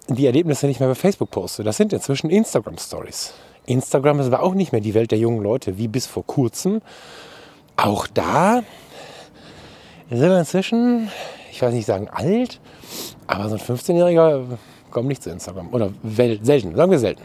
die 0.07 0.25
Erlebnisse 0.25 0.67
nicht 0.67 0.79
mehr 0.79 0.89
bei 0.89 0.95
Facebook 0.95 1.31
poste. 1.31 1.63
Das 1.63 1.77
sind 1.77 1.93
inzwischen 1.93 2.29
Instagram 2.29 2.77
Stories. 2.77 3.33
Instagram 3.65 4.19
ist 4.19 4.27
aber 4.27 4.43
auch 4.43 4.53
nicht 4.53 4.71
mehr 4.71 4.81
die 4.81 4.93
Welt 4.93 5.11
der 5.11 5.19
jungen 5.19 5.41
Leute 5.41 5.77
wie 5.77 5.87
bis 5.87 6.05
vor 6.05 6.25
kurzem. 6.25 6.81
Auch 7.77 8.07
da 8.07 8.63
sind 10.09 10.19
wir 10.19 10.39
inzwischen, 10.39 11.09
ich 11.51 11.61
weiß 11.61 11.73
nicht 11.73 11.85
sagen 11.85 12.09
alt, 12.09 12.59
aber 13.25 13.47
so 13.49 13.55
ein 13.55 13.61
15-Jähriger 13.61 14.43
kommt 14.91 15.07
nicht 15.07 15.23
zu 15.23 15.29
Instagram. 15.29 15.73
Oder 15.73 15.91
selten, 16.03 16.75
sagen 16.75 16.91
wir 16.91 16.99
selten. 16.99 17.23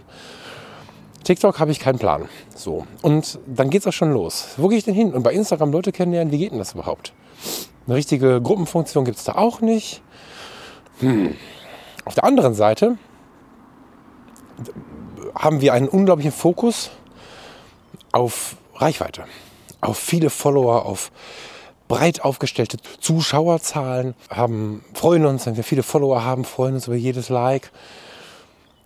TikTok 1.24 1.58
habe 1.58 1.72
ich 1.72 1.80
keinen 1.80 1.98
Plan. 1.98 2.28
So. 2.54 2.86
Und 3.02 3.38
dann 3.46 3.68
geht 3.68 3.82
es 3.82 3.86
auch 3.88 3.92
schon 3.92 4.12
los. 4.12 4.54
Wo 4.56 4.68
gehe 4.68 4.78
ich 4.78 4.84
denn 4.84 4.94
hin? 4.94 5.12
Und 5.12 5.24
bei 5.24 5.32
Instagram 5.32 5.72
Leute 5.72 5.92
kennenlernen, 5.92 6.32
wie 6.32 6.38
geht 6.38 6.52
denn 6.52 6.58
das 6.58 6.72
überhaupt? 6.72 7.12
Eine 7.88 7.96
richtige 7.96 8.42
Gruppenfunktion 8.42 9.06
gibt 9.06 9.16
es 9.16 9.24
da 9.24 9.36
auch 9.36 9.62
nicht. 9.62 10.02
Hm. 11.00 11.34
Auf 12.04 12.14
der 12.14 12.24
anderen 12.24 12.52
Seite 12.52 12.98
haben 15.34 15.62
wir 15.62 15.72
einen 15.72 15.88
unglaublichen 15.88 16.32
Fokus 16.32 16.90
auf 18.12 18.56
Reichweite, 18.74 19.24
auf 19.80 19.96
viele 19.96 20.28
Follower, 20.28 20.84
auf 20.84 21.10
breit 21.88 22.20
aufgestellte 22.20 22.76
Zuschauerzahlen, 23.00 24.14
haben, 24.28 24.84
freuen 24.92 25.24
uns, 25.24 25.46
wenn 25.46 25.56
wir 25.56 25.64
viele 25.64 25.82
Follower 25.82 26.22
haben, 26.22 26.44
freuen 26.44 26.74
uns 26.74 26.88
über 26.88 26.96
jedes 26.96 27.30
Like 27.30 27.72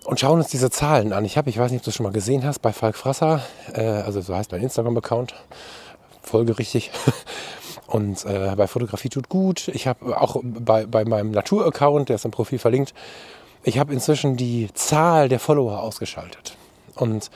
und 0.04 0.20
schauen 0.20 0.38
uns 0.38 0.46
diese 0.46 0.70
Zahlen 0.70 1.12
an. 1.12 1.24
Ich 1.24 1.36
habe, 1.36 1.50
ich 1.50 1.58
weiß 1.58 1.72
nicht, 1.72 1.80
ob 1.80 1.84
du 1.84 1.88
das 1.88 1.96
schon 1.96 2.04
mal 2.04 2.12
gesehen 2.12 2.44
hast, 2.44 2.60
bei 2.60 2.72
Falk 2.72 2.94
Frasser, 2.94 3.42
äh, 3.74 3.80
also 3.80 4.20
so 4.20 4.36
heißt 4.36 4.52
mein 4.52 4.62
Instagram-Account, 4.62 5.34
folgerichtig, 6.22 6.90
Und 7.92 8.24
äh, 8.24 8.54
bei 8.56 8.66
Fotografie 8.66 9.10
tut 9.10 9.28
gut. 9.28 9.68
Ich 9.68 9.86
habe 9.86 10.18
auch 10.18 10.40
bei, 10.42 10.86
bei 10.86 11.04
meinem 11.04 11.30
Natur-Account, 11.30 12.08
der 12.08 12.16
ist 12.16 12.24
im 12.24 12.30
Profil 12.30 12.58
verlinkt, 12.58 12.94
ich 13.64 13.78
habe 13.78 13.92
inzwischen 13.92 14.36
die 14.36 14.70
Zahl 14.72 15.28
der 15.28 15.38
Follower 15.38 15.82
ausgeschaltet. 15.82 16.56
Und 16.94 17.30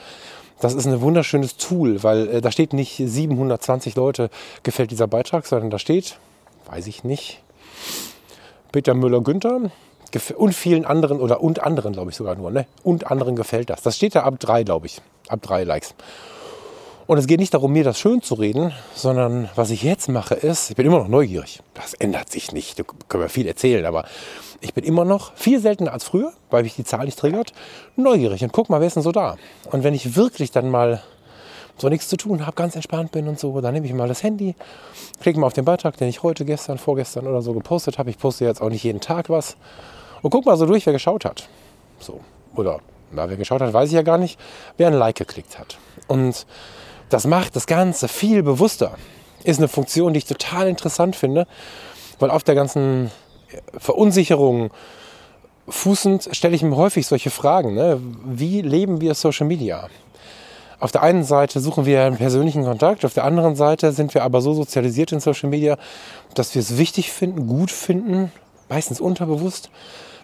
das 0.59 0.73
ist 0.73 0.87
ein 0.87 0.99
wunderschönes 1.01 1.57
Tool, 1.57 2.01
weil 2.01 2.27
äh, 2.27 2.41
da 2.41 2.51
steht 2.51 2.73
nicht 2.73 2.97
720 2.97 3.95
Leute 3.95 4.31
gefällt 4.63 4.89
dieser 4.89 5.07
Beitrag, 5.07 5.45
sondern 5.45 5.69
da 5.69 5.77
steht, 5.77 6.17
weiß 6.65 6.87
ich 6.87 7.03
nicht, 7.03 7.43
Peter 8.71 8.95
Müller-Günther 8.95 9.69
und 10.37 10.53
vielen 10.53 10.85
anderen 10.85 11.19
oder 11.19 11.41
und 11.41 11.61
anderen, 11.61 11.93
glaube 11.93 12.09
ich 12.09 12.17
sogar 12.17 12.35
nur, 12.35 12.49
ne? 12.49 12.65
Und 12.83 13.11
anderen 13.11 13.35
gefällt 13.35 13.69
das. 13.69 13.83
Das 13.83 13.95
steht 13.95 14.15
da 14.15 14.23
ab 14.23 14.39
drei, 14.39 14.63
glaube 14.63 14.87
ich, 14.87 15.01
ab 15.27 15.41
drei 15.43 15.63
Likes. 15.63 15.93
Und 17.07 17.17
es 17.17 17.25
geht 17.25 17.39
nicht 17.39 17.53
darum, 17.53 17.71
mir 17.71 17.85
das 17.85 17.97
schön 17.97 18.21
zu 18.21 18.35
reden, 18.35 18.73
sondern 18.93 19.49
was 19.55 19.69
ich 19.69 19.81
jetzt 19.81 20.09
mache 20.09 20.35
ist, 20.35 20.69
ich 20.69 20.75
bin 20.75 20.85
immer 20.85 20.99
noch 20.99 21.07
neugierig. 21.07 21.61
Das 21.73 21.93
ändert 21.93 22.29
sich 22.29 22.51
nicht, 22.51 22.77
da 22.77 22.83
können 23.07 23.23
wir 23.23 23.29
viel 23.29 23.47
erzählen, 23.47 23.85
aber 23.85 24.03
ich 24.59 24.73
bin 24.73 24.83
immer 24.83 25.05
noch 25.05 25.33
viel 25.35 25.61
seltener 25.61 25.93
als 25.93 26.03
früher, 26.03 26.33
weil 26.49 26.63
mich 26.63 26.75
die 26.75 26.83
Zahl 26.83 27.05
nicht 27.05 27.17
triggert, 27.17 27.53
neugierig 27.95 28.43
und 28.43 28.51
guck 28.51 28.69
mal, 28.69 28.81
wer 28.81 28.87
ist 28.87 28.97
denn 28.97 29.03
so 29.03 29.13
da. 29.13 29.37
Und 29.71 29.85
wenn 29.85 29.93
ich 29.93 30.17
wirklich 30.17 30.51
dann 30.51 30.69
mal 30.69 31.01
so 31.77 31.87
nichts 31.87 32.09
zu 32.09 32.17
tun 32.17 32.45
habe, 32.45 32.57
ganz 32.57 32.75
entspannt 32.75 33.13
bin 33.13 33.29
und 33.29 33.39
so, 33.39 33.61
dann 33.61 33.73
nehme 33.73 33.85
ich 33.85 33.93
mal 33.93 34.09
das 34.09 34.21
Handy, 34.21 34.55
klicke 35.21 35.39
mal 35.39 35.47
auf 35.47 35.53
den 35.53 35.63
Beitrag, 35.63 35.95
den 35.95 36.09
ich 36.09 36.23
heute, 36.23 36.43
gestern, 36.43 36.77
vorgestern 36.77 37.25
oder 37.25 37.41
so 37.41 37.53
gepostet 37.53 37.99
habe. 37.99 38.09
Ich 38.09 38.17
poste 38.17 38.43
jetzt 38.43 38.61
auch 38.61 38.69
nicht 38.69 38.83
jeden 38.83 38.99
Tag 38.99 39.29
was 39.29 39.55
und 40.21 40.31
guck 40.31 40.45
mal 40.45 40.57
so 40.57 40.65
durch, 40.65 40.85
wer 40.85 40.93
geschaut 40.93 41.23
hat. 41.23 41.47
So, 41.99 42.19
oder 42.53 42.81
na, 43.13 43.29
wer 43.29 43.37
geschaut 43.37 43.61
hat, 43.61 43.71
weiß 43.71 43.87
ich 43.87 43.95
ja 43.95 44.01
gar 44.01 44.17
nicht, 44.17 44.37
wer 44.75 44.87
ein 44.87 44.93
Like 44.93 45.15
geklickt 45.15 45.57
hat. 45.57 45.77
Und 46.07 46.45
das 47.09 47.25
macht 47.25 47.55
das 47.55 47.67
Ganze 47.67 48.07
viel 48.07 48.43
bewusster. 48.43 48.95
Ist 49.43 49.59
eine 49.59 49.67
Funktion, 49.67 50.13
die 50.13 50.19
ich 50.19 50.25
total 50.25 50.67
interessant 50.67 51.15
finde, 51.15 51.47
weil 52.19 52.31
auf 52.31 52.43
der 52.43 52.55
ganzen 52.55 53.11
Verunsicherung 53.77 54.71
fußend 55.69 56.29
stelle 56.31 56.55
ich 56.55 56.63
mir 56.63 56.75
häufig 56.75 57.07
solche 57.07 57.29
Fragen. 57.29 57.73
Ne? 57.73 57.99
Wie 58.25 58.61
leben 58.61 59.01
wir 59.01 59.13
Social 59.13 59.47
Media? 59.47 59.89
Auf 60.79 60.91
der 60.91 61.01
einen 61.01 61.23
Seite 61.23 61.59
suchen 61.59 61.85
wir 61.85 62.03
einen 62.03 62.17
persönlichen 62.17 62.63
Kontakt, 62.63 63.03
auf 63.03 63.13
der 63.13 63.23
anderen 63.23 63.55
Seite 63.55 63.91
sind 63.93 64.13
wir 64.13 64.23
aber 64.23 64.41
so 64.41 64.53
sozialisiert 64.53 65.11
in 65.11 65.19
Social 65.19 65.49
Media, 65.49 65.77
dass 66.35 66.53
wir 66.53 66.59
es 66.59 66.77
wichtig 66.77 67.11
finden, 67.11 67.47
gut 67.47 67.71
finden, 67.71 68.31
meistens 68.69 69.01
unterbewusst, 69.01 69.71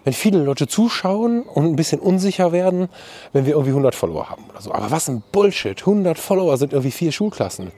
wenn 0.03 0.13
viele 0.13 0.39
Leute 0.39 0.67
zuschauen 0.67 1.43
und 1.43 1.65
ein 1.65 1.75
bisschen 1.75 1.99
unsicher 1.99 2.51
werden, 2.51 2.89
wenn 3.31 3.45
wir 3.45 3.53
irgendwie 3.53 3.71
100 3.71 3.95
Follower 3.95 4.29
haben 4.29 4.45
oder 4.49 4.61
so. 4.61 4.73
Aber 4.73 4.91
was 4.91 5.07
ein 5.07 5.23
Bullshit. 5.31 5.79
100 5.79 6.17
Follower 6.17 6.57
sind 6.57 6.73
irgendwie 6.73 6.91
vier 6.91 7.11
Schulklassen. 7.11 7.71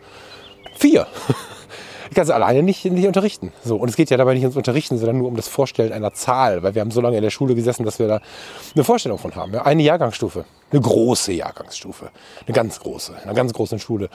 Vier. 0.77 1.07
Ich 2.09 2.15
kann 2.15 2.27
sie 2.27 2.35
alleine 2.35 2.61
nicht, 2.63 2.85
nicht 2.85 3.07
unterrichten. 3.07 3.51
So, 3.63 3.77
und 3.77 3.89
es 3.89 3.95
geht 3.95 4.09
ja 4.09 4.17
dabei 4.17 4.35
nicht 4.35 4.43
ums 4.43 4.55
Unterrichten, 4.55 4.97
sondern 4.97 5.17
nur 5.17 5.27
um 5.27 5.35
das 5.35 5.47
Vorstellen 5.47 5.91
einer 5.91 6.13
Zahl, 6.13 6.63
weil 6.63 6.75
wir 6.75 6.81
haben 6.81 6.91
so 6.91 7.01
lange 7.01 7.17
in 7.17 7.23
der 7.23 7.29
Schule 7.29 7.55
gesessen, 7.55 7.83
dass 7.83 7.99
wir 7.99 8.07
da 8.07 8.21
eine 8.73 8.83
Vorstellung 8.83 9.17
von 9.17 9.35
haben. 9.35 9.55
Eine 9.55 9.83
Jahrgangsstufe, 9.83 10.45
eine 10.71 10.81
große 10.81 11.33
Jahrgangsstufe, 11.33 12.11
eine 12.45 12.55
ganz 12.55 12.79
große, 12.79 13.15
eine 13.23 13.33
ganz 13.33 13.53
große 13.53 13.79
Schule 13.79 14.09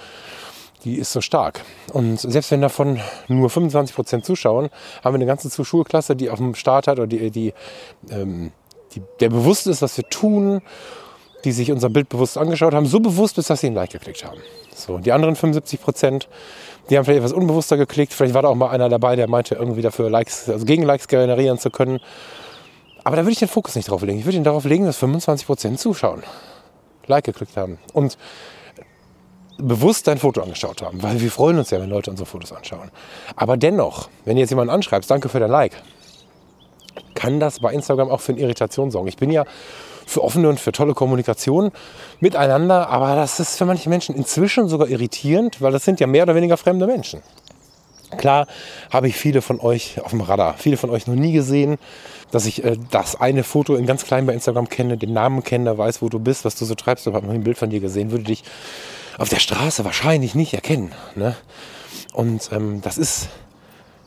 die 0.84 0.96
ist 0.96 1.12
so 1.12 1.20
stark. 1.20 1.62
Und 1.92 2.20
selbst 2.20 2.50
wenn 2.50 2.60
davon 2.60 3.00
nur 3.28 3.50
25 3.50 3.94
Prozent 3.94 4.24
zuschauen, 4.24 4.70
haben 5.04 5.14
wir 5.14 5.18
eine 5.18 5.26
ganze 5.26 5.64
Schulklasse, 5.64 6.16
die 6.16 6.30
auf 6.30 6.38
dem 6.38 6.54
Start 6.54 6.86
hat 6.86 6.98
oder 6.98 7.06
die, 7.06 7.30
die, 7.30 7.54
ähm, 8.10 8.52
die, 8.94 9.02
der 9.20 9.28
bewusst 9.28 9.66
ist, 9.66 9.82
was 9.82 9.96
wir 9.96 10.08
tun, 10.08 10.62
die 11.44 11.52
sich 11.52 11.72
unser 11.72 11.88
Bild 11.88 12.08
bewusst 12.08 12.36
angeschaut 12.36 12.74
haben, 12.74 12.86
so 12.86 13.00
bewusst 13.00 13.38
ist, 13.38 13.50
dass 13.50 13.60
sie 13.60 13.68
ein 13.68 13.74
Like 13.74 13.90
geklickt 13.90 14.24
haben. 14.24 14.40
So, 14.74 14.98
die 14.98 15.12
anderen 15.12 15.36
75 15.36 15.80
Prozent, 15.80 16.28
die 16.88 16.96
haben 16.96 17.04
vielleicht 17.04 17.18
etwas 17.18 17.32
unbewusster 17.32 17.76
geklickt. 17.76 18.12
Vielleicht 18.12 18.34
war 18.34 18.42
da 18.42 18.48
auch 18.48 18.54
mal 18.54 18.70
einer 18.70 18.88
dabei, 18.88 19.16
der 19.16 19.28
meinte, 19.28 19.54
irgendwie 19.54 19.82
dafür 19.82 20.10
Likes, 20.10 20.48
also 20.48 20.64
Gegenlikes 20.64 21.08
generieren 21.08 21.58
zu 21.58 21.70
können. 21.70 22.00
Aber 23.04 23.16
da 23.16 23.22
würde 23.22 23.32
ich 23.32 23.38
den 23.38 23.48
Fokus 23.48 23.76
nicht 23.76 23.88
drauf 23.88 24.02
legen. 24.02 24.18
Ich 24.18 24.24
würde 24.24 24.36
ihn 24.36 24.44
darauf 24.44 24.64
legen, 24.64 24.84
dass 24.84 25.02
25% 25.02 25.76
zuschauen, 25.76 26.22
Like 27.06 27.24
geklickt 27.24 27.56
haben 27.56 27.78
und 27.92 28.18
bewusst 29.62 30.06
dein 30.06 30.18
Foto 30.18 30.42
angeschaut 30.42 30.82
haben, 30.82 31.02
weil 31.02 31.20
wir 31.20 31.30
freuen 31.30 31.58
uns 31.58 31.70
ja, 31.70 31.80
wenn 31.80 31.90
Leute 31.90 32.10
unsere 32.10 32.26
Fotos 32.26 32.52
anschauen. 32.52 32.90
Aber 33.36 33.56
dennoch, 33.56 34.08
wenn 34.24 34.36
jetzt 34.36 34.50
jemanden 34.50 34.72
anschreibst, 34.72 35.10
danke 35.10 35.28
für 35.28 35.40
dein 35.40 35.50
Like, 35.50 35.72
kann 37.14 37.40
das 37.40 37.60
bei 37.60 37.72
Instagram 37.72 38.10
auch 38.10 38.20
für 38.20 38.32
eine 38.32 38.40
Irritation 38.40 38.90
sorgen. 38.90 39.08
Ich 39.08 39.16
bin 39.16 39.30
ja 39.30 39.44
für 40.06 40.24
offene 40.24 40.48
und 40.48 40.58
für 40.58 40.72
tolle 40.72 40.94
Kommunikation 40.94 41.70
miteinander, 42.18 42.88
aber 42.88 43.14
das 43.14 43.38
ist 43.38 43.56
für 43.56 43.64
manche 43.64 43.88
Menschen 43.88 44.14
inzwischen 44.16 44.68
sogar 44.68 44.88
irritierend, 44.88 45.60
weil 45.62 45.72
das 45.72 45.84
sind 45.84 46.00
ja 46.00 46.06
mehr 46.06 46.24
oder 46.24 46.34
weniger 46.34 46.56
fremde 46.56 46.86
Menschen. 46.86 47.22
Klar 48.16 48.48
habe 48.90 49.06
ich 49.06 49.16
viele 49.16 49.40
von 49.40 49.60
euch 49.60 50.00
auf 50.02 50.10
dem 50.10 50.20
Radar, 50.20 50.54
viele 50.58 50.76
von 50.76 50.90
euch 50.90 51.06
noch 51.06 51.14
nie 51.14 51.32
gesehen, 51.32 51.78
dass 52.32 52.46
ich 52.46 52.64
äh, 52.64 52.76
das 52.90 53.20
eine 53.20 53.44
Foto 53.44 53.76
in 53.76 53.86
ganz 53.86 54.04
klein 54.04 54.26
bei 54.26 54.32
Instagram 54.32 54.68
kenne, 54.68 54.96
den 54.96 55.12
Namen 55.12 55.44
kenne, 55.44 55.78
weiß, 55.78 56.02
wo 56.02 56.08
du 56.08 56.18
bist, 56.18 56.44
was 56.44 56.56
du 56.56 56.64
so 56.64 56.74
treibst, 56.74 57.06
ich 57.06 57.14
habe 57.14 57.26
noch 57.26 57.34
ein 57.34 57.44
Bild 57.44 57.58
von 57.58 57.70
dir 57.70 57.80
gesehen, 57.80 58.10
würde 58.10 58.24
dich 58.24 58.42
auf 59.18 59.28
der 59.28 59.38
Straße 59.38 59.84
wahrscheinlich 59.84 60.34
nicht 60.34 60.54
erkennen. 60.54 60.92
Ne? 61.14 61.36
Und 62.12 62.50
ähm, 62.52 62.80
das 62.82 62.98
ist 62.98 63.28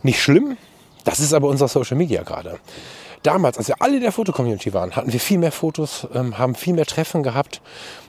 nicht 0.02 0.22
schlimm, 0.22 0.58
das 1.04 1.20
ist 1.20 1.34
aber 1.34 1.48
unser 1.48 1.68
Social 1.68 1.98
Media 1.98 2.24
gerade. 2.24 2.60
Damals, 3.24 3.58
als 3.58 3.70
wir 3.70 3.82
alle 3.82 3.96
in 3.96 4.02
der 4.02 4.12
Fotocommunity 4.12 4.74
waren, 4.74 4.98
hatten 4.98 5.14
wir 5.14 5.20
viel 5.20 5.38
mehr 5.38 5.54
Fotos, 5.54 6.06
ähm, 6.14 6.38
haben 6.38 6.56
viel 6.56 6.74
mehr 6.74 6.86
Treffen 6.86 7.24
gehabt. 7.24 7.62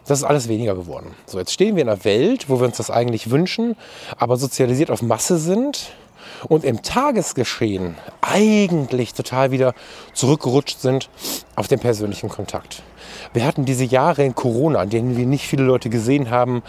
Das 0.07 0.19
ist 0.19 0.25
alles 0.25 0.49
weniger 0.49 0.75
geworden. 0.75 1.15
So, 1.27 1.39
jetzt 1.39 1.53
stehen 1.53 1.77
wir 1.77 1.83
in 1.83 1.89
einer 1.89 2.05
Welt, 2.05 2.49
wo 2.49 2.59
wir 2.59 2.67
uns 2.67 2.79
das 2.79 2.91
eigentlich 2.91 3.31
wünschen, 3.31 3.77
aber 4.19 4.37
sozialisiert 4.37 4.91
auf 4.91 5.03
Masse 5.03 5.39
sind 5.39 5.93
und 6.49 6.64
im 6.64 6.82
Tagesgeschehen 6.82 7.97
eigentlich 8.20 9.14
total 9.14 9.51
wieder 9.51 9.74
zurückgerutscht 10.12 10.80
sind 10.80 11.09
auf 11.57 11.68
den 11.68 11.78
persönlichen 11.78 12.28
Kontakt. 12.28 12.82
Wir 13.32 13.45
hatten 13.45 13.64
diese 13.64 13.85
Jahre 13.85 14.24
in 14.24 14.35
Corona, 14.35 14.82
in 14.82 14.91
denen 14.91 15.16
wir 15.16 15.26
nicht 15.26 15.47
viele 15.47 15.64
Leute 15.64 15.91
gesehen 15.91 16.30
haben, 16.30 16.62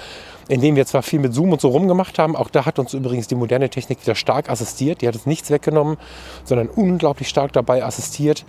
in 0.48 0.62
denen 0.62 0.76
wir 0.76 0.86
zwar 0.86 1.02
viel 1.02 1.20
mit 1.20 1.34
Zoom 1.34 1.52
und 1.52 1.62
so 1.62 1.70
rumgemacht 1.70 2.20
haben, 2.20 2.36
auch 2.36 2.50
da 2.50 2.66
hat 2.66 2.78
uns 2.78 2.94
übrigens 2.94 3.28
die 3.28 3.36
moderne 3.36 3.70
Technik 3.70 4.02
wieder 4.02 4.16
stark 4.16 4.50
assistiert. 4.50 5.02
Die 5.02 5.08
hat 5.08 5.16
uns 5.16 5.26
nichts 5.26 5.50
weggenommen, 5.50 5.98
sondern 6.44 6.68
unglaublich 6.68 7.30
stark 7.30 7.54
dabei 7.54 7.84
assistiert, 7.84 8.46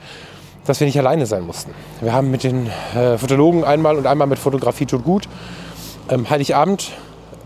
dass 0.66 0.80
wir 0.80 0.86
nicht 0.86 0.98
alleine 0.98 1.26
sein 1.26 1.44
mussten. 1.44 1.72
Wir 2.00 2.12
haben 2.12 2.30
mit 2.30 2.42
den 2.42 2.68
äh, 2.94 3.16
Fotologen 3.16 3.64
einmal 3.64 3.96
und 3.96 4.06
einmal 4.06 4.26
mit 4.26 4.38
Fotografie 4.38 4.86
tut 4.86 5.04
gut 5.04 5.28
ähm, 6.08 6.28
Heiligabend 6.28 6.92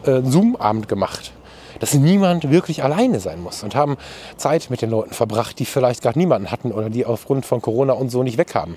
äh, 0.04 0.20
Zoom-Abend 0.22 0.88
gemacht 0.88 1.32
dass 1.80 1.94
niemand 1.94 2.50
wirklich 2.50 2.84
alleine 2.84 3.18
sein 3.18 3.42
muss 3.42 3.64
und 3.64 3.74
haben 3.74 3.96
Zeit 4.36 4.70
mit 4.70 4.82
den 4.82 4.90
Leuten 4.90 5.12
verbracht, 5.12 5.58
die 5.58 5.64
vielleicht 5.64 6.02
gerade 6.02 6.18
niemanden 6.18 6.52
hatten 6.52 6.70
oder 6.70 6.90
die 6.90 7.04
aufgrund 7.04 7.44
von 7.44 7.60
Corona 7.60 7.94
und 7.94 8.10
so 8.10 8.22
nicht 8.22 8.38
wegkamen. 8.38 8.76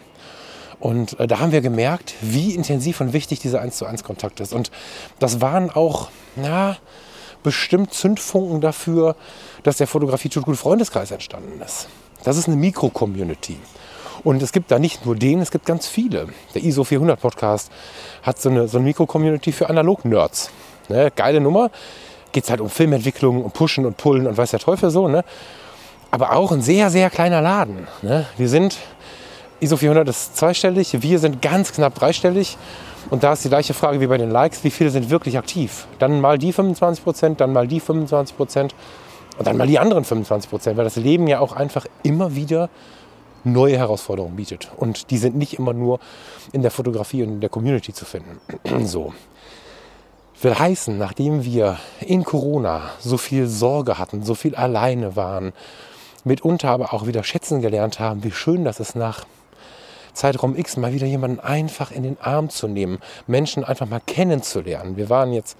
Und 0.79 1.19
äh, 1.19 1.27
da 1.27 1.39
haben 1.39 1.51
wir 1.51 1.61
gemerkt, 1.61 2.15
wie 2.21 2.55
intensiv 2.55 2.99
und 2.99 3.13
wichtig 3.13 3.39
dieser 3.39 3.61
1 3.61 3.77
zu 3.77 3.85
1 3.85 4.03
Kontakt 4.03 4.39
ist. 4.39 4.53
Und 4.53 4.71
das 5.19 5.39
waren 5.39 5.69
auch, 5.69 6.09
na, 6.35 6.77
bestimmt 7.43 7.93
Zündfunken 7.93 8.61
dafür, 8.61 9.15
dass 9.63 9.77
der 9.77 9.87
Fotografie 9.87 10.29
tut 10.29 10.45
gut 10.45 10.57
Freundeskreis 10.57 11.11
entstanden 11.11 11.61
ist. 11.61 11.87
Das 12.23 12.37
ist 12.37 12.47
eine 12.47 12.57
Mikro-Community. 12.57 13.57
Und 14.23 14.41
es 14.41 14.53
gibt 14.53 14.71
da 14.71 14.79
nicht 14.79 15.05
nur 15.05 15.15
den, 15.15 15.41
es 15.41 15.51
gibt 15.51 15.65
ganz 15.65 15.87
viele. 15.87 16.27
Der 16.55 16.63
ISO 16.63 16.85
400 16.85 17.19
Podcast 17.19 17.71
hat 18.21 18.41
so 18.41 18.49
eine, 18.49 18.67
so 18.67 18.77
eine 18.77 18.85
Mikro-Community 18.85 19.51
für 19.51 19.69
Analog-Nerds. 19.69 20.49
Ne, 20.89 21.11
geile 21.15 21.39
Nummer. 21.39 21.71
Geht 22.33 22.43
es 22.43 22.49
halt 22.49 22.59
um 22.59 22.69
Filmentwicklung, 22.69 23.43
um 23.43 23.51
Pushen 23.51 23.85
und 23.85 23.95
Pullen 23.95 24.27
und 24.27 24.35
weiß 24.35 24.51
der 24.51 24.59
Teufel 24.59 24.89
so. 24.89 25.07
Ne? 25.07 25.23
Aber 26.11 26.33
auch 26.33 26.51
ein 26.51 26.61
sehr, 26.61 26.89
sehr 26.89 27.09
kleiner 27.09 27.41
Laden. 27.41 27.87
Ne? 28.01 28.25
Wir 28.37 28.49
sind 28.49 28.77
ISO 29.61 29.77
400 29.77 30.09
ist 30.09 30.35
zweistellig, 30.35 31.01
wir 31.01 31.19
sind 31.19 31.41
ganz 31.41 31.71
knapp 31.71 31.95
dreistellig. 31.95 32.57
Und 33.09 33.23
da 33.23 33.33
ist 33.33 33.45
die 33.45 33.49
gleiche 33.49 33.73
Frage 33.73 34.01
wie 34.01 34.07
bei 34.07 34.17
den 34.17 34.29
Likes, 34.29 34.63
wie 34.63 34.71
viele 34.71 34.89
sind 34.89 35.09
wirklich 35.09 35.37
aktiv? 35.37 35.87
Dann 35.99 36.19
mal 36.19 36.37
die 36.37 36.51
25 36.51 37.03
Prozent, 37.03 37.41
dann 37.41 37.53
mal 37.53 37.67
die 37.67 37.79
25 37.79 38.35
Prozent 38.35 38.75
und 39.37 39.47
dann 39.47 39.57
mal 39.57 39.67
die 39.67 39.79
anderen 39.79 40.03
25 40.03 40.49
Prozent, 40.49 40.77
weil 40.77 40.83
das 40.83 40.95
Leben 40.95 41.27
ja 41.27 41.39
auch 41.39 41.53
einfach 41.53 41.85
immer 42.03 42.35
wieder 42.35 42.69
neue 43.43 43.77
Herausforderungen 43.77 44.35
bietet. 44.35 44.71
Und 44.77 45.11
die 45.11 45.17
sind 45.17 45.35
nicht 45.35 45.59
immer 45.59 45.73
nur 45.73 45.99
in 46.51 46.61
der 46.61 46.71
Fotografie 46.71 47.23
und 47.23 47.29
in 47.29 47.41
der 47.41 47.49
Community 47.49 47.93
zu 47.93 48.05
finden. 48.05 48.39
so. 48.85 49.13
Will 50.43 50.59
heißen, 50.59 50.97
nachdem 50.97 51.45
wir 51.45 51.77
in 52.01 52.25
Corona 52.25 52.89
so 52.99 53.17
viel 53.17 53.47
Sorge 53.47 53.97
hatten, 53.97 54.23
so 54.23 54.35
viel 54.35 54.55
alleine 54.55 55.15
waren, 55.15 55.53
mitunter 56.25 56.69
aber 56.69 56.93
auch 56.93 57.07
wieder 57.07 57.23
schätzen 57.23 57.61
gelernt 57.61 58.01
haben, 58.01 58.25
wie 58.25 58.31
schön 58.31 58.65
das 58.65 58.81
ist 58.81 58.93
nach 58.97 59.25
Zeitraum 60.11 60.57
X 60.57 60.75
mal 60.75 60.91
wieder 60.91 61.07
jemanden 61.07 61.39
einfach 61.39 61.91
in 61.91 62.03
den 62.03 62.17
Arm 62.19 62.49
zu 62.49 62.67
nehmen, 62.67 62.99
Menschen 63.25 63.63
einfach 63.63 63.87
mal 63.87 64.01
kennenzulernen. 64.05 64.97
Wir 64.97 65.09
waren 65.09 65.31
jetzt 65.31 65.57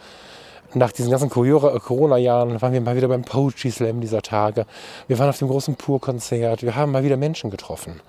nach 0.73 0.91
diesen 0.91 1.11
ganzen 1.11 1.29
Corona-Jahren, 1.29 2.61
waren 2.61 2.73
wir 2.73 2.81
mal 2.81 2.97
wieder 2.97 3.07
beim 3.07 3.23
Poetry 3.23 3.71
Slam 3.71 4.01
dieser 4.01 4.21
Tage. 4.21 4.65
Wir 5.07 5.17
waren 5.17 5.29
auf 5.29 5.39
dem 5.39 5.47
großen 5.47 5.75
Pur-Konzert. 5.75 6.61
Wir 6.61 6.75
haben 6.75 6.91
mal 6.91 7.05
wieder 7.05 7.15
Menschen 7.15 7.51
getroffen. 7.51 8.01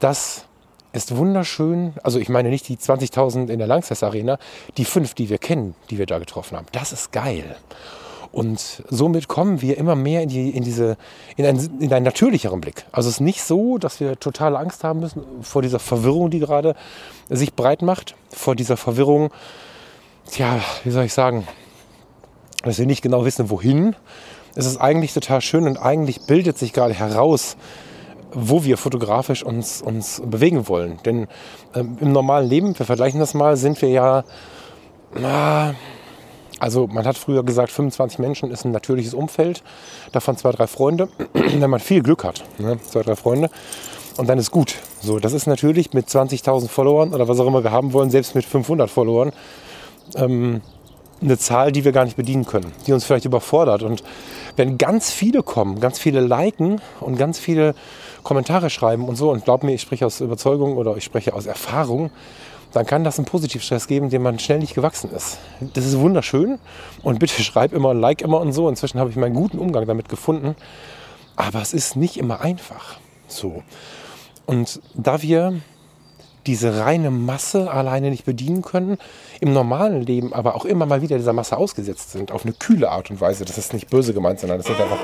Das 0.00 0.44
ist 0.96 1.16
wunderschön. 1.16 1.94
Also 2.02 2.18
ich 2.18 2.28
meine 2.28 2.48
nicht 2.48 2.68
die 2.68 2.76
20.000 2.76 3.48
in 3.48 3.58
der 3.58 3.68
Langsess 3.68 4.02
Arena, 4.02 4.38
die 4.76 4.84
fünf, 4.84 5.14
die 5.14 5.28
wir 5.28 5.38
kennen, 5.38 5.74
die 5.90 5.98
wir 5.98 6.06
da 6.06 6.18
getroffen 6.18 6.56
haben. 6.56 6.66
Das 6.72 6.92
ist 6.92 7.12
geil. 7.12 7.56
Und 8.32 8.82
somit 8.90 9.28
kommen 9.28 9.62
wir 9.62 9.78
immer 9.78 9.94
mehr 9.94 10.22
in, 10.22 10.28
die, 10.28 10.50
in, 10.50 10.62
diese, 10.62 10.98
in, 11.36 11.46
einen, 11.46 11.80
in 11.80 11.92
einen 11.92 12.04
natürlicheren 12.04 12.60
Blick. 12.60 12.84
Also 12.92 13.08
es 13.08 13.16
ist 13.16 13.20
nicht 13.20 13.42
so, 13.42 13.78
dass 13.78 14.00
wir 14.00 14.20
totale 14.20 14.58
Angst 14.58 14.84
haben 14.84 15.00
müssen 15.00 15.22
vor 15.42 15.62
dieser 15.62 15.78
Verwirrung, 15.78 16.28
die 16.30 16.40
gerade 16.40 16.74
sich 17.30 17.54
breit 17.54 17.80
macht, 17.80 18.14
vor 18.28 18.54
dieser 18.54 18.76
Verwirrung, 18.76 19.30
ja, 20.36 20.60
wie 20.84 20.90
soll 20.90 21.04
ich 21.04 21.14
sagen, 21.14 21.46
dass 22.62 22.78
wir 22.78 22.86
nicht 22.86 23.02
genau 23.02 23.24
wissen, 23.24 23.48
wohin. 23.48 23.96
Es 24.54 24.66
ist 24.66 24.78
eigentlich 24.78 25.14
total 25.14 25.40
schön 25.40 25.66
und 25.66 25.78
eigentlich 25.78 26.26
bildet 26.26 26.58
sich 26.58 26.72
gerade 26.72 26.94
heraus, 26.94 27.56
wo 28.32 28.64
wir 28.64 28.76
fotografisch 28.76 29.42
uns, 29.42 29.82
uns 29.82 30.22
bewegen 30.24 30.68
wollen. 30.68 30.98
Denn 31.04 31.26
ähm, 31.74 31.96
im 32.00 32.12
normalen 32.12 32.48
Leben, 32.48 32.78
wir 32.78 32.86
vergleichen 32.86 33.20
das 33.20 33.34
mal, 33.34 33.56
sind 33.56 33.80
wir 33.82 33.88
ja, 33.88 34.24
na, 35.14 35.74
also 36.58 36.86
man 36.86 37.06
hat 37.06 37.18
früher 37.18 37.44
gesagt, 37.44 37.70
25 37.70 38.18
Menschen 38.18 38.50
ist 38.50 38.64
ein 38.64 38.72
natürliches 38.72 39.14
Umfeld, 39.14 39.62
davon 40.12 40.36
zwei, 40.36 40.52
drei 40.52 40.66
Freunde, 40.66 41.08
wenn 41.32 41.70
man 41.70 41.80
viel 41.80 42.02
Glück 42.02 42.24
hat, 42.24 42.44
ne? 42.58 42.78
zwei, 42.82 43.02
drei 43.02 43.16
Freunde. 43.16 43.50
Und 44.16 44.28
dann 44.28 44.38
ist 44.38 44.50
gut. 44.50 44.76
So, 45.00 45.18
das 45.18 45.34
ist 45.34 45.46
natürlich 45.46 45.92
mit 45.92 46.08
20.000 46.08 46.68
Followern 46.68 47.12
oder 47.12 47.28
was 47.28 47.38
auch 47.38 47.46
immer 47.46 47.62
wir 47.62 47.72
haben 47.72 47.92
wollen, 47.92 48.10
selbst 48.10 48.34
mit 48.34 48.46
500 48.46 48.90
Followern, 48.90 49.32
ähm, 50.14 50.62
eine 51.20 51.38
Zahl, 51.38 51.72
die 51.72 51.84
wir 51.84 51.92
gar 51.92 52.04
nicht 52.04 52.16
bedienen 52.16 52.46
können, 52.46 52.72
die 52.86 52.92
uns 52.92 53.04
vielleicht 53.04 53.24
überfordert. 53.24 53.82
Und 53.82 54.02
wenn 54.56 54.78
ganz 54.78 55.10
viele 55.10 55.42
kommen, 55.42 55.80
ganz 55.80 55.98
viele 55.98 56.20
liken 56.20 56.80
und 57.00 57.16
ganz 57.16 57.38
viele 57.38 57.74
Kommentare 58.26 58.70
schreiben 58.70 59.06
und 59.06 59.14
so, 59.14 59.30
und 59.30 59.44
glaub 59.44 59.62
mir, 59.62 59.72
ich 59.72 59.82
spreche 59.82 60.04
aus 60.04 60.20
Überzeugung 60.20 60.76
oder 60.76 60.96
ich 60.96 61.04
spreche 61.04 61.32
aus 61.32 61.46
Erfahrung, 61.46 62.10
dann 62.72 62.84
kann 62.84 63.04
das 63.04 63.18
einen 63.18 63.24
Positivstress 63.24 63.86
geben, 63.86 64.10
dem 64.10 64.22
man 64.22 64.40
schnell 64.40 64.58
nicht 64.58 64.74
gewachsen 64.74 65.12
ist. 65.12 65.38
Das 65.74 65.86
ist 65.86 65.96
wunderschön 65.96 66.58
und 67.04 67.20
bitte 67.20 67.40
schreib 67.44 67.72
immer, 67.72 67.94
like 67.94 68.22
immer 68.22 68.40
und 68.40 68.52
so. 68.52 68.68
Inzwischen 68.68 68.98
habe 68.98 69.10
ich 69.10 69.16
meinen 69.16 69.36
guten 69.36 69.60
Umgang 69.60 69.86
damit 69.86 70.08
gefunden, 70.08 70.56
aber 71.36 71.62
es 71.62 71.72
ist 71.72 71.94
nicht 71.94 72.16
immer 72.16 72.40
einfach. 72.40 72.98
So. 73.28 73.62
Und 74.44 74.80
da 74.94 75.22
wir 75.22 75.60
diese 76.48 76.80
reine 76.80 77.12
Masse 77.12 77.70
alleine 77.70 78.10
nicht 78.10 78.24
bedienen 78.24 78.62
können, 78.62 78.98
im 79.40 79.52
normalen 79.52 80.02
Leben 80.02 80.32
aber 80.32 80.56
auch 80.56 80.64
immer 80.64 80.86
mal 80.86 81.00
wieder 81.00 81.16
dieser 81.16 81.32
Masse 81.32 81.56
ausgesetzt 81.56 82.10
sind, 82.10 82.32
auf 82.32 82.44
eine 82.44 82.54
kühle 82.54 82.90
Art 82.90 83.08
und 83.08 83.20
Weise. 83.20 83.44
Das 83.44 83.56
ist 83.56 83.72
nicht 83.72 83.88
böse 83.88 84.14
gemeint, 84.14 84.40
sondern 84.40 84.58
das 84.58 84.66
sind 84.66 84.80
einfach 84.80 84.98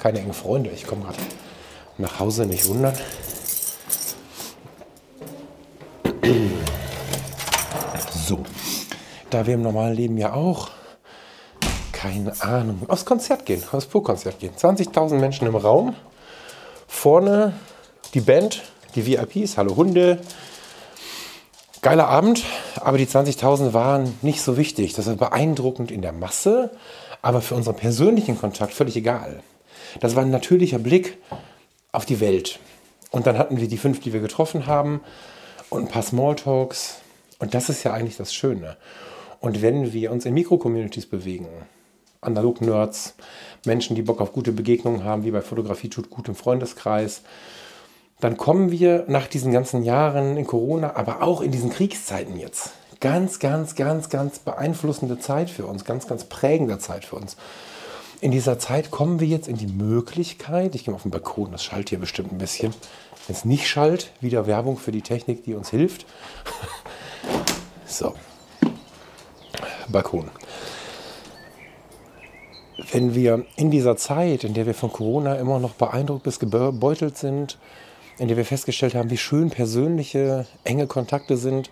keine 0.00 0.18
engen 0.18 0.32
Freunde. 0.32 0.70
Ich 0.70 0.84
komme 0.84 1.04
gerade 1.04 1.18
nach 1.98 2.20
Hause, 2.20 2.46
nicht 2.46 2.66
wundern. 2.68 2.94
So, 8.26 8.44
da 9.30 9.46
wir 9.46 9.54
im 9.54 9.62
normalen 9.62 9.94
Leben 9.94 10.18
ja 10.18 10.32
auch, 10.32 10.70
keine 11.92 12.40
Ahnung, 12.42 12.82
aufs 12.88 13.04
Konzert 13.04 13.46
gehen, 13.46 13.62
aufs 13.72 13.86
Pur-Konzert 13.86 14.40
gehen. 14.40 14.52
20.000 14.56 15.14
Menschen 15.14 15.46
im 15.46 15.56
Raum, 15.56 15.94
vorne 16.88 17.52
die 18.14 18.20
Band, 18.20 18.62
die 18.94 19.06
VIPs, 19.06 19.56
Hallo 19.56 19.76
Hunde. 19.76 20.18
Geiler 21.82 22.08
Abend, 22.08 22.42
aber 22.80 22.98
die 22.98 23.06
20.000 23.06 23.72
waren 23.72 24.18
nicht 24.22 24.42
so 24.42 24.56
wichtig. 24.56 24.94
Das 24.94 25.06
ist 25.06 25.18
beeindruckend 25.18 25.92
in 25.92 26.02
der 26.02 26.12
Masse, 26.12 26.70
aber 27.22 27.40
für 27.40 27.54
unseren 27.54 27.76
persönlichen 27.76 28.38
Kontakt 28.40 28.72
völlig 28.72 28.96
egal. 28.96 29.40
Das 30.00 30.16
war 30.16 30.24
ein 30.24 30.30
natürlicher 30.30 30.78
Blick 30.78 31.18
auf 31.96 32.04
die 32.04 32.20
Welt. 32.20 32.58
Und 33.10 33.26
dann 33.26 33.38
hatten 33.38 33.56
wir 33.56 33.68
die 33.68 33.78
fünf, 33.78 34.00
die 34.00 34.12
wir 34.12 34.20
getroffen 34.20 34.66
haben 34.66 35.00
und 35.70 35.84
ein 35.84 35.88
paar 35.88 36.02
Smalltalks 36.02 37.00
und 37.38 37.54
das 37.54 37.68
ist 37.68 37.84
ja 37.84 37.92
eigentlich 37.92 38.16
das 38.16 38.34
Schöne. 38.34 38.76
Und 39.40 39.62
wenn 39.62 39.92
wir 39.92 40.12
uns 40.12 40.26
in 40.26 40.34
Mikro-Communities 40.34 41.06
bewegen, 41.06 41.48
Analog-Nerds, 42.20 43.14
Menschen, 43.64 43.96
die 43.96 44.02
Bock 44.02 44.20
auf 44.20 44.32
gute 44.32 44.52
Begegnungen 44.52 45.04
haben, 45.04 45.24
wie 45.24 45.30
bei 45.30 45.40
Fotografie 45.40 45.88
tut 45.88 46.10
gut 46.10 46.28
im 46.28 46.34
Freundeskreis, 46.34 47.22
dann 48.20 48.36
kommen 48.36 48.70
wir 48.70 49.04
nach 49.08 49.26
diesen 49.26 49.52
ganzen 49.52 49.82
Jahren 49.82 50.36
in 50.36 50.46
Corona, 50.46 50.96
aber 50.96 51.22
auch 51.22 51.40
in 51.40 51.50
diesen 51.50 51.70
Kriegszeiten 51.70 52.38
jetzt. 52.38 52.72
Ganz, 53.00 53.38
ganz, 53.38 53.74
ganz, 53.74 54.08
ganz 54.08 54.38
beeinflussende 54.38 55.18
Zeit 55.18 55.50
für 55.50 55.66
uns, 55.66 55.84
ganz, 55.84 56.06
ganz 56.06 56.24
prägende 56.24 56.78
Zeit 56.78 57.04
für 57.04 57.16
uns. 57.16 57.36
In 58.20 58.30
dieser 58.30 58.58
Zeit 58.58 58.90
kommen 58.90 59.20
wir 59.20 59.26
jetzt 59.26 59.46
in 59.46 59.56
die 59.56 59.66
Möglichkeit, 59.66 60.74
ich 60.74 60.84
gehe 60.84 60.92
mal 60.92 60.96
auf 60.96 61.02
den 61.02 61.10
Balkon, 61.10 61.52
das 61.52 61.62
schallt 61.62 61.90
hier 61.90 61.98
bestimmt 61.98 62.32
ein 62.32 62.38
bisschen. 62.38 62.72
Wenn 63.26 63.36
es 63.36 63.44
nicht 63.44 63.68
schallt, 63.68 64.10
wieder 64.20 64.46
Werbung 64.46 64.78
für 64.78 64.92
die 64.92 65.02
Technik, 65.02 65.44
die 65.44 65.54
uns 65.54 65.68
hilft. 65.68 66.06
so. 67.86 68.14
Balkon. 69.88 70.30
Wenn 72.90 73.14
wir 73.14 73.44
in 73.56 73.70
dieser 73.70 73.96
Zeit, 73.96 74.44
in 74.44 74.54
der 74.54 74.64
wir 74.64 74.74
von 74.74 74.92
Corona 74.92 75.34
immer 75.34 75.58
noch 75.58 75.74
beeindruckt 75.74 76.22
bis 76.22 76.38
gebeutelt 76.38 77.18
sind, 77.18 77.58
in 78.18 78.28
der 78.28 78.36
wir 78.38 78.44
festgestellt 78.46 78.94
haben, 78.94 79.10
wie 79.10 79.18
schön 79.18 79.50
persönliche, 79.50 80.46
enge 80.64 80.86
Kontakte 80.86 81.36
sind, 81.36 81.70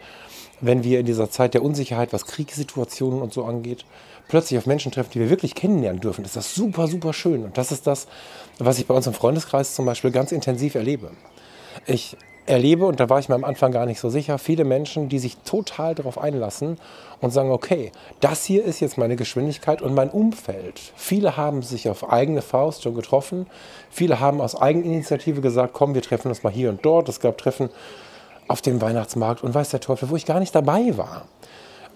wenn 0.61 0.85
wir 0.85 1.01
in 1.01 1.07
dieser 1.07 1.31
Zeit 1.31 1.55
der 1.55 1.63
Unsicherheit, 1.63 2.13
was 2.13 2.27
Kriegssituationen 2.27 3.23
und 3.23 3.33
so 3.33 3.45
angeht, 3.45 3.85
plötzlich 4.29 4.59
auf 4.59 4.67
Menschen 4.67 4.93
treffen, 4.93 5.11
die 5.13 5.21
wir 5.21 5.31
wirklich 5.31 5.55
kennenlernen 5.55 6.01
dürfen, 6.01 6.25
ist 6.25 6.37
das 6.37 6.55
super, 6.55 6.89
super 6.89 7.13
schön. 7.13 7.45
Und 7.45 7.59
das 7.59 7.73
ist 7.73 7.87
das, 7.87 8.07
was 8.59 8.79
ich 8.79 8.87
bei 8.87 8.95
uns 8.95 9.07
im 9.07 9.15
Freundeskreis 9.15 9.75
zum 9.75 9.87
Beispiel 9.87 10.11
ganz 10.11 10.33
intensiv 10.33 10.75
erlebe. 10.75 11.11
Ich 11.87 12.17
erlebe, 12.47 12.87
und 12.87 13.01
da 13.01 13.09
war 13.09 13.19
ich 13.19 13.29
mir 13.29 13.35
am 13.35 13.45
Anfang 13.45 13.73
gar 13.73 13.87
nicht 13.87 14.01
so 14.01 14.11
sicher, 14.11 14.39
viele 14.39 14.65
Menschen, 14.65 15.09
die 15.09 15.19
sich 15.19 15.39
total 15.39 15.95
darauf 15.95 16.19
einlassen 16.19 16.79
und 17.21 17.31
sagen, 17.31 17.51
okay, 17.51 17.91
das 18.21 18.45
hier 18.45 18.65
ist 18.65 18.81
jetzt 18.81 18.99
meine 18.99 19.17
Geschwindigkeit 19.17 19.81
und 19.81 19.95
mein 19.95 20.11
Umfeld. 20.11 20.81
Viele 20.95 21.37
haben 21.37 21.63
sich 21.63 21.89
auf 21.89 22.11
eigene 22.11 22.43
Faust 22.43 22.83
schon 22.83 22.95
getroffen. 22.95 23.47
Viele 23.91 24.21
haben 24.21 24.41
aus 24.41 24.61
Eigeninitiative 24.61 25.41
gesagt, 25.41 25.73
komm, 25.73 25.95
wir 25.95 26.03
treffen 26.03 26.29
uns 26.29 26.43
mal 26.43 26.53
hier 26.53 26.69
und 26.69 26.85
dort. 26.85 27.09
Es 27.09 27.21
gab 27.21 27.39
Treffen 27.39 27.71
auf 28.47 28.61
dem 28.61 28.81
Weihnachtsmarkt 28.83 29.43
und 29.43 29.55
weiß 29.55 29.71
der 29.71 29.81
Teufel, 29.81 30.11
wo 30.11 30.17
ich 30.17 30.27
gar 30.27 30.41
nicht 30.41 30.55
dabei 30.55 30.97
war. 30.99 31.25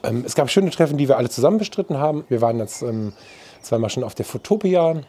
Ähm, 0.03 0.23
es 0.27 0.35
gab 0.35 0.51
schöne 0.51 0.71
Treffen, 0.71 0.99
die 0.99 1.09
wir 1.09 1.17
alle 1.17 1.29
zusammen 1.29 1.59
bestritten 1.59 1.99
haben. 1.99 2.25
Wir 2.29 2.41
waren 2.41 2.59
jetzt 2.59 2.83
ähm, 2.83 3.13
zweimal 3.63 3.91
schon 3.91 4.05
auf 4.05 4.15
der 4.15 4.25
Fotopia 4.25 5.03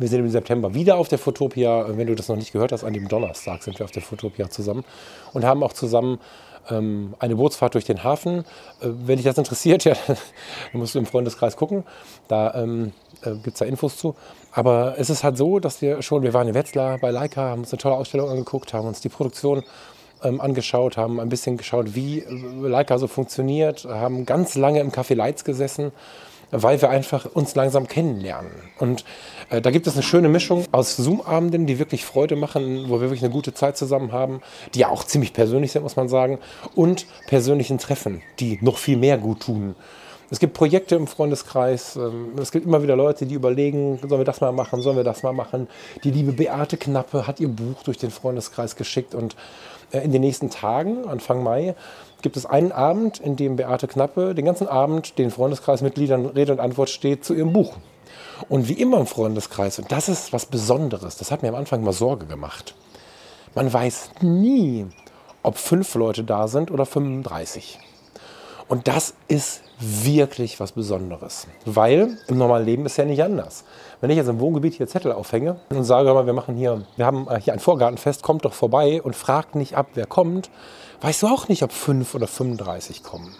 wir 0.00 0.08
sind 0.08 0.20
im 0.20 0.30
September 0.30 0.74
wieder 0.74 0.96
auf 0.96 1.08
der 1.08 1.18
Fotopia. 1.18 1.86
Wenn 1.96 2.06
du 2.06 2.14
das 2.14 2.28
noch 2.28 2.36
nicht 2.36 2.52
gehört 2.52 2.72
hast, 2.72 2.84
an 2.84 2.92
dem 2.92 3.08
Donnerstag 3.08 3.62
sind 3.62 3.78
wir 3.78 3.84
auf 3.84 3.90
der 3.90 4.02
Fotopia 4.02 4.48
zusammen 4.48 4.84
und 5.32 5.44
haben 5.44 5.62
auch 5.62 5.72
zusammen 5.72 6.18
ähm, 6.70 7.14
eine 7.18 7.36
Bootsfahrt 7.36 7.74
durch 7.74 7.84
den 7.84 8.02
Hafen. 8.02 8.40
Äh, 8.80 8.88
wenn 9.04 9.16
dich 9.16 9.26
das 9.26 9.36
interessiert, 9.36 9.84
ja, 9.84 9.94
dann 10.06 10.16
musst 10.72 10.94
du 10.94 10.98
im 10.98 11.06
Freundeskreis 11.06 11.56
gucken. 11.56 11.84
Da 12.28 12.54
ähm, 12.54 12.92
äh, 13.22 13.32
gibt 13.32 13.48
es 13.48 13.58
da 13.58 13.64
Infos 13.64 13.98
zu. 13.98 14.14
Aber 14.52 14.94
es 14.98 15.10
ist 15.10 15.22
halt 15.22 15.36
so, 15.36 15.58
dass 15.58 15.82
wir 15.82 16.00
schon, 16.02 16.22
wir 16.22 16.32
waren 16.32 16.48
in 16.48 16.54
Wetzlar 16.54 16.98
bei 16.98 17.10
Leica, 17.10 17.42
haben 17.50 17.60
uns 17.60 17.72
eine 17.72 17.78
tolle 17.78 17.96
Ausstellung 17.96 18.30
angeguckt, 18.30 18.72
haben 18.72 18.88
uns 18.88 19.00
die 19.00 19.08
Produktion 19.08 19.62
ähm, 20.22 20.40
angeschaut, 20.40 20.96
haben 20.96 21.20
ein 21.20 21.28
bisschen 21.28 21.56
geschaut, 21.56 21.94
wie 21.94 22.24
Leica 22.62 22.98
so 22.98 23.06
funktioniert, 23.06 23.84
haben 23.84 24.26
ganz 24.26 24.54
lange 24.54 24.80
im 24.80 24.90
Café 24.90 25.14
Leitz 25.14 25.44
gesessen 25.44 25.92
weil 26.50 26.80
wir 26.82 26.90
einfach 26.90 27.26
uns 27.26 27.54
langsam 27.54 27.86
kennenlernen. 27.86 28.50
Und 28.78 29.04
äh, 29.50 29.60
da 29.60 29.70
gibt 29.70 29.86
es 29.86 29.94
eine 29.94 30.02
schöne 30.02 30.28
Mischung 30.28 30.64
aus 30.72 30.96
Zoom-Abenden, 30.96 31.66
die 31.66 31.78
wirklich 31.78 32.04
Freude 32.04 32.36
machen, 32.36 32.86
wo 32.88 32.94
wir 32.94 33.02
wirklich 33.02 33.22
eine 33.22 33.32
gute 33.32 33.54
Zeit 33.54 33.76
zusammen 33.76 34.12
haben, 34.12 34.40
die 34.74 34.80
ja 34.80 34.88
auch 34.88 35.04
ziemlich 35.04 35.32
persönlich 35.32 35.72
sind, 35.72 35.82
muss 35.82 35.96
man 35.96 36.08
sagen, 36.08 36.38
und 36.74 37.06
persönlichen 37.26 37.78
Treffen, 37.78 38.22
die 38.40 38.58
noch 38.62 38.78
viel 38.78 38.96
mehr 38.96 39.18
gut 39.18 39.40
tun. 39.40 39.74
Es 40.32 40.38
gibt 40.38 40.54
Projekte 40.54 40.94
im 40.94 41.08
Freundeskreis. 41.08 41.96
Ähm, 41.96 42.32
es 42.40 42.52
gibt 42.52 42.64
immer 42.64 42.82
wieder 42.82 42.94
Leute, 42.94 43.26
die 43.26 43.34
überlegen, 43.34 43.98
sollen 43.98 44.20
wir 44.20 44.24
das 44.24 44.40
mal 44.40 44.52
machen, 44.52 44.80
sollen 44.80 44.96
wir 44.96 45.04
das 45.04 45.24
mal 45.24 45.32
machen. 45.32 45.66
Die 46.04 46.12
liebe 46.12 46.32
Beate 46.32 46.76
Knappe 46.76 47.26
hat 47.26 47.40
ihr 47.40 47.48
Buch 47.48 47.82
durch 47.82 47.98
den 47.98 48.10
Freundeskreis 48.10 48.76
geschickt 48.76 49.14
und 49.14 49.34
in 49.92 50.12
den 50.12 50.20
nächsten 50.20 50.50
Tagen, 50.50 51.08
Anfang 51.08 51.42
Mai, 51.42 51.74
gibt 52.22 52.36
es 52.36 52.46
einen 52.46 52.72
Abend, 52.72 53.18
in 53.18 53.36
dem 53.36 53.56
Beate 53.56 53.88
Knappe 53.88 54.34
den 54.34 54.44
ganzen 54.44 54.68
Abend 54.68 55.18
den 55.18 55.30
Freundeskreismitgliedern 55.30 56.26
Rede 56.26 56.52
und 56.52 56.60
Antwort 56.60 56.90
steht 56.90 57.24
zu 57.24 57.34
ihrem 57.34 57.52
Buch. 57.52 57.74
Und 58.48 58.68
wie 58.68 58.74
immer 58.74 58.98
im 58.98 59.06
Freundeskreis, 59.06 59.78
und 59.78 59.92
das 59.92 60.08
ist 60.08 60.32
was 60.32 60.46
Besonderes, 60.46 61.16
das 61.16 61.30
hat 61.30 61.42
mir 61.42 61.48
am 61.48 61.54
Anfang 61.54 61.82
mal 61.82 61.92
Sorge 61.92 62.26
gemacht. 62.26 62.74
Man 63.54 63.72
weiß 63.72 64.10
nie, 64.22 64.86
ob 65.42 65.58
fünf 65.58 65.94
Leute 65.94 66.24
da 66.24 66.48
sind 66.48 66.70
oder 66.70 66.86
35. 66.86 67.78
Und 68.68 68.86
das 68.86 69.14
ist 69.28 69.62
wirklich 69.80 70.60
was 70.60 70.72
Besonderes, 70.72 71.46
weil 71.64 72.18
im 72.28 72.38
normalen 72.38 72.66
Leben 72.66 72.86
ist 72.86 72.96
ja 72.98 73.04
nicht 73.04 73.22
anders. 73.22 73.64
Wenn 74.00 74.10
ich 74.10 74.16
jetzt 74.16 74.28
im 74.28 74.38
Wohngebiet 74.38 74.74
hier 74.74 74.86
Zettel 74.86 75.12
aufhänge 75.12 75.56
und 75.70 75.84
sage, 75.84 76.08
wir 76.26 76.32
machen 76.32 76.54
hier, 76.56 76.82
wir 76.96 77.06
haben 77.06 77.26
äh, 77.28 77.40
hier 77.40 77.52
ein 77.54 77.58
Vorgartenfest, 77.58 78.22
kommt 78.22 78.44
doch 78.44 78.52
vorbei 78.52 79.00
und 79.02 79.16
fragt 79.16 79.54
nicht 79.54 79.76
ab, 79.76 79.88
wer 79.94 80.06
kommt, 80.06 80.50
weißt 81.00 81.22
du 81.22 81.26
auch 81.28 81.48
nicht, 81.48 81.62
ob 81.62 81.72
fünf 81.72 82.14
oder 82.14 82.26
35 82.26 83.02
kommen. 83.02 83.34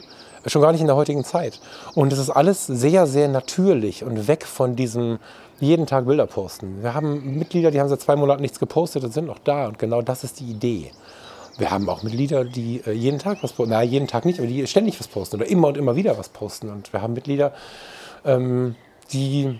Schon 0.47 0.62
gar 0.62 0.72
nicht 0.72 0.80
in 0.80 0.86
der 0.86 0.97
heutigen 0.97 1.22
Zeit. 1.22 1.61
Und 1.95 2.12
es 2.14 2.18
ist 2.18 2.30
alles 2.30 2.66
sehr, 2.66 3.07
sehr 3.07 3.28
natürlich 3.28 4.03
und 4.03 4.26
weg 4.26 4.47
von 4.47 4.74
diesem 4.74 5.18
jeden 5.59 5.84
Tag 5.84 6.07
Bilder 6.07 6.26
posten. 6.26 6.82
Wir 6.82 6.95
haben 6.95 7.38
Mitglieder, 7.38 7.70
die 7.70 7.78
haben 7.78 7.91
seit 7.91 8.01
zwei 8.01 8.16
Monaten 8.16 8.41
nichts 8.41 8.59
gepostet 8.59 9.05
und 9.05 9.12
sind 9.12 9.26
noch 9.26 9.38
da. 9.38 9.68
Und 9.68 9.78
genau 9.78 10.01
das 10.01 10.24
ist 10.24 10.41
die 10.41 10.51
Idee. 10.51 10.93
Wir 11.59 11.71
haben 11.71 11.89
auch 11.89 12.03
Mitglieder, 12.03 12.45
die 12.45 12.83
äh, 12.87 12.93
jeden 12.93 13.19
Tag 13.19 13.43
was 13.43 13.53
posten. 13.53 13.71
Na, 13.71 13.83
jeden 13.83 14.07
Tag 14.07 14.25
nicht, 14.25 14.39
aber 14.39 14.49
die 14.49 14.67
ständig 14.67 14.99
was 14.99 15.09
posten 15.09 15.37
oder 15.37 15.47
immer 15.47 15.69
und 15.69 15.77
immer 15.77 15.97
wieder 15.97 16.17
was 16.19 16.29
posten. 16.29 16.71
Und 16.71 16.93
wir 16.93 17.03
haben 17.03 17.13
Mitglieder, 17.13 17.53
ähm, 18.25 18.77
die 19.13 19.59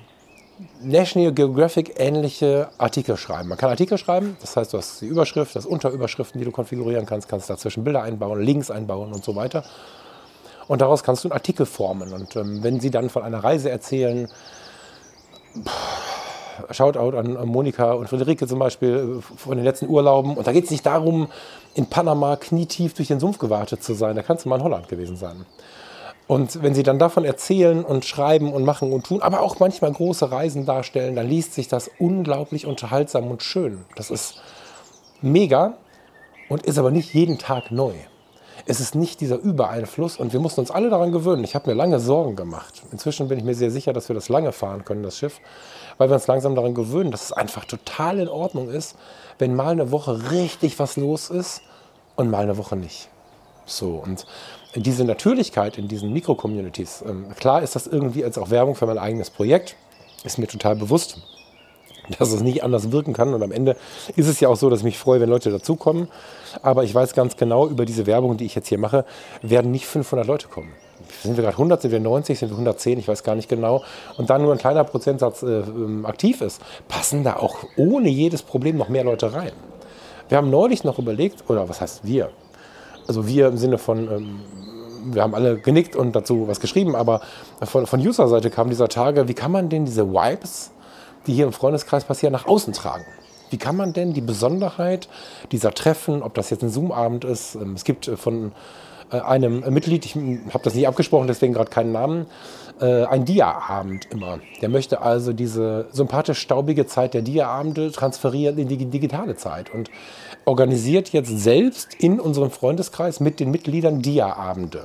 National 0.82 1.32
Geographic 1.32 1.95
ähnliche 1.99 2.68
Artikel 2.78 3.16
schreiben. 3.16 3.49
Man 3.49 3.59
kann 3.59 3.70
Artikel 3.70 3.97
schreiben, 3.99 4.36
das 4.41 4.57
heißt, 4.57 4.72
du 4.72 4.78
hast 4.78 5.01
die 5.01 5.07
Überschrift, 5.07 5.57
das 5.57 5.66
Unterüberschriften, 5.66 6.38
die 6.38 6.45
du 6.45 6.53
konfigurieren 6.53 7.07
kannst, 7.07 7.28
kannst 7.28 7.49
dazwischen 7.49 7.84
Bilder 7.84 8.03
einbauen, 8.03 8.41
Links 8.43 8.70
einbauen 8.70 9.12
und 9.12 9.24
so 9.24 9.36
weiter. 9.36 9.64
Und 10.68 10.82
daraus 10.82 11.03
kannst 11.03 11.24
du 11.24 11.28
einen 11.28 11.32
Artikel 11.32 11.66
formen. 11.66 12.12
Und 12.12 12.36
ähm, 12.36 12.62
wenn 12.62 12.78
sie 12.80 12.91
dann 12.91 13.11
von 13.11 13.22
einer 13.22 13.43
Reise 13.43 13.70
erzählen, 13.70 14.28
Shoutout 16.70 17.16
an 17.16 17.49
Monika 17.49 17.93
und 17.93 18.09
Friederike 18.09 18.47
zum 18.47 18.59
Beispiel 18.59 19.18
äh, 19.18 19.22
von 19.22 19.57
den 19.57 19.64
letzten 19.64 19.88
Urlauben. 19.88 20.36
Und 20.36 20.47
da 20.47 20.53
geht 20.53 20.64
es 20.64 20.70
nicht 20.70 20.86
darum, 20.86 21.28
in 21.74 21.86
Panama 21.86 22.36
knietief 22.36 22.94
durch 22.94 23.08
den 23.08 23.20
Sumpf 23.20 23.38
gewartet 23.38 23.82
zu 23.82 23.94
sein. 23.94 24.16
Da 24.16 24.22
kannst 24.22 24.44
du 24.44 24.48
mal 24.48 24.56
in 24.56 24.64
Holland 24.64 24.88
gewesen 24.88 25.16
sein. 25.16 25.46
Und 26.26 26.62
wenn 26.62 26.74
sie 26.74 26.84
dann 26.84 27.00
davon 27.00 27.24
erzählen 27.24 27.84
und 27.84 28.04
schreiben 28.04 28.52
und 28.52 28.64
machen 28.64 28.92
und 28.92 29.04
tun, 29.04 29.20
aber 29.20 29.40
auch 29.40 29.58
manchmal 29.58 29.92
große 29.92 30.30
Reisen 30.30 30.64
darstellen, 30.64 31.16
dann 31.16 31.26
liest 31.26 31.54
sich 31.54 31.66
das 31.66 31.90
unglaublich 31.98 32.66
unterhaltsam 32.66 33.28
und 33.28 33.42
schön. 33.42 33.84
Das 33.96 34.10
ist 34.10 34.40
mega 35.22 35.74
und 36.48 36.64
ist 36.66 36.78
aber 36.78 36.92
nicht 36.92 37.14
jeden 37.14 37.38
Tag 37.38 37.72
neu. 37.72 37.94
Es 38.70 38.78
ist 38.78 38.94
nicht 38.94 39.20
dieser 39.20 39.36
Übereinfluss 39.36 40.16
und 40.16 40.32
wir 40.32 40.38
mussten 40.38 40.60
uns 40.60 40.70
alle 40.70 40.90
daran 40.90 41.10
gewöhnen. 41.10 41.42
Ich 41.42 41.56
habe 41.56 41.68
mir 41.68 41.74
lange 41.74 41.98
Sorgen 41.98 42.36
gemacht. 42.36 42.84
Inzwischen 42.92 43.26
bin 43.26 43.36
ich 43.36 43.42
mir 43.42 43.56
sehr 43.56 43.72
sicher, 43.72 43.92
dass 43.92 44.08
wir 44.08 44.14
das 44.14 44.28
lange 44.28 44.52
fahren 44.52 44.84
können, 44.84 45.02
das 45.02 45.18
Schiff, 45.18 45.40
weil 45.98 46.08
wir 46.08 46.14
uns 46.14 46.28
langsam 46.28 46.54
daran 46.54 46.72
gewöhnen, 46.72 47.10
dass 47.10 47.24
es 47.24 47.32
einfach 47.32 47.64
total 47.64 48.20
in 48.20 48.28
Ordnung 48.28 48.70
ist, 48.70 48.94
wenn 49.40 49.56
mal 49.56 49.72
eine 49.72 49.90
Woche 49.90 50.30
richtig 50.30 50.78
was 50.78 50.96
los 50.96 51.30
ist 51.30 51.62
und 52.14 52.30
mal 52.30 52.44
eine 52.44 52.58
Woche 52.58 52.76
nicht. 52.76 53.08
So, 53.66 53.88
und 53.96 54.24
diese 54.76 55.04
Natürlichkeit 55.04 55.76
in 55.76 55.88
diesen 55.88 56.12
Mikro-Communities, 56.12 57.02
ähm, 57.08 57.26
klar 57.34 57.62
ist 57.62 57.74
das 57.74 57.88
irgendwie 57.88 58.24
als 58.24 58.38
auch 58.38 58.50
Werbung 58.50 58.76
für 58.76 58.86
mein 58.86 58.98
eigenes 58.98 59.30
Projekt, 59.30 59.74
ist 60.22 60.38
mir 60.38 60.46
total 60.46 60.76
bewusst, 60.76 61.18
dass 62.18 62.32
es 62.32 62.42
nicht 62.42 62.62
anders 62.62 62.92
wirken 62.92 63.12
kann. 63.12 63.34
Und 63.34 63.42
am 63.42 63.52
Ende 63.52 63.76
ist 64.16 64.28
es 64.28 64.40
ja 64.40 64.48
auch 64.48 64.56
so, 64.56 64.70
dass 64.70 64.80
ich 64.80 64.84
mich 64.84 64.98
freue, 64.98 65.20
wenn 65.20 65.28
Leute 65.28 65.50
dazukommen. 65.50 66.08
Aber 66.62 66.84
ich 66.84 66.94
weiß 66.94 67.14
ganz 67.14 67.36
genau, 67.36 67.68
über 67.68 67.84
diese 67.84 68.06
Werbung, 68.06 68.36
die 68.36 68.44
ich 68.44 68.54
jetzt 68.54 68.68
hier 68.68 68.78
mache, 68.78 69.04
werden 69.42 69.70
nicht 69.70 69.86
500 69.86 70.26
Leute 70.26 70.48
kommen. 70.48 70.72
Sind 71.22 71.36
wir 71.36 71.42
gerade 71.42 71.56
100, 71.56 71.82
sind 71.82 71.90
wir 71.92 72.00
90, 72.00 72.38
sind 72.38 72.50
wir 72.50 72.54
110, 72.54 72.98
ich 72.98 73.08
weiß 73.08 73.22
gar 73.22 73.34
nicht 73.34 73.48
genau. 73.48 73.82
Und 74.16 74.30
dann 74.30 74.42
nur 74.42 74.52
ein 74.52 74.58
kleiner 74.58 74.84
Prozentsatz 74.84 75.42
äh, 75.42 75.61
ähm, 75.61 76.06
aktiv 76.06 76.40
ist, 76.40 76.61
passen 76.88 77.24
da 77.24 77.36
auch 77.36 77.64
ohne 77.76 78.08
jedes 78.08 78.42
Problem 78.42 78.76
noch 78.76 78.88
mehr 78.88 79.04
Leute 79.04 79.32
rein. 79.32 79.52
Wir 80.28 80.38
haben 80.38 80.50
neulich 80.50 80.84
noch 80.84 80.98
überlegt, 80.98 81.44
oder 81.48 81.68
was 81.68 81.80
heißt 81.80 82.04
wir? 82.04 82.30
also 83.11 83.26
wir 83.26 83.48
im 83.48 83.56
Sinne 83.56 83.76
von, 83.76 84.08
ähm, 84.08 84.40
wir 85.12 85.22
haben 85.22 85.34
alle 85.34 85.58
genickt 85.58 85.96
und 85.96 86.14
dazu 86.14 86.46
was 86.46 86.61
geschrieben, 86.61 86.94
aber 86.94 87.20
von, 87.64 87.86
von 87.86 87.98
User-Seite 87.98 88.50
kam 88.50 88.68
dieser 88.68 88.88
Tage, 88.88 89.26
wie 89.26 89.34
kann 89.34 89.50
man 89.50 89.68
denn 89.68 89.84
diese 89.84 90.12
Vibes, 90.12 90.70
die 91.26 91.34
hier 91.34 91.46
im 91.46 91.52
Freundeskreis 91.52 92.04
passieren, 92.04 92.32
nach 92.32 92.46
außen 92.46 92.72
tragen? 92.72 93.04
Wie 93.50 93.58
kann 93.58 93.76
man 93.76 93.92
denn 93.92 94.12
die 94.12 94.20
Besonderheit 94.20 95.08
dieser 95.52 95.72
Treffen, 95.72 96.22
ob 96.22 96.34
das 96.34 96.50
jetzt 96.50 96.62
ein 96.62 96.70
Zoom-Abend 96.70 97.24
ist, 97.24 97.56
ähm, 97.56 97.74
es 97.74 97.84
gibt 97.84 98.08
äh, 98.08 98.16
von 98.16 98.52
äh, 99.10 99.20
einem 99.20 99.60
Mitglied, 99.72 100.06
ich 100.06 100.14
habe 100.14 100.64
das 100.64 100.74
nicht 100.74 100.86
abgesprochen, 100.86 101.26
deswegen 101.26 101.52
gerade 101.52 101.70
keinen 101.70 101.92
Namen, 101.92 102.26
äh, 102.80 103.04
ein 103.04 103.24
Dia-Abend 103.24 104.06
immer. 104.10 104.38
Der 104.62 104.68
möchte 104.68 105.02
also 105.02 105.32
diese 105.32 105.88
sympathisch 105.92 106.38
staubige 106.38 106.86
Zeit 106.86 107.14
der 107.14 107.22
Dia-Abende 107.22 107.90
transferieren 107.90 108.56
in 108.58 108.68
die 108.68 108.86
digitale 108.86 109.36
Zeit 109.36 109.72
und 109.74 109.90
organisiert 110.44 111.10
jetzt 111.10 111.36
selbst 111.38 111.94
in 111.98 112.20
unserem 112.20 112.50
Freundeskreis 112.50 113.20
mit 113.20 113.40
den 113.40 113.50
Mitgliedern 113.50 114.00
Dia-Abende. 114.00 114.84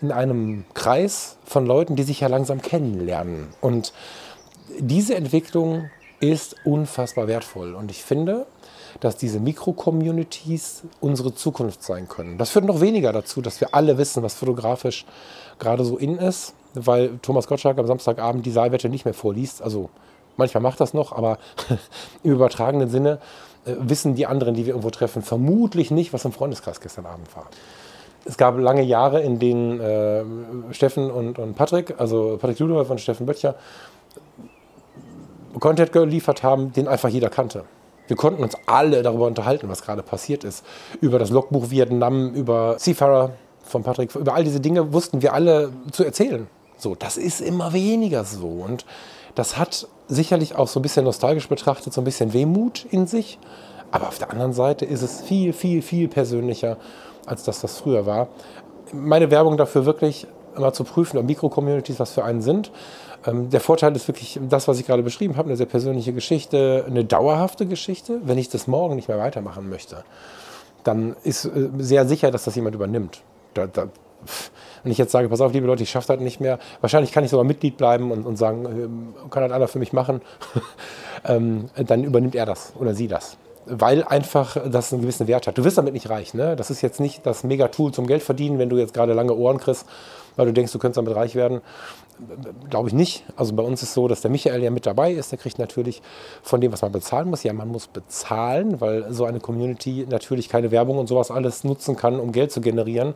In 0.00 0.12
einem 0.12 0.64
Kreis 0.74 1.36
von 1.44 1.66
Leuten, 1.66 1.96
die 1.96 2.02
sich 2.02 2.20
ja 2.20 2.28
langsam 2.28 2.60
kennenlernen. 2.60 3.48
Und 3.60 3.92
diese 4.78 5.14
Entwicklung 5.14 5.90
ist 6.20 6.56
unfassbar 6.64 7.28
wertvoll. 7.28 7.74
Und 7.74 7.90
ich 7.90 8.02
finde, 8.02 8.46
dass 9.00 9.16
diese 9.16 9.40
Mikro-Communities 9.40 10.84
unsere 11.00 11.34
Zukunft 11.34 11.82
sein 11.82 12.08
können. 12.08 12.38
Das 12.38 12.50
führt 12.50 12.64
noch 12.64 12.80
weniger 12.80 13.12
dazu, 13.12 13.42
dass 13.42 13.60
wir 13.60 13.74
alle 13.74 13.98
wissen, 13.98 14.22
was 14.22 14.34
fotografisch 14.34 15.04
gerade 15.58 15.84
so 15.84 15.96
in 15.96 16.16
ist, 16.16 16.54
weil 16.74 17.18
Thomas 17.22 17.46
Gottschalk 17.46 17.78
am 17.78 17.86
Samstagabend 17.86 18.46
die 18.46 18.50
Saalwette 18.50 18.88
nicht 18.88 19.04
mehr 19.04 19.14
vorliest. 19.14 19.62
Also 19.62 19.90
manchmal 20.36 20.62
macht 20.62 20.80
das 20.80 20.94
noch, 20.94 21.12
aber 21.12 21.38
im 22.22 22.32
übertragenen 22.32 22.88
Sinne 22.88 23.18
äh, 23.64 23.74
wissen 23.78 24.14
die 24.14 24.26
anderen, 24.26 24.54
die 24.54 24.64
wir 24.64 24.70
irgendwo 24.70 24.90
treffen, 24.90 25.22
vermutlich 25.22 25.90
nicht, 25.90 26.12
was 26.12 26.24
im 26.24 26.32
Freundeskreis 26.32 26.80
gestern 26.80 27.06
Abend 27.06 27.34
war. 27.36 27.46
Es 28.26 28.38
gab 28.38 28.58
lange 28.58 28.82
Jahre, 28.82 29.20
in 29.20 29.38
denen 29.38 29.80
äh, 29.80 30.24
Steffen 30.72 31.10
und, 31.10 31.38
und 31.38 31.54
Patrick, 31.56 31.94
also 31.98 32.38
Patrick 32.40 32.58
Ludolf 32.58 32.88
und 32.88 33.00
Steffen 33.00 33.26
Böttcher, 33.26 33.54
Content 35.60 35.92
geliefert 35.92 36.42
haben, 36.42 36.72
den 36.72 36.88
einfach 36.88 37.08
jeder 37.08 37.30
kannte. 37.30 37.64
Wir 38.06 38.16
konnten 38.16 38.42
uns 38.42 38.54
alle 38.66 39.02
darüber 39.02 39.26
unterhalten, 39.26 39.68
was 39.68 39.82
gerade 39.82 40.02
passiert 40.02 40.44
ist. 40.44 40.64
Über 41.00 41.18
das 41.18 41.30
Logbuch 41.30 41.70
Vietnam, 41.70 42.34
über 42.34 42.76
Seafarer 42.78 43.30
von 43.64 43.82
Patrick, 43.82 44.14
über 44.14 44.34
all 44.34 44.44
diese 44.44 44.60
Dinge 44.60 44.92
wussten 44.92 45.22
wir 45.22 45.32
alle 45.32 45.70
zu 45.90 46.04
erzählen. 46.04 46.46
So, 46.76 46.94
das 46.94 47.16
ist 47.16 47.40
immer 47.40 47.72
weniger 47.72 48.24
so. 48.24 48.46
Und 48.46 48.84
das 49.34 49.56
hat 49.56 49.88
sicherlich 50.06 50.54
auch 50.54 50.68
so 50.68 50.80
ein 50.80 50.82
bisschen 50.82 51.04
nostalgisch 51.04 51.48
betrachtet, 51.48 51.92
so 51.92 52.00
ein 52.00 52.04
bisschen 52.04 52.32
Wehmut 52.34 52.84
in 52.90 53.06
sich. 53.06 53.38
Aber 53.90 54.08
auf 54.08 54.18
der 54.18 54.30
anderen 54.30 54.52
Seite 54.52 54.84
ist 54.84 55.02
es 55.02 55.22
viel, 55.22 55.52
viel, 55.52 55.80
viel 55.80 56.08
persönlicher, 56.08 56.76
als 57.26 57.44
dass 57.44 57.60
das 57.60 57.78
früher 57.78 58.06
war. 58.06 58.28
Meine 58.92 59.30
Werbung 59.30 59.56
dafür 59.56 59.86
wirklich 59.86 60.26
immer 60.56 60.72
zu 60.72 60.84
prüfen, 60.84 61.18
ob 61.18 61.24
Mikro-Communities 61.24 61.98
was 62.00 62.12
für 62.12 62.24
einen 62.24 62.42
sind. 62.42 62.70
Ähm, 63.26 63.50
der 63.50 63.60
Vorteil 63.60 63.94
ist 63.96 64.06
wirklich 64.08 64.38
das, 64.48 64.68
was 64.68 64.78
ich 64.78 64.86
gerade 64.86 65.02
beschrieben 65.02 65.36
habe, 65.36 65.48
eine 65.48 65.56
sehr 65.56 65.66
persönliche 65.66 66.12
Geschichte, 66.12 66.84
eine 66.86 67.04
dauerhafte 67.04 67.66
Geschichte. 67.66 68.20
Wenn 68.24 68.38
ich 68.38 68.48
das 68.48 68.66
morgen 68.66 68.96
nicht 68.96 69.08
mehr 69.08 69.18
weitermachen 69.18 69.68
möchte, 69.68 70.04
dann 70.84 71.16
ist 71.24 71.44
äh, 71.44 71.68
sehr 71.78 72.06
sicher, 72.06 72.30
dass 72.30 72.44
das 72.44 72.54
jemand 72.54 72.74
übernimmt. 72.74 73.22
Da, 73.54 73.66
da, 73.66 73.88
wenn 74.82 74.92
ich 74.92 74.98
jetzt 74.98 75.12
sage, 75.12 75.28
pass 75.28 75.40
auf, 75.40 75.52
liebe 75.52 75.66
Leute, 75.66 75.82
ich 75.82 75.90
schaffe 75.90 76.14
das 76.14 76.20
nicht 76.20 76.40
mehr, 76.40 76.58
wahrscheinlich 76.80 77.12
kann 77.12 77.24
ich 77.24 77.30
sogar 77.30 77.44
Mitglied 77.44 77.76
bleiben 77.76 78.10
und, 78.10 78.26
und 78.26 78.36
sagen, 78.36 78.64
äh, 78.64 79.28
kann 79.30 79.42
das 79.42 79.52
einer 79.52 79.68
für 79.68 79.78
mich 79.78 79.92
machen, 79.92 80.20
ähm, 81.24 81.70
dann 81.74 82.04
übernimmt 82.04 82.34
er 82.34 82.46
das 82.46 82.72
oder 82.78 82.94
sie 82.94 83.08
das. 83.08 83.36
Weil 83.66 84.04
einfach 84.04 84.58
das 84.68 84.92
einen 84.92 85.00
gewissen 85.00 85.26
Wert 85.26 85.46
hat. 85.46 85.56
Du 85.56 85.64
wirst 85.64 85.78
damit 85.78 85.94
nicht 85.94 86.10
reich. 86.10 86.34
Ne? 86.34 86.54
Das 86.54 86.70
ist 86.70 86.82
jetzt 86.82 87.00
nicht 87.00 87.24
das 87.24 87.44
Mega-Tool 87.44 87.92
zum 87.92 88.06
Geld 88.06 88.22
verdienen, 88.22 88.58
wenn 88.58 88.68
du 88.68 88.76
jetzt 88.76 88.92
gerade 88.92 89.14
lange 89.14 89.32
Ohren 89.34 89.56
kriegst, 89.56 89.86
weil 90.36 90.44
du 90.44 90.52
denkst, 90.52 90.70
du 90.70 90.78
könntest 90.78 90.98
damit 90.98 91.16
reich 91.16 91.34
werden. 91.34 91.62
Glaube 92.70 92.88
ich 92.88 92.94
nicht. 92.94 93.24
Also 93.36 93.54
bei 93.54 93.62
uns 93.62 93.82
ist 93.82 93.94
so, 93.94 94.06
dass 94.08 94.20
der 94.20 94.30
Michael 94.30 94.62
ja 94.62 94.70
mit 94.70 94.86
dabei 94.86 95.12
ist. 95.12 95.32
Der 95.32 95.38
kriegt 95.38 95.58
natürlich 95.58 96.00
von 96.42 96.60
dem, 96.60 96.72
was 96.72 96.82
man 96.82 96.92
bezahlen 96.92 97.28
muss. 97.28 97.42
Ja, 97.42 97.52
man 97.52 97.68
muss 97.68 97.88
bezahlen, 97.88 98.80
weil 98.80 99.12
so 99.12 99.24
eine 99.24 99.40
Community 99.40 100.06
natürlich 100.08 100.48
keine 100.48 100.70
Werbung 100.70 100.98
und 100.98 101.08
sowas 101.08 101.30
alles 101.30 101.64
nutzen 101.64 101.96
kann, 101.96 102.20
um 102.20 102.32
Geld 102.32 102.52
zu 102.52 102.60
generieren. 102.60 103.14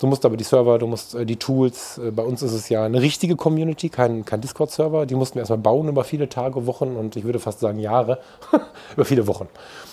Du 0.00 0.08
musst 0.08 0.24
aber 0.24 0.36
die 0.36 0.44
Server, 0.44 0.78
du 0.78 0.86
musst 0.86 1.14
äh, 1.14 1.24
die 1.24 1.36
Tools. 1.36 1.98
Äh, 1.98 2.10
bei 2.10 2.22
uns 2.22 2.42
ist 2.42 2.52
es 2.52 2.68
ja 2.68 2.84
eine 2.84 3.00
richtige 3.00 3.36
Community, 3.36 3.88
kein, 3.88 4.24
kein 4.24 4.40
Discord-Server. 4.40 5.06
Die 5.06 5.14
mussten 5.14 5.36
wir 5.36 5.42
erstmal 5.42 5.58
bauen 5.58 5.88
über 5.88 6.04
viele 6.04 6.28
Tage, 6.28 6.66
Wochen 6.66 6.96
und 6.96 7.16
ich 7.16 7.24
würde 7.24 7.38
fast 7.38 7.60
sagen 7.60 7.78
Jahre. 7.78 8.18
über 8.94 9.04
viele 9.04 9.26
Wochen. 9.26 9.48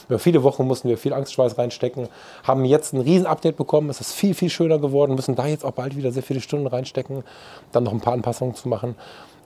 Über 0.09 0.19
viele 0.19 0.43
Wochen 0.43 0.65
mussten 0.65 0.89
wir 0.89 0.97
viel 0.97 1.13
Angstschweiß 1.13 1.57
reinstecken. 1.57 2.07
Haben 2.43 2.65
jetzt 2.65 2.93
ein 2.93 3.01
Riesen-Update 3.01 3.57
bekommen. 3.57 3.89
Es 3.89 4.01
ist 4.01 4.13
viel, 4.13 4.33
viel 4.33 4.49
schöner 4.49 4.79
geworden. 4.79 5.15
Müssen 5.15 5.35
da 5.35 5.45
jetzt 5.45 5.63
auch 5.63 5.73
bald 5.73 5.95
wieder 5.95 6.11
sehr 6.11 6.23
viele 6.23 6.41
Stunden 6.41 6.67
reinstecken. 6.67 7.23
Dann 7.71 7.83
noch 7.83 7.93
ein 7.93 8.01
paar 8.01 8.13
Anpassungen 8.13 8.55
zu 8.55 8.69
machen. 8.69 8.95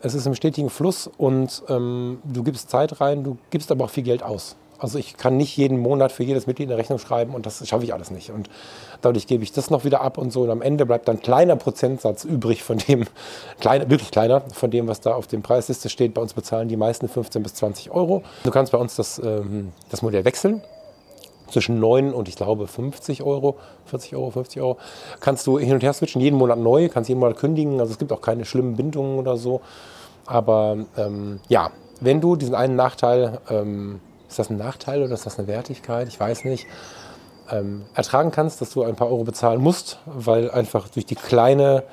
Es 0.02 0.14
ist 0.14 0.26
im 0.26 0.36
stetigen 0.36 0.70
Fluss 0.70 1.10
und 1.18 1.64
ähm, 1.68 2.20
du 2.24 2.44
gibst 2.44 2.70
Zeit 2.70 3.02
rein, 3.02 3.24
du 3.24 3.38
gibst 3.50 3.72
aber 3.72 3.86
auch 3.86 3.90
viel 3.90 4.04
Geld 4.04 4.24
aus. 4.24 4.56
Also 4.78 4.98
ich 5.00 5.18
kann 5.18 5.38
nicht 5.38 5.56
jeden 5.58 5.80
Monat 5.80 6.12
für 6.12 6.24
jedes 6.24 6.48
Mitglied 6.48 6.70
eine 6.70 6.78
Rechnung 6.78 7.00
schreiben 7.00 7.34
und 7.34 7.46
das 7.46 7.66
schaffe 7.68 7.84
ich 7.84 7.94
alles 7.94 8.12
nicht. 8.12 8.32
Und 8.32 8.50
dadurch 9.02 9.28
gebe 9.28 9.44
ich 9.44 9.52
das 9.52 9.70
noch 9.70 9.86
wieder 9.86 10.02
ab 10.02 10.18
und 10.18 10.32
so. 10.32 10.42
Und 10.42 10.50
am 10.50 10.62
Ende 10.62 10.86
bleibt 10.86 11.08
dann 11.08 11.18
ein 11.18 11.22
kleiner 11.22 11.56
Prozentsatz 11.56 12.26
übrig 12.26 12.64
von 12.64 12.78
dem, 12.78 13.06
kleiner, 13.60 13.90
wirklich 13.90 14.12
kleiner, 14.12 14.42
von 14.54 14.72
dem, 14.72 14.88
was 14.88 15.02
da 15.02 15.16
auf 15.16 15.28
der 15.28 15.40
Preisliste 15.40 15.90
steht. 15.90 16.14
Bei 16.14 16.22
uns 16.22 16.34
bezahlen 16.34 16.68
die 16.68 16.78
meisten 16.78 17.08
15 17.08 17.44
bis 17.44 17.54
20 17.56 17.92
Euro. 17.92 18.24
Du 18.44 18.52
kannst 18.52 18.72
bei 18.72 18.78
uns 18.78 18.96
das, 18.96 19.20
ähm, 19.20 19.72
das 19.90 20.02
Modell 20.02 20.26
wechseln. 20.26 20.62
Zwischen 21.50 21.80
9 21.80 22.12
und 22.12 22.28
ich 22.28 22.36
glaube 22.36 22.66
50 22.66 23.22
Euro, 23.22 23.58
40 23.86 24.16
Euro, 24.16 24.32
50 24.32 24.62
Euro, 24.62 24.78
kannst 25.20 25.46
du 25.46 25.60
hin 25.60 25.74
und 25.74 25.84
her 25.84 25.94
switchen, 25.94 26.20
jeden 26.20 26.40
Monat 26.40 26.58
neu, 26.58 26.90
kannst 26.90 27.08
jeden 27.08 27.20
Monat 27.20 27.38
kündigen. 27.38 27.80
Also 27.80 27.94
es 27.94 28.00
gibt 28.00 28.12
auch 28.12 28.22
keine 28.22 28.46
schlimmen 28.46 28.76
Bindungen 28.76 29.20
oder 29.20 29.38
so. 29.38 29.62
Aber 30.26 30.78
ähm, 30.98 31.40
ja, 31.48 31.70
wenn 32.02 32.20
du 32.20 32.36
diesen 32.36 32.56
einen 32.56 32.76
Nachteil 32.76 33.40
ähm, 33.50 34.02
ist 34.28 34.40
das 34.40 34.50
ein 34.50 34.58
Nachteil 34.58 35.04
oder 35.04 35.14
ist 35.14 35.26
das 35.26 35.38
eine 35.38 35.48
Wertigkeit? 35.48 36.08
Ich 36.08 36.20
weiß 36.20 36.46
nicht. 36.46 36.68
Ähm, 37.52 37.86
ertragen 37.94 38.32
kannst, 38.32 38.60
dass 38.62 38.72
du 38.72 38.84
ein 38.84 38.96
paar 38.96 39.08
Euro 39.08 39.24
bezahlen 39.24 39.62
musst, 39.62 40.00
weil 40.06 40.50
einfach 40.50 40.90
durch 40.90 41.06
die 41.06 41.16
kleine 41.16 41.84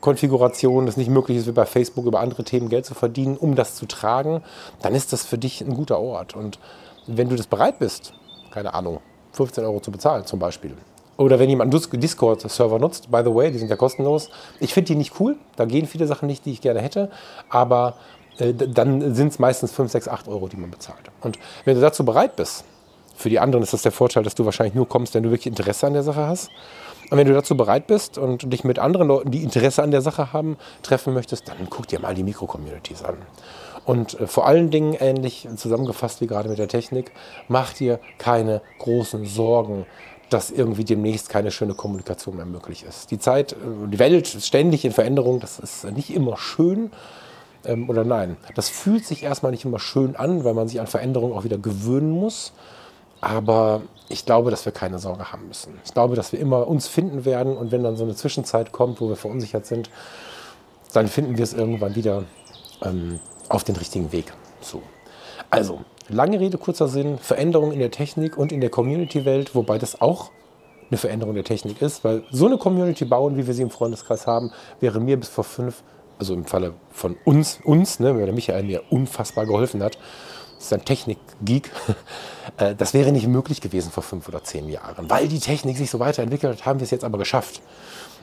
Konfiguration 0.00 0.86
es 0.86 0.96
nicht 0.96 1.10
möglich 1.10 1.38
ist, 1.38 1.46
wie 1.48 1.52
bei 1.52 1.66
Facebook 1.66 2.06
über 2.06 2.20
andere 2.20 2.44
Themen 2.44 2.68
Geld 2.68 2.86
zu 2.86 2.94
verdienen, 2.94 3.36
um 3.36 3.56
das 3.56 3.74
zu 3.74 3.86
tragen, 3.86 4.42
dann 4.82 4.94
ist 4.94 5.12
das 5.12 5.24
für 5.24 5.38
dich 5.38 5.60
ein 5.60 5.74
guter 5.74 5.98
Ort. 5.98 6.36
Und 6.36 6.60
wenn 7.06 7.28
du 7.28 7.34
das 7.34 7.48
bereit 7.48 7.80
bist, 7.80 8.12
keine 8.52 8.74
Ahnung, 8.74 9.00
15 9.32 9.64
Euro 9.64 9.80
zu 9.80 9.90
bezahlen 9.90 10.24
zum 10.24 10.38
Beispiel, 10.38 10.76
oder 11.16 11.38
wenn 11.38 11.48
jemand 11.48 11.74
einen 11.74 12.00
Discord-Server 12.00 12.78
nutzt, 12.78 13.10
by 13.10 13.22
the 13.24 13.34
way, 13.34 13.50
die 13.50 13.58
sind 13.58 13.68
ja 13.68 13.76
kostenlos. 13.76 14.28
Ich 14.60 14.74
finde 14.74 14.88
die 14.88 14.96
nicht 14.96 15.18
cool, 15.18 15.36
da 15.56 15.64
gehen 15.64 15.86
viele 15.86 16.06
Sachen 16.06 16.26
nicht, 16.26 16.44
die 16.44 16.52
ich 16.52 16.60
gerne 16.60 16.80
hätte, 16.80 17.10
aber 17.48 17.96
dann 18.38 19.14
sind 19.14 19.28
es 19.28 19.38
meistens 19.38 19.72
5, 19.72 19.90
6, 19.90 20.08
8 20.08 20.28
Euro, 20.28 20.48
die 20.48 20.56
man 20.56 20.70
bezahlt. 20.70 21.10
Und 21.22 21.38
wenn 21.64 21.74
du 21.74 21.80
dazu 21.80 22.04
bereit 22.04 22.36
bist, 22.36 22.64
für 23.14 23.30
die 23.30 23.38
anderen 23.38 23.62
ist 23.62 23.72
das 23.72 23.82
der 23.82 23.92
Vorteil, 23.92 24.22
dass 24.22 24.34
du 24.34 24.44
wahrscheinlich 24.44 24.74
nur 24.74 24.88
kommst, 24.88 25.14
wenn 25.14 25.22
du 25.22 25.30
wirklich 25.30 25.46
Interesse 25.46 25.86
an 25.86 25.94
der 25.94 26.02
Sache 26.02 26.26
hast. 26.26 26.50
Und 27.10 27.18
wenn 27.18 27.26
du 27.26 27.32
dazu 27.32 27.56
bereit 27.56 27.86
bist 27.86 28.18
und 28.18 28.52
dich 28.52 28.64
mit 28.64 28.78
anderen 28.78 29.08
Leuten, 29.08 29.30
die 29.30 29.42
Interesse 29.42 29.82
an 29.82 29.90
der 29.90 30.02
Sache 30.02 30.32
haben, 30.32 30.56
treffen 30.82 31.14
möchtest, 31.14 31.48
dann 31.48 31.56
guck 31.70 31.86
dir 31.86 32.00
mal 32.00 32.14
die 32.14 32.24
Mikro-Communities 32.24 33.04
an. 33.04 33.16
Und 33.84 34.20
äh, 34.20 34.26
vor 34.26 34.46
allen 34.46 34.70
Dingen, 34.70 34.94
ähnlich 34.94 35.48
zusammengefasst 35.56 36.20
wie 36.20 36.26
gerade 36.26 36.48
mit 36.48 36.58
der 36.58 36.68
Technik, 36.68 37.12
mach 37.48 37.72
dir 37.72 38.00
keine 38.18 38.60
großen 38.80 39.24
Sorgen, 39.24 39.86
dass 40.28 40.50
irgendwie 40.50 40.84
demnächst 40.84 41.28
keine 41.28 41.52
schöne 41.52 41.74
Kommunikation 41.74 42.36
mehr 42.36 42.46
möglich 42.46 42.84
ist. 42.86 43.12
Die 43.12 43.18
Zeit, 43.18 43.52
äh, 43.52 43.56
die 43.86 43.98
Welt 43.98 44.34
ist 44.34 44.46
ständig 44.46 44.84
in 44.84 44.92
Veränderung, 44.92 45.40
das 45.40 45.58
ist 45.58 45.84
nicht 45.84 46.12
immer 46.12 46.36
schön 46.36 46.90
ähm, 47.66 47.88
oder 47.88 48.04
nein. 48.04 48.36
Das 48.54 48.68
fühlt 48.68 49.04
sich 49.04 49.22
erstmal 49.22 49.52
nicht 49.52 49.64
immer 49.64 49.78
schön 49.78 50.16
an, 50.16 50.44
weil 50.44 50.54
man 50.54 50.68
sich 50.68 50.80
an 50.80 50.86
Veränderungen 50.86 51.34
auch 51.34 51.44
wieder 51.44 51.58
gewöhnen 51.58 52.10
muss. 52.10 52.52
Aber 53.20 53.82
ich 54.08 54.26
glaube, 54.26 54.50
dass 54.50 54.64
wir 54.64 54.72
keine 54.72 54.98
Sorge 54.98 55.32
haben 55.32 55.48
müssen. 55.48 55.78
Ich 55.84 55.94
glaube, 55.94 56.16
dass 56.16 56.32
wir 56.32 56.38
immer 56.38 56.68
uns 56.68 56.86
finden 56.86 57.24
werden 57.24 57.56
und 57.56 57.72
wenn 57.72 57.82
dann 57.82 57.96
so 57.96 58.04
eine 58.04 58.14
Zwischenzeit 58.14 58.72
kommt, 58.72 59.00
wo 59.00 59.08
wir 59.08 59.16
verunsichert 59.16 59.66
sind, 59.66 59.90
dann 60.92 61.08
finden 61.08 61.36
wir 61.36 61.44
es 61.44 61.52
irgendwann 61.52 61.94
wieder 61.94 62.24
ähm, 62.82 63.20
auf 63.48 63.64
den 63.64 63.76
richtigen 63.76 64.12
Weg. 64.12 64.32
So. 64.60 64.82
Also, 65.50 65.80
lange 66.08 66.40
Rede, 66.40 66.58
kurzer 66.58 66.88
Sinn, 66.88 67.18
Veränderung 67.18 67.72
in 67.72 67.78
der 67.78 67.90
Technik 67.90 68.36
und 68.36 68.52
in 68.52 68.60
der 68.60 68.70
Community-Welt, 68.70 69.54
wobei 69.54 69.78
das 69.78 70.00
auch 70.00 70.30
eine 70.90 70.98
Veränderung 70.98 71.34
der 71.34 71.44
Technik 71.44 71.82
ist, 71.82 72.04
weil 72.04 72.22
so 72.30 72.46
eine 72.46 72.58
Community 72.58 73.04
bauen, 73.04 73.36
wie 73.36 73.46
wir 73.46 73.54
sie 73.54 73.62
im 73.62 73.70
Freundeskreis 73.70 74.26
haben, 74.26 74.52
wäre 74.80 75.00
mir 75.00 75.16
bis 75.16 75.28
vor 75.28 75.44
fünf 75.44 75.82
also 76.18 76.34
im 76.34 76.44
Falle 76.44 76.74
von 76.90 77.16
uns, 77.24 77.60
uns, 77.64 78.00
ne, 78.00 78.14
weil 78.16 78.24
der 78.24 78.34
Michael 78.34 78.64
mir 78.64 78.82
unfassbar 78.90 79.46
geholfen 79.46 79.82
hat, 79.82 79.98
das 80.56 80.66
ist 80.66 80.72
ein 80.72 80.84
Technik-Geek, 80.84 81.70
äh, 82.56 82.74
das 82.74 82.94
wäre 82.94 83.12
nicht 83.12 83.26
möglich 83.26 83.60
gewesen 83.60 83.90
vor 83.90 84.02
fünf 84.02 84.28
oder 84.28 84.42
zehn 84.42 84.68
Jahren. 84.68 85.08
Weil 85.10 85.28
die 85.28 85.38
Technik 85.38 85.76
sich 85.76 85.90
so 85.90 85.98
weiterentwickelt 85.98 86.58
hat, 86.58 86.66
haben 86.66 86.80
wir 86.80 86.84
es 86.84 86.90
jetzt 86.90 87.04
aber 87.04 87.18
geschafft. 87.18 87.60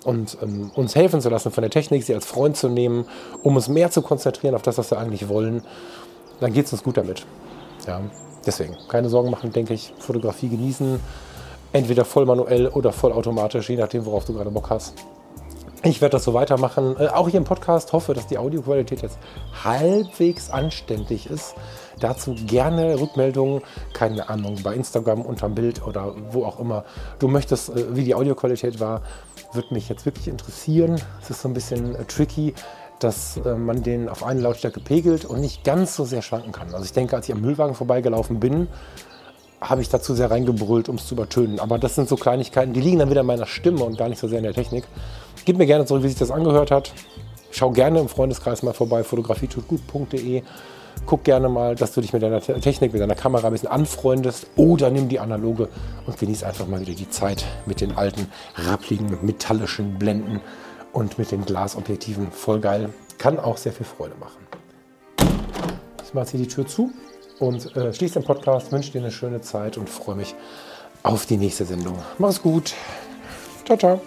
Und 0.03 0.37
ähm, 0.41 0.71
uns 0.75 0.95
helfen 0.95 1.21
zu 1.21 1.29
lassen 1.29 1.51
von 1.51 1.61
der 1.61 1.71
Technik, 1.71 2.03
sie 2.03 2.13
als 2.13 2.25
Freund 2.25 2.57
zu 2.57 2.67
nehmen, 2.67 3.05
um 3.41 3.55
uns 3.55 3.69
mehr 3.69 3.91
zu 3.91 4.01
konzentrieren 4.01 4.55
auf 4.55 4.61
das, 4.61 4.77
was 4.77 4.91
wir 4.91 4.97
eigentlich 4.97 5.29
wollen, 5.29 5.63
dann 6.39 6.51
geht 6.51 6.65
es 6.65 6.73
uns 6.73 6.83
gut 6.83 6.97
damit. 6.97 7.25
Ja, 7.87 8.01
deswegen, 8.45 8.75
keine 8.89 9.09
Sorgen 9.09 9.29
machen, 9.29 9.53
denke 9.53 9.73
ich, 9.73 9.93
Fotografie 9.99 10.49
genießen, 10.49 10.99
entweder 11.71 12.03
voll 12.03 12.25
manuell 12.25 12.67
oder 12.67 12.91
vollautomatisch, 12.91 13.69
je 13.69 13.77
nachdem, 13.77 14.05
worauf 14.05 14.25
du 14.25 14.33
gerade 14.33 14.51
Bock 14.51 14.69
hast. 14.69 14.93
Ich 15.85 15.99
werde 15.99 16.13
das 16.13 16.23
so 16.23 16.33
weitermachen. 16.33 16.95
Äh, 16.97 17.07
auch 17.07 17.27
hier 17.27 17.39
im 17.39 17.43
Podcast 17.43 17.91
hoffe, 17.91 18.13
dass 18.13 18.25
die 18.25 18.37
Audioqualität 18.37 19.01
jetzt 19.01 19.19
halbwegs 19.65 20.49
anständig 20.49 21.29
ist. 21.29 21.55
Dazu 21.99 22.35
gerne 22.47 22.97
Rückmeldungen, 22.97 23.61
keine 23.91 24.29
Ahnung, 24.29 24.59
bei 24.63 24.75
Instagram 24.75 25.21
unterm 25.21 25.55
Bild 25.55 25.85
oder 25.85 26.15
wo 26.31 26.45
auch 26.45 26.57
immer. 26.57 26.85
Du 27.19 27.27
möchtest, 27.27 27.69
äh, 27.69 27.97
wie 27.97 28.05
die 28.05 28.15
Audioqualität 28.15 28.79
war, 28.79 29.01
würde 29.51 29.73
mich 29.73 29.89
jetzt 29.89 30.05
wirklich 30.05 30.29
interessieren. 30.29 31.01
Es 31.21 31.29
ist 31.29 31.41
so 31.41 31.49
ein 31.49 31.53
bisschen 31.53 31.95
äh, 31.95 32.05
tricky, 32.05 32.53
dass 32.99 33.35
äh, 33.35 33.53
man 33.55 33.83
den 33.83 34.07
auf 34.07 34.23
eine 34.23 34.39
Lautstärke 34.39 34.79
pegelt 34.79 35.25
und 35.25 35.41
nicht 35.41 35.65
ganz 35.65 35.97
so 35.97 36.05
sehr 36.05 36.21
schwanken 36.21 36.53
kann. 36.53 36.73
Also 36.73 36.85
ich 36.85 36.93
denke, 36.93 37.17
als 37.17 37.27
ich 37.27 37.35
am 37.35 37.41
Müllwagen 37.41 37.75
vorbeigelaufen 37.75 38.39
bin, 38.39 38.69
habe 39.59 39.81
ich 39.81 39.89
dazu 39.89 40.13
sehr 40.13 40.31
reingebrüllt, 40.31 40.87
um 40.87 40.95
es 40.95 41.07
zu 41.07 41.15
übertönen. 41.15 41.59
Aber 41.59 41.77
das 41.77 41.95
sind 41.95 42.07
so 42.07 42.15
Kleinigkeiten, 42.15 42.73
die 42.73 42.81
liegen 42.81 42.99
dann 42.99 43.09
wieder 43.09 43.21
in 43.21 43.27
meiner 43.27 43.45
Stimme 43.45 43.83
und 43.83 43.97
gar 43.97 44.09
nicht 44.09 44.19
so 44.19 44.29
sehr 44.29 44.37
in 44.37 44.43
der 44.43 44.53
Technik. 44.53 44.85
Gib 45.45 45.57
mir 45.57 45.65
gerne 45.65 45.85
zurück, 45.85 46.03
wie 46.03 46.07
sich 46.07 46.17
das 46.17 46.31
angehört 46.31 46.71
hat. 46.71 46.93
Schau 47.51 47.71
gerne 47.71 47.99
im 47.99 48.09
Freundeskreis 48.09 48.63
mal 48.63 48.73
vorbei, 48.73 49.03
fotografietutgut.de. 49.03 50.41
Guck 51.05 51.23
gerne 51.23 51.49
mal, 51.49 51.75
dass 51.75 51.91
du 51.93 52.01
dich 52.01 52.13
mit 52.13 52.23
deiner 52.23 52.39
Technik, 52.39 52.93
mit 52.93 53.01
deiner 53.01 53.15
Kamera 53.15 53.47
ein 53.47 53.53
bisschen 53.53 53.69
anfreundest 53.69 54.47
oder 54.55 54.89
nimm 54.89 55.09
die 55.09 55.19
analoge 55.19 55.67
und 56.05 56.17
genieß 56.17 56.43
einfach 56.43 56.67
mal 56.67 56.79
wieder 56.79 56.93
die 56.93 57.09
Zeit 57.09 57.45
mit 57.65 57.81
den 57.81 57.97
alten, 57.97 58.27
rappligen, 58.55 59.17
metallischen 59.21 59.99
Blenden 59.99 60.39
und 60.93 61.17
mit 61.17 61.31
den 61.31 61.45
Glasobjektiven. 61.45 62.31
Voll 62.31 62.59
geil. 62.59 62.89
Kann 63.17 63.39
auch 63.39 63.57
sehr 63.57 63.73
viel 63.73 63.85
Freude 63.85 64.15
machen. 64.19 64.47
Ich 66.03 66.13
mache 66.13 66.23
jetzt 66.23 66.31
hier 66.31 66.39
die 66.39 66.47
Tür 66.47 66.67
zu 66.67 66.91
und 67.39 67.75
äh, 67.75 67.93
schließe 67.93 68.19
den 68.19 68.23
Podcast, 68.23 68.71
wünsche 68.71 68.91
dir 68.91 69.01
eine 69.01 69.11
schöne 69.11 69.41
Zeit 69.41 69.77
und 69.77 69.89
freue 69.89 70.15
mich 70.15 70.35
auf 71.01 71.25
die 71.25 71.37
nächste 71.37 71.65
Sendung. 71.65 71.97
Mach's 72.17 72.41
gut. 72.41 72.73
Ciao, 73.65 73.77
ciao. 73.77 74.01